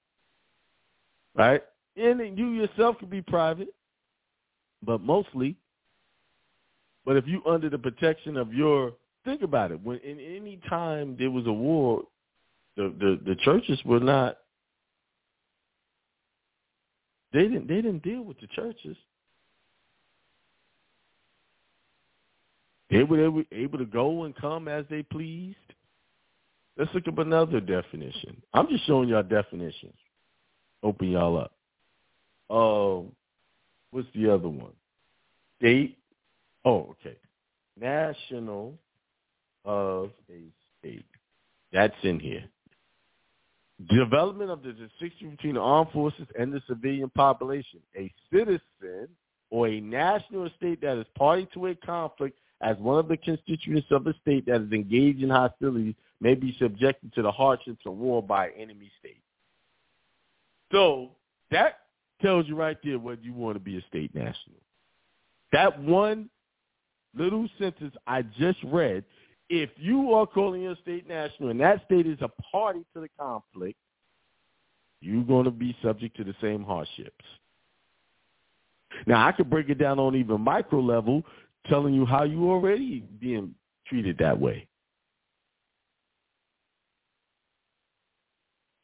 Right? 1.35 1.63
And 1.97 2.39
you 2.39 2.51
yourself 2.51 2.99
can 2.99 3.09
be 3.09 3.23
private, 3.23 3.69
but 4.83 5.01
mostly. 5.01 5.57
But 7.05 7.17
if 7.17 7.27
you 7.27 7.43
under 7.45 7.69
the 7.69 7.79
protection 7.79 8.37
of 8.37 8.53
your 8.53 8.93
think 9.25 9.43
about 9.43 9.73
it, 9.73 9.83
when 9.83 9.99
in 9.99 10.21
any 10.21 10.61
time 10.69 11.17
there 11.19 11.31
was 11.31 11.47
a 11.47 11.53
war, 11.53 12.03
the, 12.77 12.95
the, 12.99 13.21
the 13.27 13.35
churches 13.37 13.81
were 13.85 14.01
not 14.01 14.39
they 17.33 17.43
didn't 17.43 17.67
they 17.67 17.77
didn't 17.77 18.03
deal 18.03 18.23
with 18.23 18.41
the 18.41 18.47
churches. 18.49 18.97
They 22.91 23.03
were, 23.03 23.19
they 23.19 23.29
were 23.29 23.45
able 23.53 23.79
to 23.79 23.85
go 23.85 24.25
and 24.25 24.35
come 24.35 24.67
as 24.67 24.85
they 24.89 25.03
pleased. 25.03 25.57
Let's 26.79 26.95
look 26.95 27.09
up 27.09 27.19
another 27.19 27.61
definition. 27.61 28.41
I'm 28.55 28.69
just 28.69 28.87
showing 28.87 29.09
y'all 29.09 29.25
definitions. 29.25 29.97
Open 30.85 31.11
y'all 31.11 31.39
up. 31.39 31.53
Um, 32.49 33.13
what's 33.91 34.07
the 34.15 34.33
other 34.33 34.49
one? 34.49 34.73
State. 35.59 35.99
Oh, 36.65 36.95
okay. 37.01 37.17
National 37.79 38.79
of 39.65 40.11
a 40.31 40.45
state. 40.79 41.05
That's 41.73 41.95
in 42.05 42.21
here. 42.21 42.45
Development 43.91 44.51
of 44.51 44.63
the 44.63 44.73
distinction 44.73 45.31
between 45.31 45.55
the 45.55 45.61
armed 45.61 45.91
forces 45.93 46.27
and 46.39 46.53
the 46.53 46.63
civilian 46.69 47.11
population. 47.11 47.81
A 47.97 48.13
citizen 48.33 49.09
or 49.51 49.67
a 49.67 49.81
national 49.81 50.49
state 50.57 50.81
that 50.83 50.97
is 50.97 51.07
party 51.17 51.49
to 51.55 51.67
a 51.67 51.75
conflict 51.75 52.39
as 52.61 52.77
one 52.79 52.99
of 52.99 53.09
the 53.09 53.17
constituents 53.17 53.89
of 53.91 54.07
a 54.07 54.15
state 54.21 54.47
that 54.47 54.61
is 54.61 54.73
engaged 54.73 55.23
in 55.23 55.31
hostilities 55.31 55.95
may 56.21 56.35
be 56.35 56.57
subjected 56.59 57.13
to 57.15 57.23
the 57.23 57.31
hardships 57.31 57.83
of 57.87 57.97
war 57.97 58.23
by 58.23 58.51
enemy 58.51 58.91
state. 58.99 59.23
So 60.73 61.11
that 61.51 61.79
tells 62.21 62.47
you 62.47 62.57
right 62.57 62.77
there 62.83 62.99
whether 62.99 63.23
you 63.23 63.33
want 63.33 63.57
to 63.57 63.61
be 63.61 63.79
a 63.79 63.83
state 63.83 64.15
national. 64.15 64.57
That 65.53 65.81
one 65.81 66.29
little 67.15 67.49
sentence 67.59 67.95
I 68.07 68.23
just 68.23 68.59
read, 68.65 69.05
if 69.49 69.71
you 69.77 70.13
are 70.13 70.27
calling 70.27 70.63
your 70.63 70.77
state 70.83 71.09
national 71.09 71.51
and 71.51 71.61
that 71.61 71.85
state 71.87 72.07
is 72.07 72.19
a 72.21 72.29
party 72.29 72.85
to 72.95 73.01
the 73.01 73.09
conflict, 73.19 73.79
you're 75.01 75.25
going 75.25 75.45
to 75.45 75.51
be 75.51 75.77
subject 75.83 76.17
to 76.17 76.25
the 76.25 76.35
same 76.41 76.65
hardships. 76.65 77.25
Now, 79.07 79.27
I 79.27 79.33
could 79.33 79.49
break 79.49 79.69
it 79.69 79.79
down 79.79 79.99
on 79.99 80.17
even 80.17 80.41
micro 80.41 80.81
level, 80.81 81.23
telling 81.67 81.95
you 81.95 82.07
how 82.07 82.25
you 82.25 82.51
already 82.51 83.01
being 83.21 83.55
treated 83.87 84.19
that 84.19 84.39
way. 84.39 84.67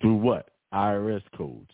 Through 0.01 0.17
what? 0.17 0.51
IRS 0.73 1.23
codes. 1.37 1.71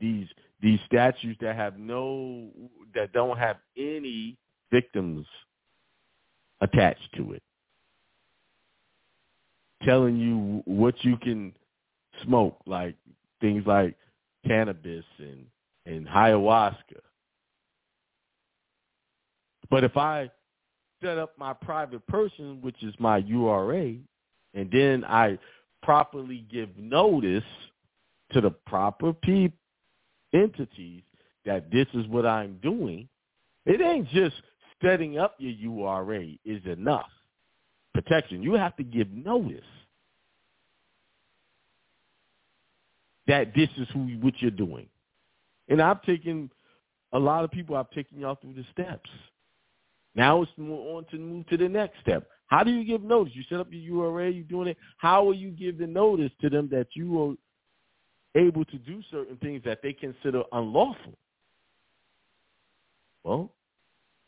These 0.00 0.26
these 0.60 0.80
statutes 0.86 1.38
that 1.40 1.56
have 1.56 1.78
no 1.78 2.48
that 2.94 3.12
don't 3.12 3.38
have 3.38 3.56
any 3.76 4.36
victims 4.70 5.26
attached 6.60 7.08
to 7.16 7.32
it. 7.32 7.42
Telling 9.82 10.16
you 10.16 10.62
what 10.66 10.94
you 11.04 11.16
can 11.16 11.54
smoke, 12.24 12.58
like 12.66 12.96
things 13.40 13.64
like 13.66 13.96
cannabis 14.46 15.04
and, 15.18 15.46
and 15.86 16.06
ayahuasca. 16.06 17.00
But 19.70 19.84
if 19.84 19.96
I 19.96 20.30
set 21.02 21.18
up 21.18 21.38
my 21.38 21.52
private 21.52 22.06
person, 22.06 22.60
which 22.60 22.82
is 22.82 22.94
my 22.98 23.18
URA, 23.18 23.94
and 24.54 24.70
then 24.70 25.04
I 25.04 25.38
properly 25.82 26.44
give 26.50 26.76
notice 26.76 27.44
to 28.32 28.40
the 28.40 28.50
proper 28.50 29.12
people, 29.12 29.56
entities 30.32 31.02
that 31.44 31.70
this 31.70 31.86
is 31.94 32.06
what 32.06 32.26
I'm 32.26 32.58
doing, 32.62 33.08
it 33.66 33.80
ain't 33.80 34.08
just 34.08 34.36
setting 34.82 35.18
up 35.18 35.36
your 35.38 35.52
URA 35.52 36.26
is 36.44 36.64
enough 36.66 37.10
protection. 37.92 38.42
You 38.42 38.54
have 38.54 38.76
to 38.76 38.84
give 38.84 39.10
notice 39.10 39.64
that 43.26 43.54
this 43.54 43.68
is 43.76 43.88
who 43.92 44.00
what 44.20 44.34
you're 44.38 44.50
doing. 44.50 44.86
And 45.68 45.80
I've 45.80 46.02
taken 46.02 46.50
a 47.12 47.18
lot 47.18 47.44
of 47.44 47.50
people. 47.50 47.76
I've 47.76 47.90
taken 47.90 48.18
y'all 48.18 48.36
through 48.36 48.54
the 48.54 48.64
steps. 48.72 49.10
Now 50.14 50.42
it's 50.42 50.50
on 50.58 51.06
to 51.10 51.18
move 51.18 51.46
to 51.48 51.56
the 51.56 51.68
next 51.68 52.00
step. 52.00 52.28
How 52.46 52.64
do 52.64 52.72
you 52.72 52.84
give 52.84 53.02
notice? 53.02 53.32
You 53.34 53.44
set 53.48 53.60
up 53.60 53.68
your 53.70 53.80
URA. 53.80 54.30
You're 54.30 54.44
doing 54.44 54.68
it. 54.68 54.76
How 54.98 55.28
are 55.28 55.34
you 55.34 55.50
giving 55.50 55.92
notice 55.92 56.32
to 56.40 56.50
them 56.50 56.68
that 56.72 56.88
you 56.94 57.22
are 57.22 58.40
able 58.40 58.64
to 58.64 58.78
do 58.78 59.02
certain 59.10 59.36
things 59.36 59.62
that 59.64 59.80
they 59.82 59.92
consider 59.92 60.42
unlawful? 60.52 61.16
Well, 63.22 63.52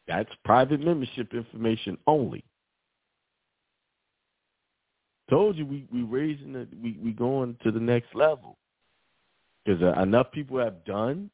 that's 0.07 0.31
private 0.45 0.81
membership 0.81 1.35
information 1.35 1.99
only. 2.07 2.45
Told 5.31 5.57
you 5.57 5.65
we 5.65 5.87
we 5.93 6.03
raising 6.03 6.55
it. 6.55 6.69
We 6.81 6.99
we 7.03 7.13
going 7.13 7.57
to 7.65 7.71
the 7.71 7.81
next 7.81 8.15
level 8.15 8.59
because 9.65 9.83
uh, 9.83 10.01
enough 10.01 10.31
people 10.33 10.59
have 10.59 10.85
done 10.85 11.31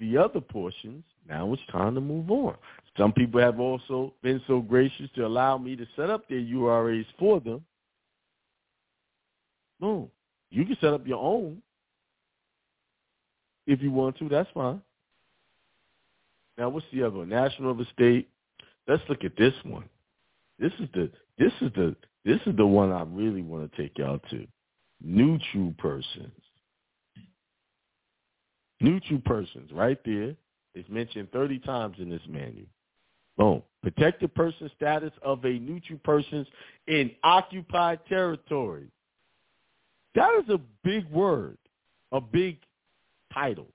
the 0.00 0.16
other 0.16 0.40
portions. 0.40 1.04
Now 1.28 1.52
it's 1.52 1.62
time 1.70 1.94
to 1.94 2.00
move 2.00 2.30
on. 2.30 2.54
Some 2.96 3.12
people 3.12 3.40
have 3.40 3.60
also 3.60 4.14
been 4.22 4.40
so 4.46 4.60
gracious 4.60 5.08
to 5.14 5.26
allow 5.26 5.58
me 5.58 5.76
to 5.76 5.86
set 5.94 6.10
up 6.10 6.28
their 6.28 6.38
URAs 6.38 7.06
for 7.18 7.40
them. 7.40 7.64
Boom. 9.78 10.10
You 10.50 10.64
can 10.64 10.76
set 10.80 10.92
up 10.92 11.06
your 11.06 11.22
own 11.22 11.62
if 13.66 13.82
you 13.82 13.92
want 13.92 14.18
to. 14.18 14.28
That's 14.28 14.48
fine. 14.52 14.80
Now, 16.56 16.70
what's 16.70 16.86
the 16.92 17.04
other 17.04 17.18
one? 17.18 17.28
National 17.28 17.70
of 17.70 17.78
the 17.78 17.86
state. 17.92 18.28
Let's 18.88 19.02
look 19.08 19.22
at 19.22 19.36
this 19.36 19.54
one. 19.62 19.84
This 20.58 20.72
is 20.80 20.88
the 20.92 21.10
this 21.38 21.52
is 21.60 21.70
the 21.76 21.94
this 22.24 22.40
is 22.46 22.56
the 22.56 22.66
one 22.66 22.90
I 22.90 23.04
really 23.04 23.42
want 23.42 23.70
to 23.70 23.82
take 23.82 23.96
y'all 23.98 24.20
to. 24.30 24.46
Neutral 25.00 25.72
persons. 25.78 26.32
Neutral 28.80 29.20
persons, 29.24 29.70
right 29.72 29.98
there. 30.04 30.34
It's 30.74 30.88
mentioned 30.88 31.30
30 31.32 31.58
times 31.60 31.96
in 31.98 32.08
this 32.08 32.22
manual. 32.28 32.66
Boom. 33.36 33.62
Protect 33.82 34.20
the 34.20 34.28
person 34.28 34.70
status 34.76 35.12
of 35.22 35.44
a 35.44 35.58
neutral 35.58 35.98
persons 36.04 36.46
in 36.86 37.12
occupied 37.22 38.00
territory. 38.08 38.88
That 40.14 40.30
is 40.42 40.48
a 40.48 40.60
big 40.82 41.08
word, 41.10 41.58
a 42.10 42.20
big 42.20 42.58
title, 43.32 43.68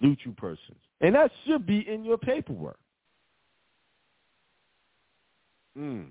neutral 0.00 0.34
persons. 0.34 0.78
And 1.00 1.14
that 1.14 1.30
should 1.46 1.66
be 1.66 1.88
in 1.88 2.04
your 2.04 2.18
paperwork. 2.18 2.78
Hmm. 5.76 6.02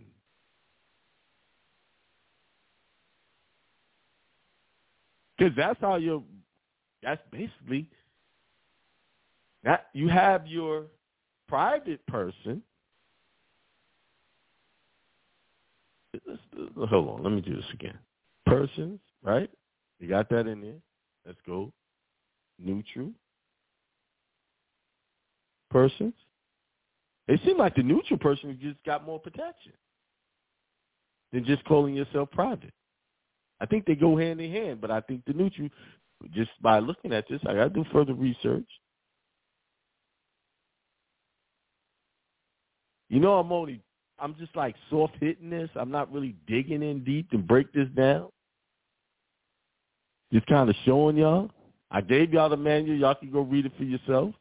Because 5.38 5.54
that's 5.58 5.80
how 5.82 5.96
you're, 5.96 6.24
that's 7.02 7.22
basically, 7.32 7.90
that 9.64 9.88
you 9.94 10.10
have 10.10 10.48
your 10.48 10.86
private 11.48 12.06
person. 12.08 12.62
hold 16.90 17.10
on, 17.10 17.24
let 17.24 17.32
me 17.32 17.42
do 17.42 17.56
this 17.56 17.66
again. 17.74 17.98
Persons, 18.46 19.00
right? 19.24 19.50
You 20.00 20.08
got 20.10 20.30
that 20.30 20.48
in 20.48 20.62
there. 20.62 20.82
Let's 21.26 21.40
go. 21.46 21.72
Neutral 22.60 23.12
persons. 25.74 26.14
It 27.28 27.40
seemed 27.44 27.58
like 27.58 27.76
the 27.76 27.84
neutral 27.84 28.20
person 28.20 28.58
just 28.62 28.82
got 28.86 29.06
more 29.06 29.20
protection 29.20 29.74
than 31.34 31.44
just 31.44 31.66
calling 31.66 31.96
yourself 31.96 32.30
private. 32.32 32.74
I 33.60 33.66
think 33.66 33.86
they 33.86 33.96
go 33.96 34.18
hand 34.18 34.40
in 34.40 34.52
hand, 34.52 34.82
but 34.82 34.92
I 34.92 35.02
think 35.02 35.24
the 35.26 35.34
neutral, 35.34 35.70
just 36.34 36.52
by 36.62 36.80
looking 36.80 37.12
at 37.12 37.26
this, 37.28 37.42
I 37.48 37.54
got 37.54 37.64
to 37.64 37.70
do 37.70 37.86
further 37.92 38.14
research. 38.14 38.68
You 43.14 43.20
know, 43.20 43.34
I'm 43.34 43.52
only 43.52 43.80
I'm 44.18 44.36
just 44.40 44.56
like 44.56 44.74
soft 44.90 45.14
hitting 45.20 45.52
this. 45.52 45.70
I'm 45.76 45.92
not 45.92 46.12
really 46.12 46.36
digging 46.48 46.82
in 46.82 47.04
deep 47.04 47.30
to 47.30 47.38
break 47.38 47.72
this 47.72 47.88
down. 47.96 48.30
Just 50.34 50.48
kind 50.48 50.68
of 50.68 50.76
showing 50.84 51.18
y'all. 51.18 51.52
I 51.92 52.02
gave 52.02 52.34
y'all 52.34 52.50
the 52.50 52.58
manual. 52.58 52.98
Y'all 52.98 53.14
can 53.14 53.30
go 53.30 53.42
read 53.42 53.68
it 53.68 53.72
for 53.78 53.84
yourself. 53.84 54.34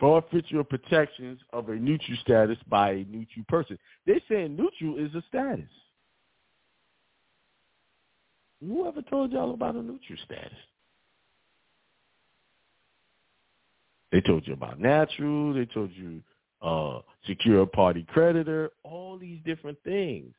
Forfeiture 0.00 0.64
protections 0.64 1.38
of 1.52 1.68
a 1.68 1.74
neutral 1.74 2.16
status 2.22 2.56
by 2.66 2.92
a 2.92 3.04
neutral 3.10 3.44
person. 3.48 3.78
They're 4.06 4.20
saying 4.26 4.56
neutral 4.56 4.96
is 4.98 5.14
a 5.14 5.22
status. 5.28 5.68
Whoever 8.66 9.02
told 9.02 9.32
y'all 9.32 9.52
about 9.52 9.74
a 9.74 9.82
neutral 9.82 10.18
status? 10.24 10.56
They 14.12 14.20
told 14.20 14.46
you 14.46 14.52
about 14.52 14.80
natural. 14.80 15.52
They 15.52 15.66
told 15.66 15.90
you 15.92 16.22
uh, 16.62 17.00
secure 17.26 17.66
party 17.66 18.06
creditor. 18.08 18.70
All 18.82 19.18
these 19.18 19.40
different 19.44 19.78
things. 19.84 20.32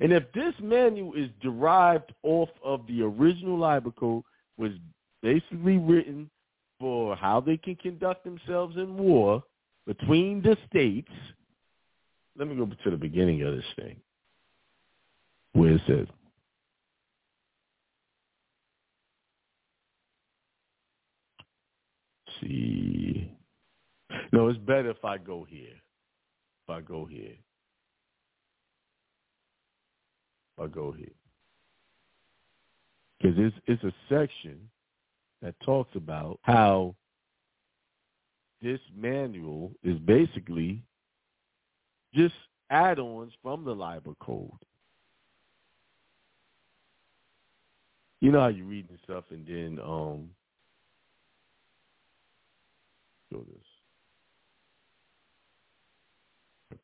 And 0.00 0.12
if 0.12 0.24
this 0.32 0.54
manual 0.60 1.14
is 1.14 1.30
derived 1.42 2.12
off 2.22 2.48
of 2.62 2.86
the 2.86 3.02
original 3.02 3.58
Lieber 3.58 3.90
code, 3.90 4.22
was 4.56 4.72
basically 5.22 5.78
written 5.78 6.30
for 6.78 7.16
how 7.16 7.40
they 7.40 7.56
can 7.56 7.74
conduct 7.76 8.24
themselves 8.24 8.76
in 8.76 8.96
war 8.96 9.42
between 9.86 10.42
the 10.42 10.56
states. 10.68 11.10
Let 12.38 12.48
me 12.48 12.56
go 12.56 12.66
to 12.66 12.90
the 12.90 12.96
beginning 12.96 13.42
of 13.42 13.54
this 13.54 13.64
thing, 13.76 13.96
where 15.52 15.72
it 15.72 15.80
says, 15.86 16.06
see. 22.44 23.30
No, 24.32 24.48
it's 24.48 24.58
better 24.58 24.90
if 24.90 25.04
I 25.04 25.18
go 25.18 25.46
here. 25.48 25.76
If 26.66 26.74
I 26.74 26.80
go 26.80 27.04
here. 27.04 27.36
If 30.56 30.64
I 30.64 30.66
go 30.66 30.92
here. 30.92 31.08
Because 33.18 33.36
it's, 33.38 33.56
it's 33.66 33.84
a 33.84 33.92
section 34.08 34.58
that 35.42 35.54
talks 35.64 35.94
about 35.96 36.38
how 36.42 36.94
this 38.62 38.80
manual 38.96 39.72
is 39.82 39.98
basically 39.98 40.82
just 42.14 42.34
add-ons 42.70 43.32
from 43.42 43.64
the 43.64 43.74
Lieber 43.74 44.14
code. 44.20 44.50
You 48.20 48.32
know 48.32 48.40
how 48.40 48.48
you 48.48 48.64
read 48.64 48.88
and 48.88 48.98
stuff 49.04 49.24
and 49.30 49.46
then 49.46 49.78
um 49.84 50.30
this. 53.38 53.66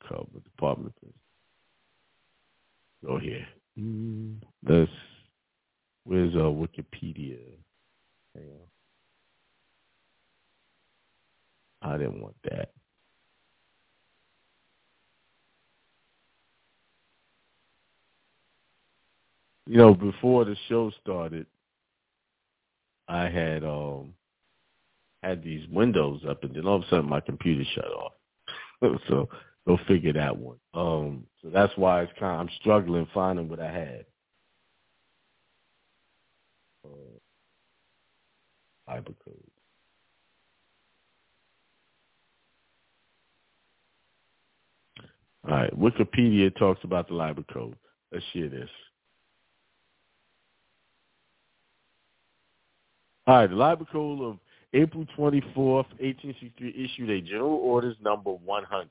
Cover 0.08 0.40
Department 0.44 0.94
of 1.02 1.08
Go 3.06 3.18
here. 3.18 3.46
Mm, 3.78 4.36
let's 4.66 4.90
where's 6.04 6.34
uh 6.34 6.38
Wikipedia? 6.38 7.38
Hang 8.34 8.44
on. 11.82 11.92
I 11.92 11.96
didn't 11.96 12.20
want 12.20 12.36
that. 12.44 12.70
You 19.66 19.76
know, 19.76 19.94
before 19.94 20.44
the 20.44 20.56
show 20.68 20.90
started, 21.00 21.46
I 23.08 23.28
had 23.28 23.64
um 23.64 24.14
had 25.22 25.42
these 25.42 25.66
windows 25.68 26.22
up, 26.28 26.42
and 26.44 26.54
then 26.54 26.66
all 26.66 26.76
of 26.76 26.82
a 26.82 26.88
sudden 26.88 27.08
my 27.08 27.20
computer 27.20 27.64
shut 27.74 27.84
off. 27.84 28.12
so 29.08 29.28
go 29.66 29.78
figure 29.86 30.12
that 30.14 30.36
one. 30.36 30.56
Um, 30.74 31.24
so 31.42 31.50
that's 31.50 31.72
why 31.76 32.02
it's 32.02 32.12
kind. 32.18 32.34
Of, 32.34 32.40
I'm 32.40 32.54
struggling 32.60 33.06
finding 33.12 33.48
what 33.48 33.60
I 33.60 33.70
had. 33.70 34.04
Uh, 36.84 36.88
code. 39.24 39.50
All 45.48 45.56
right, 45.56 45.78
Wikipedia 45.78 46.54
talks 46.58 46.84
about 46.84 47.08
the 47.08 47.14
Lieber 47.14 47.44
code. 47.52 47.76
Let's 48.12 48.24
hear 48.32 48.48
this. 48.48 48.68
All 53.26 53.36
right, 53.36 53.48
the 53.48 53.56
Lieber 53.56 53.84
code 53.84 54.20
of 54.20 54.38
April 54.72 55.04
24th, 55.16 55.88
1863 55.98 56.70
issued 56.84 57.10
a 57.10 57.20
General 57.20 57.56
Orders 57.56 57.96
number 58.02 58.30
100. 58.30 58.88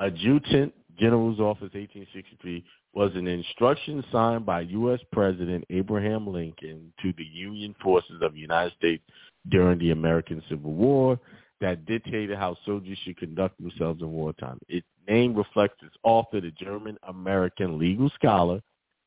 Adjutant 0.00 0.72
General's 0.98 1.38
Office 1.38 1.72
1863 1.74 2.64
was 2.94 3.12
an 3.14 3.26
instruction 3.26 4.02
signed 4.10 4.46
by 4.46 4.62
U.S. 4.62 5.00
President 5.12 5.64
Abraham 5.70 6.26
Lincoln 6.26 6.92
to 7.02 7.12
the 7.16 7.24
Union 7.24 7.74
forces 7.82 8.22
of 8.22 8.32
the 8.32 8.40
United 8.40 8.72
States 8.78 9.02
during 9.48 9.78
the 9.78 9.90
American 9.90 10.42
Civil 10.48 10.72
War 10.72 11.20
that 11.60 11.84
dictated 11.84 12.36
how 12.38 12.56
soldiers 12.64 12.98
should 13.04 13.18
conduct 13.18 13.60
themselves 13.60 14.00
in 14.00 14.10
wartime. 14.10 14.58
Its 14.68 14.86
name 15.06 15.34
reflects 15.34 15.82
its 15.82 15.94
author, 16.02 16.40
the 16.40 16.50
German-American 16.52 17.78
legal 17.78 18.10
scholar 18.10 18.62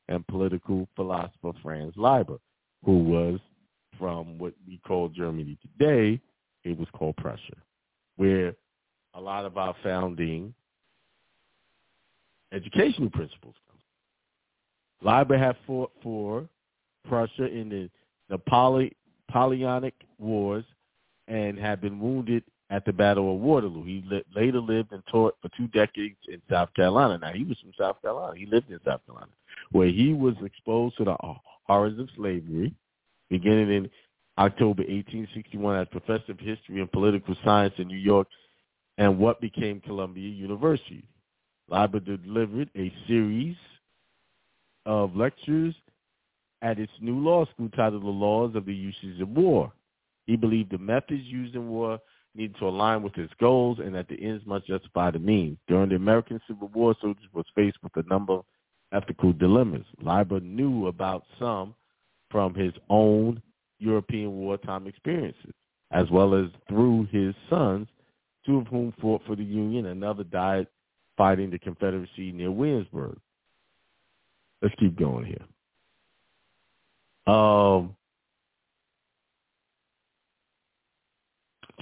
and 0.08 0.26
political 0.28 0.88
philosopher 0.94 1.52
Franz 1.62 1.94
Lieber, 1.96 2.38
who 2.84 2.98
was 2.98 3.40
from 3.98 4.38
what 4.38 4.54
we 4.66 4.80
call 4.86 5.08
Germany 5.08 5.58
today, 5.62 6.20
it 6.64 6.78
was 6.78 6.88
called 6.92 7.16
Prussia, 7.16 7.56
where 8.16 8.54
a 9.14 9.20
lot 9.20 9.44
of 9.44 9.56
our 9.56 9.74
founding 9.82 10.54
educational 12.52 13.10
principles 13.10 13.54
come 13.68 13.74
Lieber 15.04 15.36
had 15.36 15.56
fought 15.66 15.92
for 16.02 16.48
Prussia 17.06 17.46
in 17.46 17.68
the 17.68 17.90
Napoleonic 18.30 19.94
Wars 20.18 20.64
and 21.28 21.58
had 21.58 21.80
been 21.80 22.00
wounded 22.00 22.42
at 22.70 22.84
the 22.84 22.92
Battle 22.92 23.34
of 23.34 23.40
Waterloo. 23.40 23.84
He 23.84 24.02
li- 24.08 24.24
later 24.34 24.60
lived 24.60 24.92
and 24.92 25.02
taught 25.10 25.36
for 25.42 25.50
two 25.56 25.68
decades 25.68 26.16
in 26.28 26.40
South 26.50 26.72
Carolina. 26.74 27.18
Now, 27.18 27.32
he 27.32 27.44
was 27.44 27.58
from 27.58 27.72
South 27.78 28.00
Carolina. 28.00 28.38
He 28.38 28.46
lived 28.46 28.70
in 28.70 28.80
South 28.84 29.04
Carolina, 29.04 29.30
where 29.72 29.88
he 29.88 30.14
was 30.14 30.34
exposed 30.42 30.96
to 30.96 31.04
the 31.04 31.16
horrors 31.66 31.98
of 31.98 32.08
slavery, 32.16 32.74
beginning 33.30 33.70
in 33.70 33.90
October 34.38 34.82
1861 34.82 35.76
as 35.80 35.88
professor 35.88 36.32
of 36.32 36.38
history 36.38 36.80
and 36.80 36.90
political 36.90 37.36
science 37.44 37.74
in 37.78 37.88
New 37.88 37.98
York 37.98 38.26
and 38.98 39.18
what 39.18 39.40
became 39.40 39.80
Columbia 39.80 40.28
University. 40.28 41.04
Lieber 41.68 42.00
delivered 42.00 42.70
a 42.76 42.92
series 43.06 43.56
of 44.86 45.16
lectures 45.16 45.74
at 46.62 46.78
its 46.78 46.92
new 47.00 47.18
law 47.18 47.44
school 47.46 47.68
titled 47.70 48.02
The 48.02 48.08
Laws 48.08 48.54
of 48.54 48.66
the 48.66 48.74
Uses 48.74 49.20
of 49.20 49.28
War. 49.28 49.72
He 50.26 50.36
believed 50.36 50.72
the 50.72 50.78
methods 50.78 51.22
used 51.24 51.54
in 51.54 51.68
war 51.68 52.00
needed 52.34 52.56
to 52.58 52.66
align 52.66 53.02
with 53.02 53.14
his 53.14 53.30
goals 53.38 53.78
and 53.78 53.94
that 53.94 54.08
the 54.08 54.20
ends 54.20 54.44
must 54.46 54.66
justify 54.66 55.10
the 55.10 55.18
means. 55.18 55.56
During 55.68 55.90
the 55.90 55.96
American 55.96 56.40
Civil 56.48 56.68
War, 56.68 56.94
soldiers 57.00 57.28
was 57.32 57.44
faced 57.54 57.78
with 57.82 57.96
a 57.96 58.08
number 58.08 58.34
of 58.34 58.44
ethical 58.92 59.32
dilemmas. 59.32 59.86
Lieber 60.02 60.40
knew 60.40 60.88
about 60.88 61.24
some 61.38 61.74
from 62.34 62.52
his 62.52 62.72
own 62.90 63.40
European 63.78 64.32
wartime 64.32 64.88
experiences, 64.88 65.52
as 65.92 66.10
well 66.10 66.34
as 66.34 66.46
through 66.68 67.06
his 67.12 67.32
sons, 67.48 67.86
two 68.44 68.58
of 68.58 68.66
whom 68.66 68.92
fought 69.00 69.22
for 69.24 69.36
the 69.36 69.44
Union, 69.44 69.86
another 69.86 70.24
died 70.24 70.66
fighting 71.16 71.48
the 71.48 71.60
Confederacy 71.60 72.32
near 72.32 72.50
Williamsburg. 72.50 73.16
Let's 74.60 74.74
keep 74.80 74.98
going 74.98 75.26
here. 75.26 75.44
Um, 77.32 77.94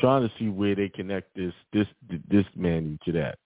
trying 0.00 0.28
to 0.28 0.34
see 0.38 0.50
where 0.50 0.74
they 0.74 0.90
connect 0.90 1.34
this 1.34 1.54
this 1.72 1.86
this 2.28 2.44
manual 2.54 2.98
to 3.06 3.12
that. 3.12 3.38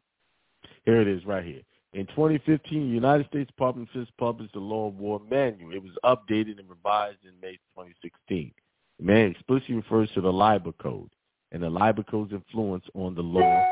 Here 0.85 1.01
it 1.01 1.07
is, 1.07 1.25
right 1.25 1.45
here. 1.45 1.63
In 1.97 2.05
2015, 2.09 2.89
the 2.89 2.95
United 2.95 3.27
States 3.29 3.47
Department 3.47 3.89
of 3.89 3.93
Defense 3.95 4.11
published 4.19 4.53
the 4.53 4.59
Law 4.59 4.89
of 4.89 4.99
War 4.99 5.19
Manual. 5.31 5.73
It 5.73 5.83
was 5.83 5.93
updated 6.05 6.59
and 6.59 6.69
revised 6.69 7.25
in 7.25 7.33
May 7.41 7.53
2016. 7.75 8.53
The 8.99 9.03
manual 9.03 9.31
explicitly 9.31 9.77
refers 9.77 10.11
to 10.11 10.21
the 10.21 10.31
Lieber 10.31 10.73
Code, 10.73 11.09
and 11.53 11.63
the 11.63 11.71
Lieber 11.71 12.03
Code's 12.03 12.35
influence 12.35 12.85
on 12.93 13.15
the 13.15 13.23
Law 13.23 13.65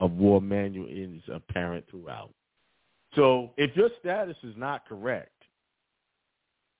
of 0.00 0.12
War 0.12 0.40
Manual 0.40 0.86
is 0.88 1.20
apparent 1.30 1.84
throughout. 1.90 2.30
So 3.16 3.50
if 3.58 3.76
your 3.76 3.90
status 4.00 4.36
is 4.42 4.54
not 4.56 4.88
correct, 4.88 5.28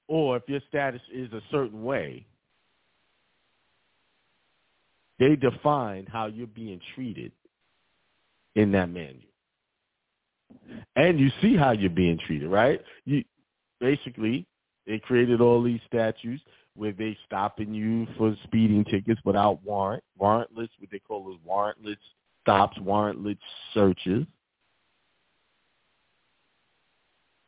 or 0.09 0.39
if 0.39 0.45
your 0.47 0.61
status 0.71 1.03
is 1.13 1.31
a 1.35 1.43
certain 1.51 1.85
way, 1.85 2.25
they 5.19 5.37
define 5.37 6.07
how 6.07 6.29
you're 6.29 6.47
being 6.47 6.81
treated 6.95 7.33
in 8.55 8.73
that 8.73 8.89
manual. 8.89 9.32
And 10.97 11.19
you 11.19 11.31
see 11.41 11.57
how 11.57 11.73
you're 11.73 11.91
being 11.91 12.19
treated, 12.27 12.49
right? 12.49 12.81
You 13.05 13.25
basically 13.81 14.47
they 14.87 14.99
created 14.99 15.41
all 15.41 15.63
these 15.63 15.81
statutes 15.87 16.43
where 16.75 16.93
they 16.93 17.17
stopping 17.27 17.75
you 17.75 18.07
for 18.17 18.37
speeding 18.45 18.85
tickets 18.85 19.21
without 19.25 19.63
warrant, 19.65 20.03
warrantless, 20.21 20.69
what 20.79 20.91
they 20.91 20.99
call 20.99 21.25
those 21.25 21.39
warrantless 21.47 21.97
stops, 22.43 22.79
warrantless 22.79 23.39
searches. 23.75 24.25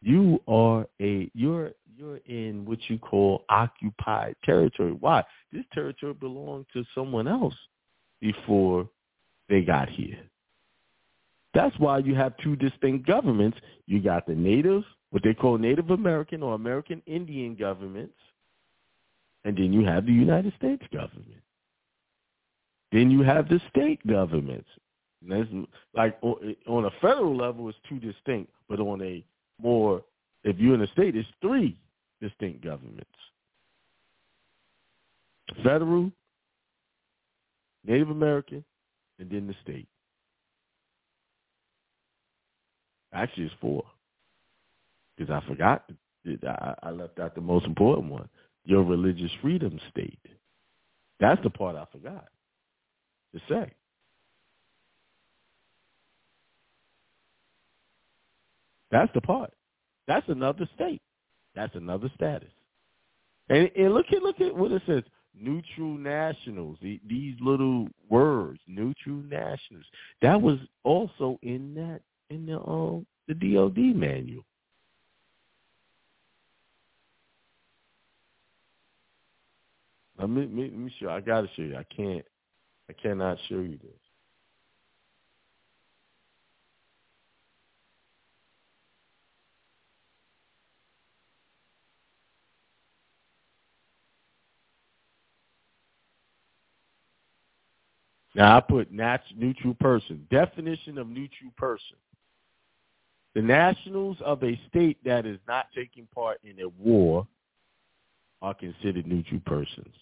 You 0.02 0.40
are 0.46 0.86
a 1.00 1.30
you're 1.34 1.72
you're 1.96 2.18
in 2.26 2.64
what 2.66 2.78
you 2.88 2.98
call 2.98 3.44
occupied 3.48 4.36
territory. 4.44 4.92
Why? 4.92 5.24
This 5.52 5.64
territory 5.72 6.14
belonged 6.14 6.66
to 6.74 6.84
someone 6.94 7.26
else 7.26 7.54
before 8.20 8.88
they 9.48 9.62
got 9.62 9.88
here. 9.88 10.18
That's 11.54 11.78
why 11.78 11.98
you 11.98 12.14
have 12.16 12.36
two 12.38 12.56
distinct 12.56 13.06
governments. 13.06 13.58
You 13.86 14.00
got 14.00 14.26
the 14.26 14.34
native, 14.34 14.82
what 15.10 15.22
they 15.22 15.34
call 15.34 15.56
Native 15.56 15.90
American 15.90 16.42
or 16.42 16.54
American 16.54 17.00
Indian 17.06 17.54
governments, 17.54 18.16
and 19.44 19.56
then 19.56 19.72
you 19.72 19.84
have 19.84 20.06
the 20.06 20.12
United 20.12 20.52
States 20.58 20.82
government. 20.92 21.42
Then 22.90 23.10
you 23.10 23.22
have 23.22 23.48
the 23.48 23.60
state 23.70 24.04
governments. 24.06 24.68
That's 25.26 25.48
like 25.94 26.18
on 26.22 26.84
a 26.84 26.90
federal 27.00 27.36
level, 27.36 27.68
it's 27.68 27.78
two 27.88 27.98
distinct, 27.98 28.52
but 28.68 28.80
on 28.80 29.00
a 29.02 29.24
more, 29.60 30.02
if 30.42 30.58
you're 30.58 30.74
in 30.74 30.82
a 30.82 30.86
state, 30.88 31.16
it's 31.16 31.28
three 31.40 31.78
distinct 32.20 32.62
governments. 32.62 33.06
Federal, 35.62 36.10
Native 37.86 38.10
American, 38.10 38.64
and 39.18 39.30
then 39.30 39.46
the 39.46 39.54
state. 39.62 39.88
Actually, 43.14 43.44
it's 43.44 43.54
four. 43.60 43.84
Because 45.16 45.32
I 45.32 45.46
forgot, 45.46 45.88
I 46.82 46.90
left 46.90 47.18
out 47.20 47.34
the 47.34 47.40
most 47.40 47.64
important 47.64 48.10
one. 48.10 48.28
Your 48.64 48.82
religious 48.82 49.30
freedom 49.40 49.78
state. 49.90 50.18
That's 51.20 51.42
the 51.42 51.50
part 51.50 51.76
I 51.76 51.86
forgot 51.92 52.26
to 53.32 53.40
say. 53.48 53.72
That's 58.90 59.12
the 59.14 59.20
part. 59.20 59.52
That's 60.06 60.28
another 60.28 60.68
state. 60.74 61.02
That's 61.54 61.74
another 61.74 62.10
status. 62.14 62.50
And, 63.48 63.70
and 63.76 63.94
look 63.94 64.06
at 64.12 64.22
look 64.22 64.40
at 64.40 64.56
what 64.56 64.72
it 64.72 64.82
says. 64.86 65.02
Neutral 65.38 65.98
nationals. 65.98 66.78
These 66.80 67.34
little 67.40 67.88
words, 68.08 68.60
neutral 68.68 69.16
nationals. 69.16 69.84
That 70.22 70.40
was 70.40 70.58
also 70.84 71.38
in 71.42 71.74
that 71.74 72.02
in 72.30 72.46
the 72.46 72.58
um 72.60 73.06
the 73.28 73.34
DOD 73.34 73.78
manual. 73.96 74.44
Let 80.18 80.30
me, 80.30 80.42
let 80.42 80.72
me 80.78 80.92
show. 81.00 81.10
I 81.10 81.20
gotta 81.20 81.48
show 81.56 81.62
you. 81.62 81.76
I 81.76 81.84
can't. 81.94 82.24
I 82.88 82.92
cannot 82.94 83.38
show 83.48 83.60
you 83.60 83.78
this. 83.82 83.90
Now 98.34 98.56
I 98.56 98.60
put 98.60 98.90
neutral 99.36 99.74
person. 99.74 100.26
Definition 100.30 100.98
of 100.98 101.08
neutral 101.08 101.52
person. 101.56 101.96
The 103.34 103.42
nationals 103.42 104.16
of 104.24 104.42
a 104.44 104.60
state 104.68 104.98
that 105.04 105.26
is 105.26 105.38
not 105.48 105.66
taking 105.74 106.06
part 106.14 106.38
in 106.44 106.60
a 106.60 106.68
war 106.68 107.26
are 108.40 108.54
considered 108.54 109.06
neutral 109.06 109.40
persons. 109.44 109.94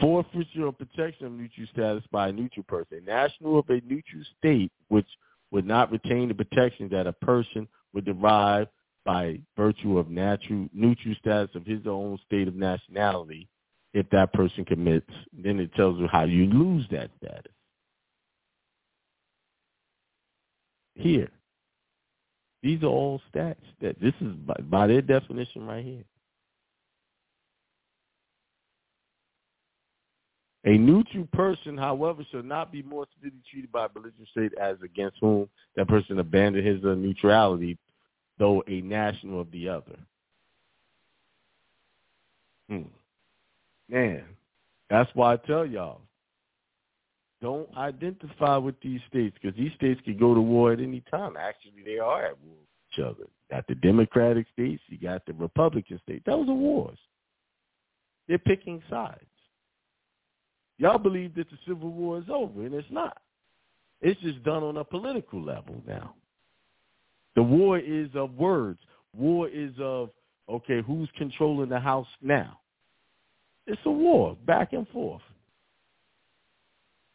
Forfeiture 0.00 0.66
or 0.66 0.72
protection 0.72 1.26
of 1.26 1.32
neutral 1.32 1.66
status 1.72 2.04
by 2.12 2.28
a 2.28 2.32
neutral 2.32 2.64
person. 2.64 2.98
A 2.98 3.10
national 3.10 3.58
of 3.58 3.68
a 3.70 3.80
neutral 3.84 4.22
state 4.38 4.70
which 4.88 5.06
would 5.50 5.66
not 5.66 5.90
retain 5.90 6.28
the 6.28 6.34
protection 6.34 6.88
that 6.90 7.06
a 7.06 7.12
person 7.12 7.66
would 7.94 8.04
derive 8.04 8.68
by 9.04 9.40
virtue 9.56 9.98
of 9.98 10.10
natural 10.10 10.68
neutral 10.74 11.14
status 11.18 11.54
of 11.54 11.64
his 11.64 11.86
own 11.86 12.18
state 12.26 12.46
of 12.46 12.54
nationality 12.54 13.48
if 13.94 14.08
that 14.10 14.32
person 14.34 14.64
commits, 14.64 15.10
then 15.32 15.58
it 15.58 15.74
tells 15.74 15.98
you 15.98 16.06
how 16.06 16.24
you 16.24 16.44
lose 16.46 16.86
that 16.90 17.10
status. 17.16 17.52
Here. 20.94 21.30
These 22.62 22.82
are 22.82 22.86
all 22.86 23.20
stats 23.32 23.56
that 23.80 24.00
this 24.00 24.14
is 24.20 24.32
by, 24.46 24.54
by 24.62 24.86
their 24.88 25.02
definition 25.02 25.66
right 25.66 25.84
here. 25.84 26.04
A 30.64 30.76
neutral 30.76 31.26
person, 31.32 31.78
however, 31.78 32.22
shall 32.30 32.42
not 32.42 32.72
be 32.72 32.82
more 32.82 33.06
severely 33.14 33.38
treated 33.50 33.70
by 33.70 33.86
a 33.86 33.88
religious 33.94 34.28
state 34.32 34.52
as 34.60 34.76
against 34.82 35.16
whom 35.20 35.48
that 35.76 35.88
person 35.88 36.18
abandoned 36.18 36.66
his 36.66 36.82
neutrality, 36.82 37.78
though 38.38 38.62
a 38.66 38.80
national 38.80 39.40
of 39.40 39.50
the 39.52 39.68
other. 39.68 39.96
Hmm. 42.68 42.82
Man, 43.88 44.24
that's 44.90 45.08
why 45.14 45.34
I 45.34 45.36
tell 45.36 45.64
y'all, 45.64 46.02
don't 47.40 47.68
identify 47.76 48.56
with 48.56 48.74
these 48.80 49.00
states 49.08 49.36
because 49.40 49.56
these 49.56 49.72
states 49.74 50.00
can 50.04 50.18
go 50.18 50.34
to 50.34 50.40
war 50.40 50.72
at 50.72 50.80
any 50.80 51.02
time. 51.10 51.36
Actually, 51.36 51.82
they 51.84 51.98
are 51.98 52.26
at 52.26 52.38
war 52.40 52.56
with 52.56 52.68
each 52.92 53.04
other. 53.04 53.28
You 53.28 53.56
got 53.56 53.66
the 53.68 53.74
Democratic 53.76 54.46
states, 54.52 54.82
you 54.88 54.98
got 54.98 55.24
the 55.26 55.34
Republican 55.34 56.00
states. 56.02 56.24
Those 56.26 56.48
are 56.48 56.54
wars. 56.54 56.98
They're 58.26 58.38
picking 58.38 58.82
sides. 58.90 59.24
Y'all 60.78 60.98
believe 60.98 61.34
that 61.34 61.50
the 61.50 61.58
Civil 61.66 61.90
War 61.90 62.18
is 62.18 62.28
over, 62.30 62.64
and 62.64 62.74
it's 62.74 62.86
not. 62.90 63.18
It's 64.00 64.20
just 64.20 64.42
done 64.44 64.62
on 64.62 64.76
a 64.76 64.84
political 64.84 65.42
level 65.42 65.82
now. 65.86 66.14
The 67.34 67.42
war 67.42 67.78
is 67.78 68.08
of 68.14 68.34
words. 68.34 68.78
War 69.16 69.48
is 69.48 69.72
of, 69.80 70.10
okay, 70.48 70.82
who's 70.86 71.08
controlling 71.16 71.68
the 71.68 71.80
house 71.80 72.06
now? 72.22 72.60
It's 73.66 73.80
a 73.84 73.90
war, 73.90 74.36
back 74.46 74.72
and 74.72 74.88
forth. 74.88 75.22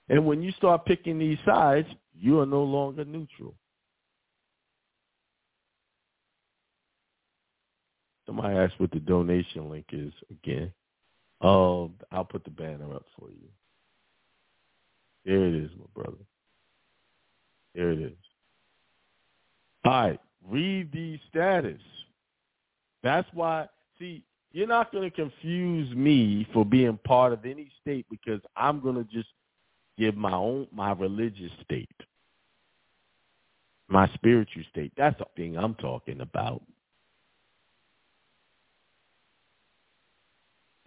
And 0.09 0.25
when 0.25 0.41
you 0.41 0.51
start 0.53 0.85
picking 0.85 1.17
these 1.17 1.37
sides, 1.45 1.87
you 2.19 2.39
are 2.39 2.45
no 2.45 2.63
longer 2.63 3.05
neutral. 3.05 3.55
Somebody 8.25 8.55
asked 8.57 8.79
what 8.79 8.91
the 8.91 8.99
donation 8.99 9.69
link 9.69 9.85
is 9.91 10.13
again. 10.31 10.71
Um, 11.41 11.93
I'll 12.11 12.23
put 12.23 12.43
the 12.43 12.49
banner 12.49 12.93
up 12.93 13.05
for 13.19 13.29
you. 13.29 13.47
There 15.25 15.45
it 15.45 15.55
is, 15.55 15.71
my 15.77 15.85
brother. 15.93 16.17
There 17.75 17.91
it 17.91 17.99
is. 17.99 18.17
All 19.85 19.91
right, 19.91 20.19
read 20.47 20.91
the 20.93 21.19
status. 21.29 21.81
That's 23.03 23.27
why, 23.33 23.67
see, 23.99 24.23
you're 24.53 24.67
not 24.67 24.91
going 24.91 25.09
to 25.09 25.15
confuse 25.15 25.93
me 25.95 26.47
for 26.53 26.63
being 26.63 26.97
part 27.03 27.33
of 27.33 27.45
any 27.45 27.69
state 27.81 28.05
because 28.09 28.39
I'm 28.55 28.79
going 28.79 28.95
to 28.95 29.03
just 29.03 29.27
give 29.97 30.15
my 30.15 30.33
own 30.33 30.67
my 30.71 30.91
religious 30.93 31.51
state, 31.63 31.89
my 33.87 34.07
spiritual 34.13 34.63
state. 34.71 34.93
That's 34.97 35.17
the 35.19 35.25
thing 35.35 35.57
I'm 35.57 35.75
talking 35.75 36.21
about. 36.21 36.61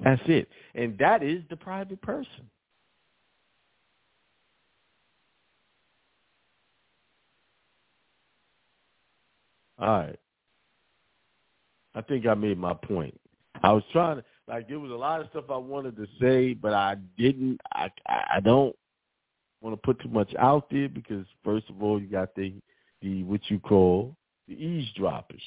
That's 0.02 0.22
it. 0.26 0.48
And 0.74 0.98
that 0.98 1.22
is 1.22 1.42
the 1.48 1.56
private 1.56 2.00
person. 2.02 2.50
All 9.78 9.88
right. 9.88 10.18
I 11.94 12.02
think 12.02 12.26
I 12.26 12.34
made 12.34 12.58
my 12.58 12.74
point. 12.74 13.18
I 13.62 13.72
was 13.72 13.82
trying 13.92 14.18
to 14.18 14.24
like 14.48 14.68
there 14.68 14.78
was 14.78 14.90
a 14.90 14.94
lot 14.94 15.20
of 15.20 15.28
stuff 15.30 15.44
I 15.50 15.56
wanted 15.56 15.96
to 15.96 16.06
say, 16.20 16.54
but 16.54 16.72
I 16.72 16.96
didn't. 17.18 17.60
I 17.72 17.90
I 18.06 18.40
don't 18.40 18.76
want 19.60 19.74
to 19.74 19.80
put 19.84 20.00
too 20.00 20.08
much 20.08 20.34
out 20.38 20.68
there 20.70 20.88
because 20.88 21.26
first 21.44 21.68
of 21.70 21.82
all, 21.82 22.00
you 22.00 22.06
got 22.06 22.34
the 22.34 22.54
the 23.02 23.22
what 23.24 23.40
you 23.48 23.58
call 23.58 24.16
the 24.48 24.54
eavesdroppers 24.54 25.42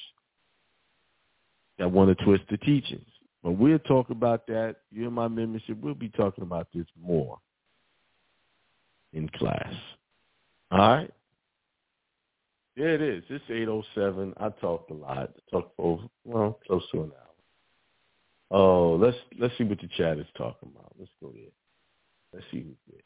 that 1.78 1.92
want 1.92 2.16
to 2.16 2.26
twist 2.26 2.44
the 2.50 2.58
teachings. 2.58 3.08
But 3.44 3.52
we'll 3.52 3.80
talk 3.80 4.10
about 4.10 4.48
that. 4.48 4.78
You 4.92 5.08
in 5.08 5.14
my 5.14 5.28
membership, 5.28 5.78
we'll 5.80 5.96
be 5.96 6.10
talking 6.10 6.44
about 6.44 6.68
this 6.74 6.86
more 7.02 7.38
in 9.14 9.30
class. 9.30 9.74
All 10.72 10.80
right. 10.80 11.12
There 12.76 12.96
it 12.96 13.02
is. 13.02 13.24
It's 13.30 13.44
eight 13.50 13.68
oh 13.68 13.84
seven. 13.96 14.34
I 14.38 14.50
talked 14.50 14.92
a 14.92 14.94
lot. 14.94 15.18
I 15.18 15.52
talked 15.52 15.76
for 15.76 16.02
well, 16.26 16.60
close 16.68 16.84
to 16.92 17.04
an 17.04 17.12
hour. 17.12 17.30
Oh, 18.52 18.96
let's 18.96 19.18
let's 19.38 19.58
see 19.58 19.64
what 19.64 19.80
the 19.80 19.90
chat 19.98 20.18
is 20.18 20.26
talking 20.38 20.72
about. 20.74 20.94
Let's 20.98 21.12
go 21.22 21.32
there. 21.34 21.52
Let's 22.34 22.46
see 22.52 22.62
who's 22.62 22.78
there. 22.90 23.02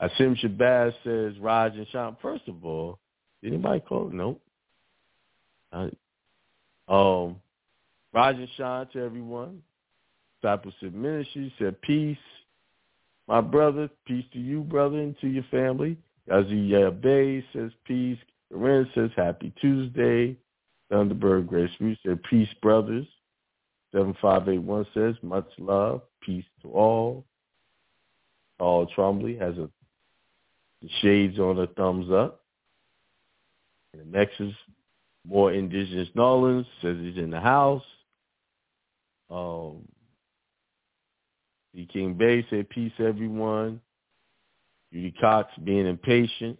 Asim 0.00 0.36
Shabazz 0.38 0.92
says 1.04 1.38
Raj 1.40 1.74
and 1.74 1.86
Sean. 1.90 2.16
First 2.20 2.48
of 2.48 2.64
all, 2.64 2.98
did 3.42 3.52
anybody 3.52 3.80
call? 3.80 4.10
Nope. 4.12 4.42
I, 5.72 5.90
um, 6.88 7.36
Raj 8.12 8.36
and 8.36 8.48
Sean 8.56 8.86
to 8.92 9.02
everyone. 9.02 9.62
Discipleship 10.42 10.92
Ministry 10.92 11.52
said, 11.58 11.80
peace, 11.82 12.18
my 13.26 13.40
brother. 13.40 13.88
Peace 14.06 14.24
to 14.32 14.38
you, 14.38 14.60
brother, 14.62 14.98
and 14.98 15.18
to 15.20 15.28
your 15.28 15.44
family. 15.50 15.96
Yazi 16.30 17.00
Bey 17.00 17.44
says, 17.52 17.70
peace. 17.84 18.18
Corinne 18.52 18.88
says, 18.94 19.10
happy 19.16 19.52
Tuesday. 19.60 20.36
Thunderbird 20.92 21.46
Grace 21.46 21.70
Root 21.80 21.98
said, 22.04 22.22
peace, 22.24 22.48
brothers. 22.62 23.06
7581 23.92 24.86
says, 24.94 25.14
much 25.22 25.48
love, 25.58 26.02
peace 26.20 26.44
to 26.62 26.70
all. 26.70 27.24
Paul 28.58 28.86
Trombley 28.96 29.38
has 29.40 29.56
a 29.58 29.68
the 30.82 30.88
shades 31.00 31.38
on 31.38 31.58
a 31.58 31.66
thumbs 31.66 32.10
up. 32.10 32.42
And 33.92 34.02
the 34.02 34.18
next 34.18 34.40
is 34.40 34.52
more 35.26 35.52
indigenous 35.52 36.08
Nolans 36.14 36.66
says 36.82 36.96
he's 37.00 37.16
in 37.16 37.30
the 37.30 37.40
house. 37.40 37.82
Um, 39.30 39.82
D. 41.74 41.88
King 41.92 42.14
Bey 42.14 42.46
said, 42.48 42.68
peace, 42.70 42.92
everyone. 42.98 43.80
Judy 44.92 45.12
Cox 45.20 45.52
being 45.64 45.86
impatient. 45.86 46.58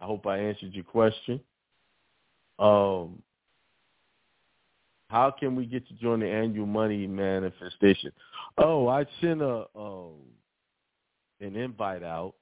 I 0.00 0.06
hope 0.06 0.26
I 0.26 0.38
answered 0.38 0.74
your 0.74 0.84
question. 0.84 1.40
Um, 2.58 3.22
how 5.08 5.30
can 5.30 5.54
we 5.54 5.66
get 5.66 5.86
to 5.88 5.94
join 5.94 6.20
the 6.20 6.28
annual 6.28 6.66
money 6.66 7.06
manifestation? 7.06 8.12
Oh, 8.56 8.88
I 8.88 9.04
sent 9.20 9.42
a 9.42 9.66
uh, 9.76 10.08
an 11.40 11.56
invite 11.56 12.02
out. 12.02 12.34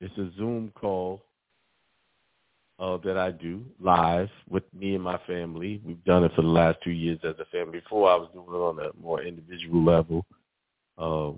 It's 0.00 0.16
a 0.18 0.30
Zoom 0.36 0.72
call 0.78 1.22
uh, 2.78 2.98
that 2.98 3.16
I 3.16 3.30
do 3.30 3.64
live 3.80 4.28
with 4.48 4.64
me 4.74 4.94
and 4.94 5.02
my 5.02 5.18
family. 5.26 5.80
We've 5.84 6.04
done 6.04 6.24
it 6.24 6.32
for 6.36 6.42
the 6.42 6.48
last 6.48 6.78
two 6.84 6.90
years 6.90 7.18
as 7.24 7.34
a 7.40 7.46
family. 7.46 7.80
Before 7.80 8.10
I 8.10 8.16
was 8.16 8.28
doing 8.34 8.46
it 8.48 8.50
on 8.50 8.78
a 8.78 9.02
more 9.02 9.22
individual 9.22 9.82
level. 9.82 10.26
Uh, 10.98 11.32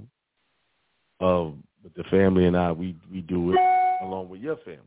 but 1.83 1.95
the 1.97 2.05
family 2.11 2.47
and 2.47 2.57
I, 2.57 2.73
we 2.73 2.97
we 3.11 3.21
do 3.21 3.53
it 3.53 3.59
along 4.03 4.29
with 4.29 4.41
your 4.41 4.57
family. 4.57 4.81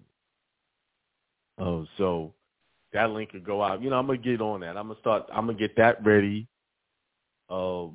Uh, 1.57 1.85
so 1.97 2.33
that 2.93 3.09
link 3.11 3.31
could 3.31 3.45
go 3.45 3.63
out. 3.63 3.81
You 3.81 3.89
know, 3.89 3.97
I'm 3.97 4.07
gonna 4.07 4.17
get 4.17 4.41
on 4.41 4.61
that. 4.61 4.77
I'm 4.77 4.87
gonna 4.87 4.99
start. 4.99 5.25
I'm 5.31 5.45
gonna 5.45 5.57
get 5.57 5.75
that 5.77 6.03
ready. 6.05 6.47
Uh, 7.49 7.87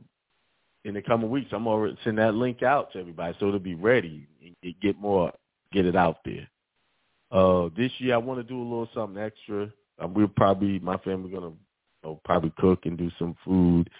in 0.85 0.95
the 0.95 1.03
coming 1.03 1.31
weeks, 1.31 1.49
I'm 1.53 1.65
gonna 1.65 1.95
send 2.05 2.19
that 2.19 2.35
link 2.35 2.63
out 2.63 2.93
to 2.93 2.99
everybody 3.01 3.37
so 3.39 3.49
it'll 3.49 3.59
be 3.59 3.75
ready 3.75 4.27
and 4.63 4.75
get 4.81 4.99
more, 5.01 5.33
get 5.73 5.87
it 5.87 5.97
out 5.97 6.19
there. 6.25 6.49
Uh, 7.31 7.69
this 7.77 7.93
year 7.99 8.15
I 8.15 8.19
want 8.19 8.41
to 8.41 8.45
do 8.45 8.59
a 8.59 8.63
little 8.63 8.89
something 8.95 9.23
extra. 9.23 9.71
Um, 9.99 10.15
we'll 10.15 10.29
probably 10.29 10.79
my 10.79 10.97
family 10.99 11.31
gonna 11.31 11.49
you 11.49 11.57
know, 12.05 12.21
probably 12.25 12.53
cook 12.59 12.87
and 12.87 12.97
do 12.97 13.11
some 13.19 13.37
food 13.45 13.91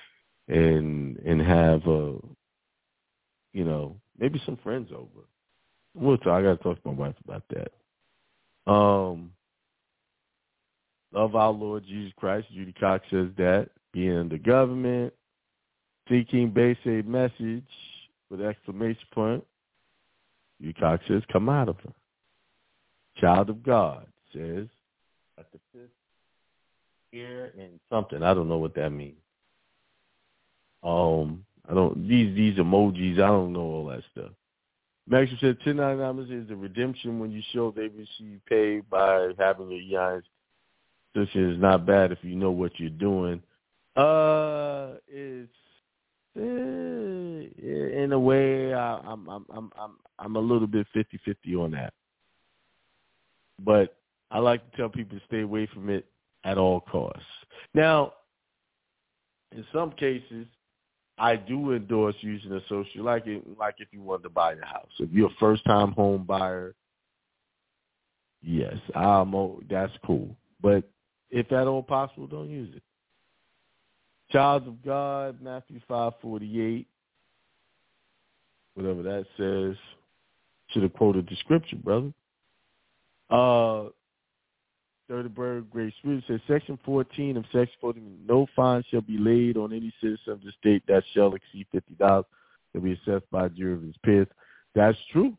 and 0.49 1.17
and 1.19 1.41
have 1.41 1.87
uh 1.89 2.19
you 3.53 3.65
know 3.65 3.97
maybe 4.19 4.41
some 4.45 4.59
friends 4.63 4.91
over. 4.93 5.27
We'll 5.95 6.19
talk. 6.19 6.39
I 6.39 6.43
gotta 6.43 6.63
talk 6.63 6.83
to 6.83 6.89
my 6.89 6.95
wife 6.95 7.15
about 7.25 7.43
that. 7.51 8.71
Um, 8.71 9.33
love 11.13 11.35
our 11.35 11.51
Lord 11.51 11.85
Jesus 11.87 12.13
Christ. 12.17 12.49
Judy 12.53 12.73
Cox 12.73 13.05
says 13.11 13.29
that 13.39 13.71
being 13.93 14.21
in 14.21 14.29
the 14.29 14.39
government, 14.39 15.15
seeking 16.09 16.51
basic 16.51 17.07
message 17.07 17.67
with 18.31 18.43
exclamation 18.43 19.01
point. 19.13 19.45
Cox 20.79 21.05
says, 21.07 21.23
"Come 21.33 21.49
out 21.49 21.69
of 21.69 21.77
her." 21.81 21.93
child 23.21 23.51
of 23.51 23.63
God 23.63 24.07
says 24.33 24.67
at 25.39 25.51
the 25.53 25.59
fifth 25.73 25.91
here 27.11 27.53
and 27.59 27.81
something. 27.91 28.23
I 28.23 28.35
don't 28.35 28.49
know 28.49 28.59
what 28.59 28.75
that 28.75 28.91
means. 28.91 29.17
Um, 30.83 31.45
I 31.69 31.75
don't 31.75 32.09
these 32.09 32.35
these 32.35 32.59
emojis. 32.59 33.15
I 33.15 33.29
don't 33.29 33.53
know 33.53 33.61
all 33.61 33.87
that 33.87 34.03
stuff. 34.13 34.31
Maxwell 35.09 35.39
said 35.41 35.59
ten 35.65 35.77
ninety 35.77 36.03
nine 36.03 36.19
is 36.31 36.49
the 36.49 36.57
redemption 36.57 37.19
when 37.19 37.31
you 37.31 37.43
show 37.53 37.71
they 37.71 37.89
receive 37.89 38.41
paid 38.49 38.89
by 38.91 39.31
having 39.39 39.71
your 39.71 40.01
EINs. 40.01 40.23
This 41.15 41.29
is 41.35 41.59
not 41.59 41.87
bad 41.87 42.13
if 42.13 42.19
you 42.23 42.37
know 42.37 42.51
what 42.51 42.73
you're 42.79 42.91
doing. 42.91 43.43
Uh, 43.97 44.97
it's 45.09 45.51
uh, 46.37 46.43
in 46.43 48.13
a 48.13 48.19
way 48.19 48.75
I, 48.75 48.99
I'm 48.99 49.29
I'm 49.29 49.47
I'm 49.51 49.71
I'm 49.79 49.97
I'm 50.19 50.37
a 50.37 50.41
little 50.41 50.67
bit 50.67 50.87
fifty 50.93 51.19
fifty 51.25 51.55
on 51.55 51.71
that 51.73 51.93
but 53.65 53.97
I 54.31 54.39
like 54.39 54.69
to 54.71 54.77
tell 54.77 54.89
people 54.89 55.19
to 55.19 55.25
stay 55.27 55.41
away 55.41 55.67
from 55.73 55.89
it 55.89 56.07
at 56.45 56.59
all 56.59 56.81
costs. 56.81 57.23
Now, 57.75 58.13
in 59.53 59.65
some 59.73 59.93
cases, 59.93 60.47
I 61.19 61.37
do 61.37 61.73
endorse 61.73 62.17
using 62.21 62.53
a 62.53 62.61
social, 62.69 63.05
like 63.05 63.27
it, 63.27 63.43
like 63.59 63.77
if 63.79 63.89
you 63.91 64.03
want 64.03 64.23
to 64.25 64.29
buy 64.29 64.53
a 64.53 64.67
house. 64.67 64.91
If 64.99 65.11
you're 65.13 65.31
a 65.31 65.35
first-time 65.41 65.93
home 65.93 66.25
buyer, 66.25 66.75
yes, 68.43 68.77
I'm, 68.95 69.35
that's 69.71 69.93
cool. 70.05 70.37
But 70.61 70.85
if 71.31 71.51
at 71.53 71.67
all 71.67 71.83
possible, 71.83 72.27
don't 72.27 72.51
use 72.51 72.75
it. 72.77 72.83
Child 74.37 74.69
of 74.69 74.85
God, 74.85 75.41
Matthew 75.41 75.81
five 75.89 76.13
forty 76.21 76.61
eight, 76.61 76.87
whatever 78.75 79.03
that 79.03 79.25
says. 79.39 79.77
Should 80.69 80.83
have 80.83 80.93
quoted 80.93 81.27
the 81.27 81.37
scripture, 81.37 81.77
brother. 81.77 82.13
Uh, 83.31 83.89
Thirtyburg 85.11 85.71
Great 85.71 85.95
Spirit 86.01 86.23
says 86.29 86.41
Section 86.47 86.79
14 86.85 87.39
of 87.39 87.45
Section 87.45 87.77
14, 87.81 88.19
no 88.29 88.47
fine 88.55 88.83
shall 88.91 89.01
be 89.01 89.17
laid 89.17 89.57
on 89.57 89.73
any 89.73 89.91
citizen 90.03 90.33
of 90.35 90.43
the 90.43 90.53
state 90.59 90.83
that 90.87 91.03
shall 91.15 91.35
exceed 91.35 91.67
fifty 91.73 91.95
dollars 91.95 92.27
to 92.75 92.81
be 92.83 92.93
assessed 92.93 93.31
by 93.31 93.47
a 93.47 93.49
jury 93.49 93.73
of 93.73 93.83
his 93.85 93.97
peers. 94.05 94.29
That's 94.75 94.99
true, 95.13 95.35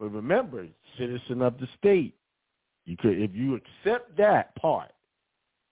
but 0.00 0.08
remember, 0.08 0.66
citizen 0.98 1.40
of 1.40 1.60
the 1.60 1.68
state. 1.78 2.16
You 2.84 2.96
could, 2.96 3.16
if 3.16 3.30
you 3.32 3.54
accept 3.54 4.16
that 4.16 4.56
part, 4.56 4.90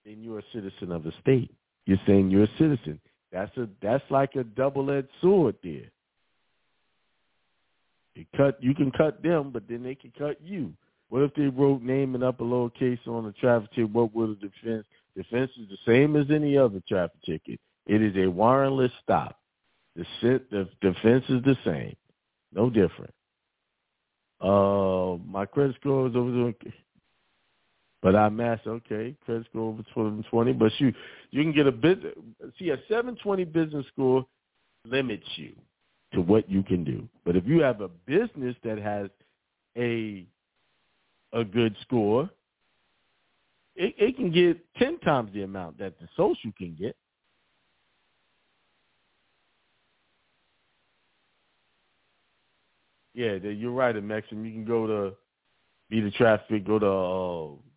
then 0.05 0.23
you're 0.23 0.39
a 0.39 0.43
citizen 0.53 0.93
of 0.93 1.03
the 1.03 1.11
state. 1.19 1.51
You're 1.85 1.99
saying 2.07 2.31
you're 2.31 2.43
a 2.43 2.57
citizen. 2.57 2.99
That's 3.31 3.55
a 3.57 3.67
that's 3.81 4.03
like 4.09 4.35
a 4.35 4.43
double-edged 4.43 5.09
sword 5.21 5.55
there. 5.63 5.89
You 8.15 8.25
cut, 8.37 8.61
you 8.63 8.75
can 8.75 8.91
cut 8.91 9.23
them, 9.23 9.49
but 9.51 9.67
then 9.67 9.83
they 9.83 9.95
can 9.95 10.11
cut 10.17 10.39
you. 10.41 10.73
What 11.09 11.23
if 11.23 11.33
they 11.33 11.47
wrote 11.47 11.81
name 11.81 12.15
and 12.15 12.23
upper 12.23 12.43
lowercase 12.43 13.07
on 13.07 13.25
the 13.25 13.31
traffic 13.33 13.69
ticket? 13.71 13.91
What 13.91 14.15
would 14.15 14.39
the 14.39 14.47
defense? 14.47 14.85
Defense 15.15 15.51
is 15.59 15.67
the 15.69 15.77
same 15.85 16.15
as 16.15 16.27
any 16.31 16.57
other 16.57 16.81
traffic 16.87 17.21
ticket. 17.25 17.59
It 17.85 18.01
is 18.01 18.15
a 18.15 18.31
warrantless 18.31 18.91
stop. 19.01 19.39
The, 19.95 20.05
sit, 20.21 20.49
the 20.49 20.67
defense 20.81 21.23
is 21.29 21.43
the 21.43 21.55
same, 21.63 21.95
no 22.51 22.69
different. 22.69 23.13
Uh, 24.41 25.17
my 25.25 25.45
credit 25.45 25.75
score 25.79 26.07
is 26.07 26.15
over 26.15 26.51
but 28.03 28.17
I 28.17 28.27
master 28.27 28.71
okay, 28.71 29.15
credit 29.25 29.47
score 29.49 29.69
over 29.69 29.81
720. 29.95 30.53
But 30.53 30.71
you 30.77 30.93
you 31.31 31.41
can 31.41 31.53
get 31.53 31.65
a 31.65 31.71
bit. 31.71 31.99
See, 32.59 32.69
a 32.69 32.77
720 32.89 33.45
business 33.45 33.85
score 33.93 34.25
limits 34.85 35.25
you 35.37 35.55
to 36.13 36.21
what 36.21 36.47
you 36.49 36.61
can 36.61 36.83
do. 36.83 37.07
But 37.25 37.37
if 37.37 37.47
you 37.47 37.61
have 37.61 37.79
a 37.79 37.87
business 37.87 38.55
that 38.65 38.77
has 38.77 39.09
a 39.77 40.27
a 41.31 41.45
good 41.45 41.75
score, 41.81 42.29
it, 43.75 43.95
it 43.97 44.17
can 44.17 44.31
get 44.31 44.59
10 44.75 44.99
times 44.99 45.31
the 45.33 45.43
amount 45.43 45.79
that 45.79 45.97
the 45.99 46.07
social 46.15 46.51
can 46.57 46.75
get. 46.75 46.95
Yeah, 53.15 53.35
you're 53.35 53.71
right, 53.71 53.95
Maxim. 54.03 54.43
You 54.43 54.51
can 54.51 54.65
go 54.65 54.87
to 54.87 55.15
be 55.89 56.01
the 56.01 56.11
traffic, 56.11 56.65
go 56.65 56.79
to 56.79 56.87
uh, 56.87 57.72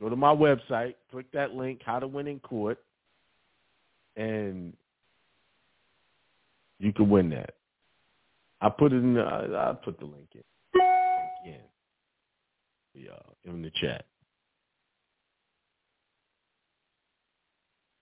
go 0.00 0.08
to 0.08 0.16
my 0.16 0.34
website, 0.34 0.94
click 1.10 1.30
that 1.32 1.54
link, 1.54 1.80
how 1.84 1.98
to 1.98 2.06
win 2.06 2.26
in 2.26 2.40
court, 2.40 2.78
and 4.16 4.74
you 6.78 6.92
can 6.92 7.10
win 7.10 7.30
that. 7.30 7.54
I 8.60 8.68
put 8.68 8.92
it 8.92 8.96
in. 8.96 9.14
The, 9.14 9.22
I, 9.22 9.72
put 9.84 9.98
the 9.98 10.06
link 10.06 10.28
in. 10.34 10.42
Uh, 13.10 13.50
in 13.50 13.62
the 13.62 13.70
chat. 13.80 14.04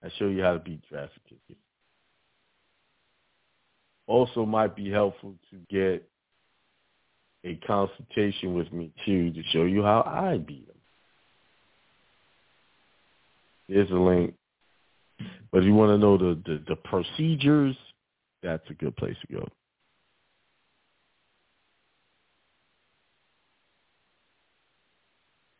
I 0.02 0.08
show 0.18 0.26
you 0.26 0.42
how 0.42 0.54
to 0.54 0.58
beat 0.58 0.82
traffic 0.88 1.22
tickets. 1.28 1.60
Also 4.06 4.44
might 4.44 4.74
be 4.74 4.90
helpful 4.90 5.34
to 5.50 5.58
get 5.70 6.08
a 7.44 7.56
consultation 7.66 8.54
with 8.54 8.72
me 8.72 8.92
too 9.04 9.32
to 9.32 9.42
show 9.52 9.64
you 9.64 9.82
how 9.82 10.02
I 10.06 10.38
beat 10.38 10.66
them. 10.66 10.76
Here's 13.68 13.90
a 13.90 13.94
link. 13.94 14.34
But 15.52 15.58
if 15.58 15.64
you 15.64 15.74
want 15.74 15.90
to 15.90 15.98
know 15.98 16.16
the, 16.16 16.40
the, 16.46 16.62
the 16.68 16.76
procedures, 16.76 17.76
that's 18.42 18.68
a 18.70 18.74
good 18.74 18.96
place 18.96 19.16
to 19.26 19.34
go. 19.34 19.48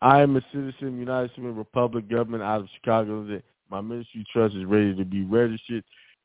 I 0.00 0.20
am 0.20 0.36
a 0.36 0.40
citizen 0.52 0.88
of 0.88 0.92
the 0.92 0.98
United 0.98 1.32
States 1.32 1.46
Republic 1.48 2.08
government 2.08 2.42
out 2.42 2.60
of 2.60 2.68
Chicago. 2.76 3.40
My 3.68 3.80
ministry 3.80 4.24
trust 4.32 4.54
is 4.54 4.64
ready 4.64 4.94
to 4.94 5.04
be 5.04 5.22
registered. 5.22 5.82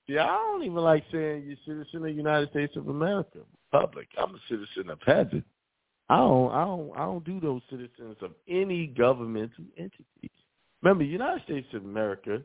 Yeah, 0.07 0.25
I 0.25 0.35
don't 0.35 0.63
even 0.63 0.75
like 0.75 1.03
saying 1.11 1.43
you're 1.47 1.57
citizen 1.65 1.97
of 1.97 2.03
the 2.03 2.11
United 2.11 2.49
States 2.49 2.75
of 2.75 2.89
America, 2.89 3.39
Republic. 3.71 4.07
I'm 4.17 4.35
a 4.35 4.39
citizen 4.47 4.91
of 4.91 4.99
heaven. 5.05 5.43
I 6.09 6.17
don't, 6.17 6.51
I 6.51 6.65
don't, 6.65 6.91
I 6.95 7.05
don't 7.05 7.23
do 7.23 7.39
those 7.39 7.61
citizens 7.69 8.17
of 8.21 8.31
any 8.47 8.87
governmental 8.87 9.63
entities. 9.77 10.29
Remember, 10.83 11.05
the 11.05 11.09
United 11.09 11.41
States 11.43 11.67
of 11.73 11.85
America 11.85 12.41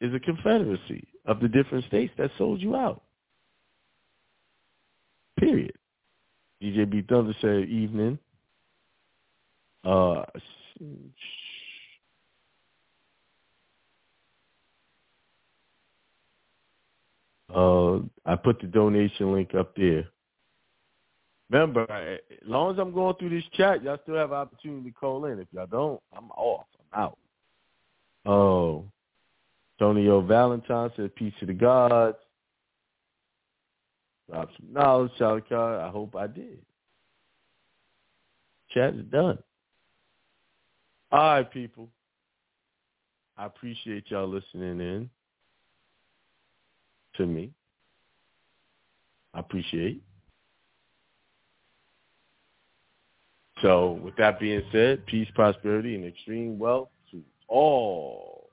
is 0.00 0.14
a 0.14 0.18
confederacy 0.18 1.06
of 1.26 1.38
the 1.40 1.48
different 1.48 1.84
states 1.84 2.12
that 2.16 2.30
sold 2.38 2.62
you 2.62 2.74
out. 2.74 3.02
Period. 5.38 5.74
DJ 6.62 6.88
B 6.88 7.04
Thunder 7.06 7.34
said 7.42 7.68
evening. 7.68 8.18
Uh, 9.84 10.22
uh, 17.54 17.98
I 18.24 18.36
put 18.36 18.60
the 18.60 18.66
donation 18.66 19.32
link 19.32 19.54
up 19.54 19.76
there. 19.76 20.08
Remember, 21.50 21.82
as 21.90 22.18
long 22.46 22.72
as 22.72 22.78
I'm 22.78 22.92
going 22.92 23.16
through 23.16 23.30
this 23.30 23.44
chat, 23.54 23.82
y'all 23.82 23.98
still 24.04 24.16
have 24.16 24.32
opportunity 24.32 24.88
to 24.90 24.94
call 24.94 25.26
in. 25.26 25.38
If 25.38 25.48
y'all 25.52 25.66
don't, 25.66 26.00
I'm 26.16 26.30
off. 26.30 26.66
Out. 26.94 27.18
Um, 28.26 28.32
oh, 28.32 28.84
Tonio 29.78 30.20
Valentine 30.20 30.90
said, 30.96 31.14
peace 31.14 31.32
to 31.40 31.46
the 31.46 31.52
gods. 31.52 32.18
Drop 34.28 34.48
some 34.58 34.72
knowledge, 34.72 35.12
Shalikar. 35.18 35.80
I 35.80 35.90
hope 35.90 36.14
I 36.14 36.26
did. 36.26 36.58
Chat 38.72 38.94
is 38.94 39.04
done. 39.06 39.38
All 41.10 41.18
right, 41.18 41.50
people. 41.50 41.88
I 43.36 43.46
appreciate 43.46 44.04
y'all 44.10 44.28
listening 44.28 44.80
in 44.80 45.10
to 47.16 47.26
me. 47.26 47.50
I 49.34 49.40
appreciate. 49.40 50.02
So, 53.62 54.00
with 54.02 54.16
that 54.16 54.40
being 54.40 54.62
said, 54.72 55.04
peace, 55.06 55.28
prosperity, 55.34 55.94
and 55.94 56.04
extreme 56.04 56.58
wealth 56.58 56.88
to 57.10 57.22
all. 57.48 58.50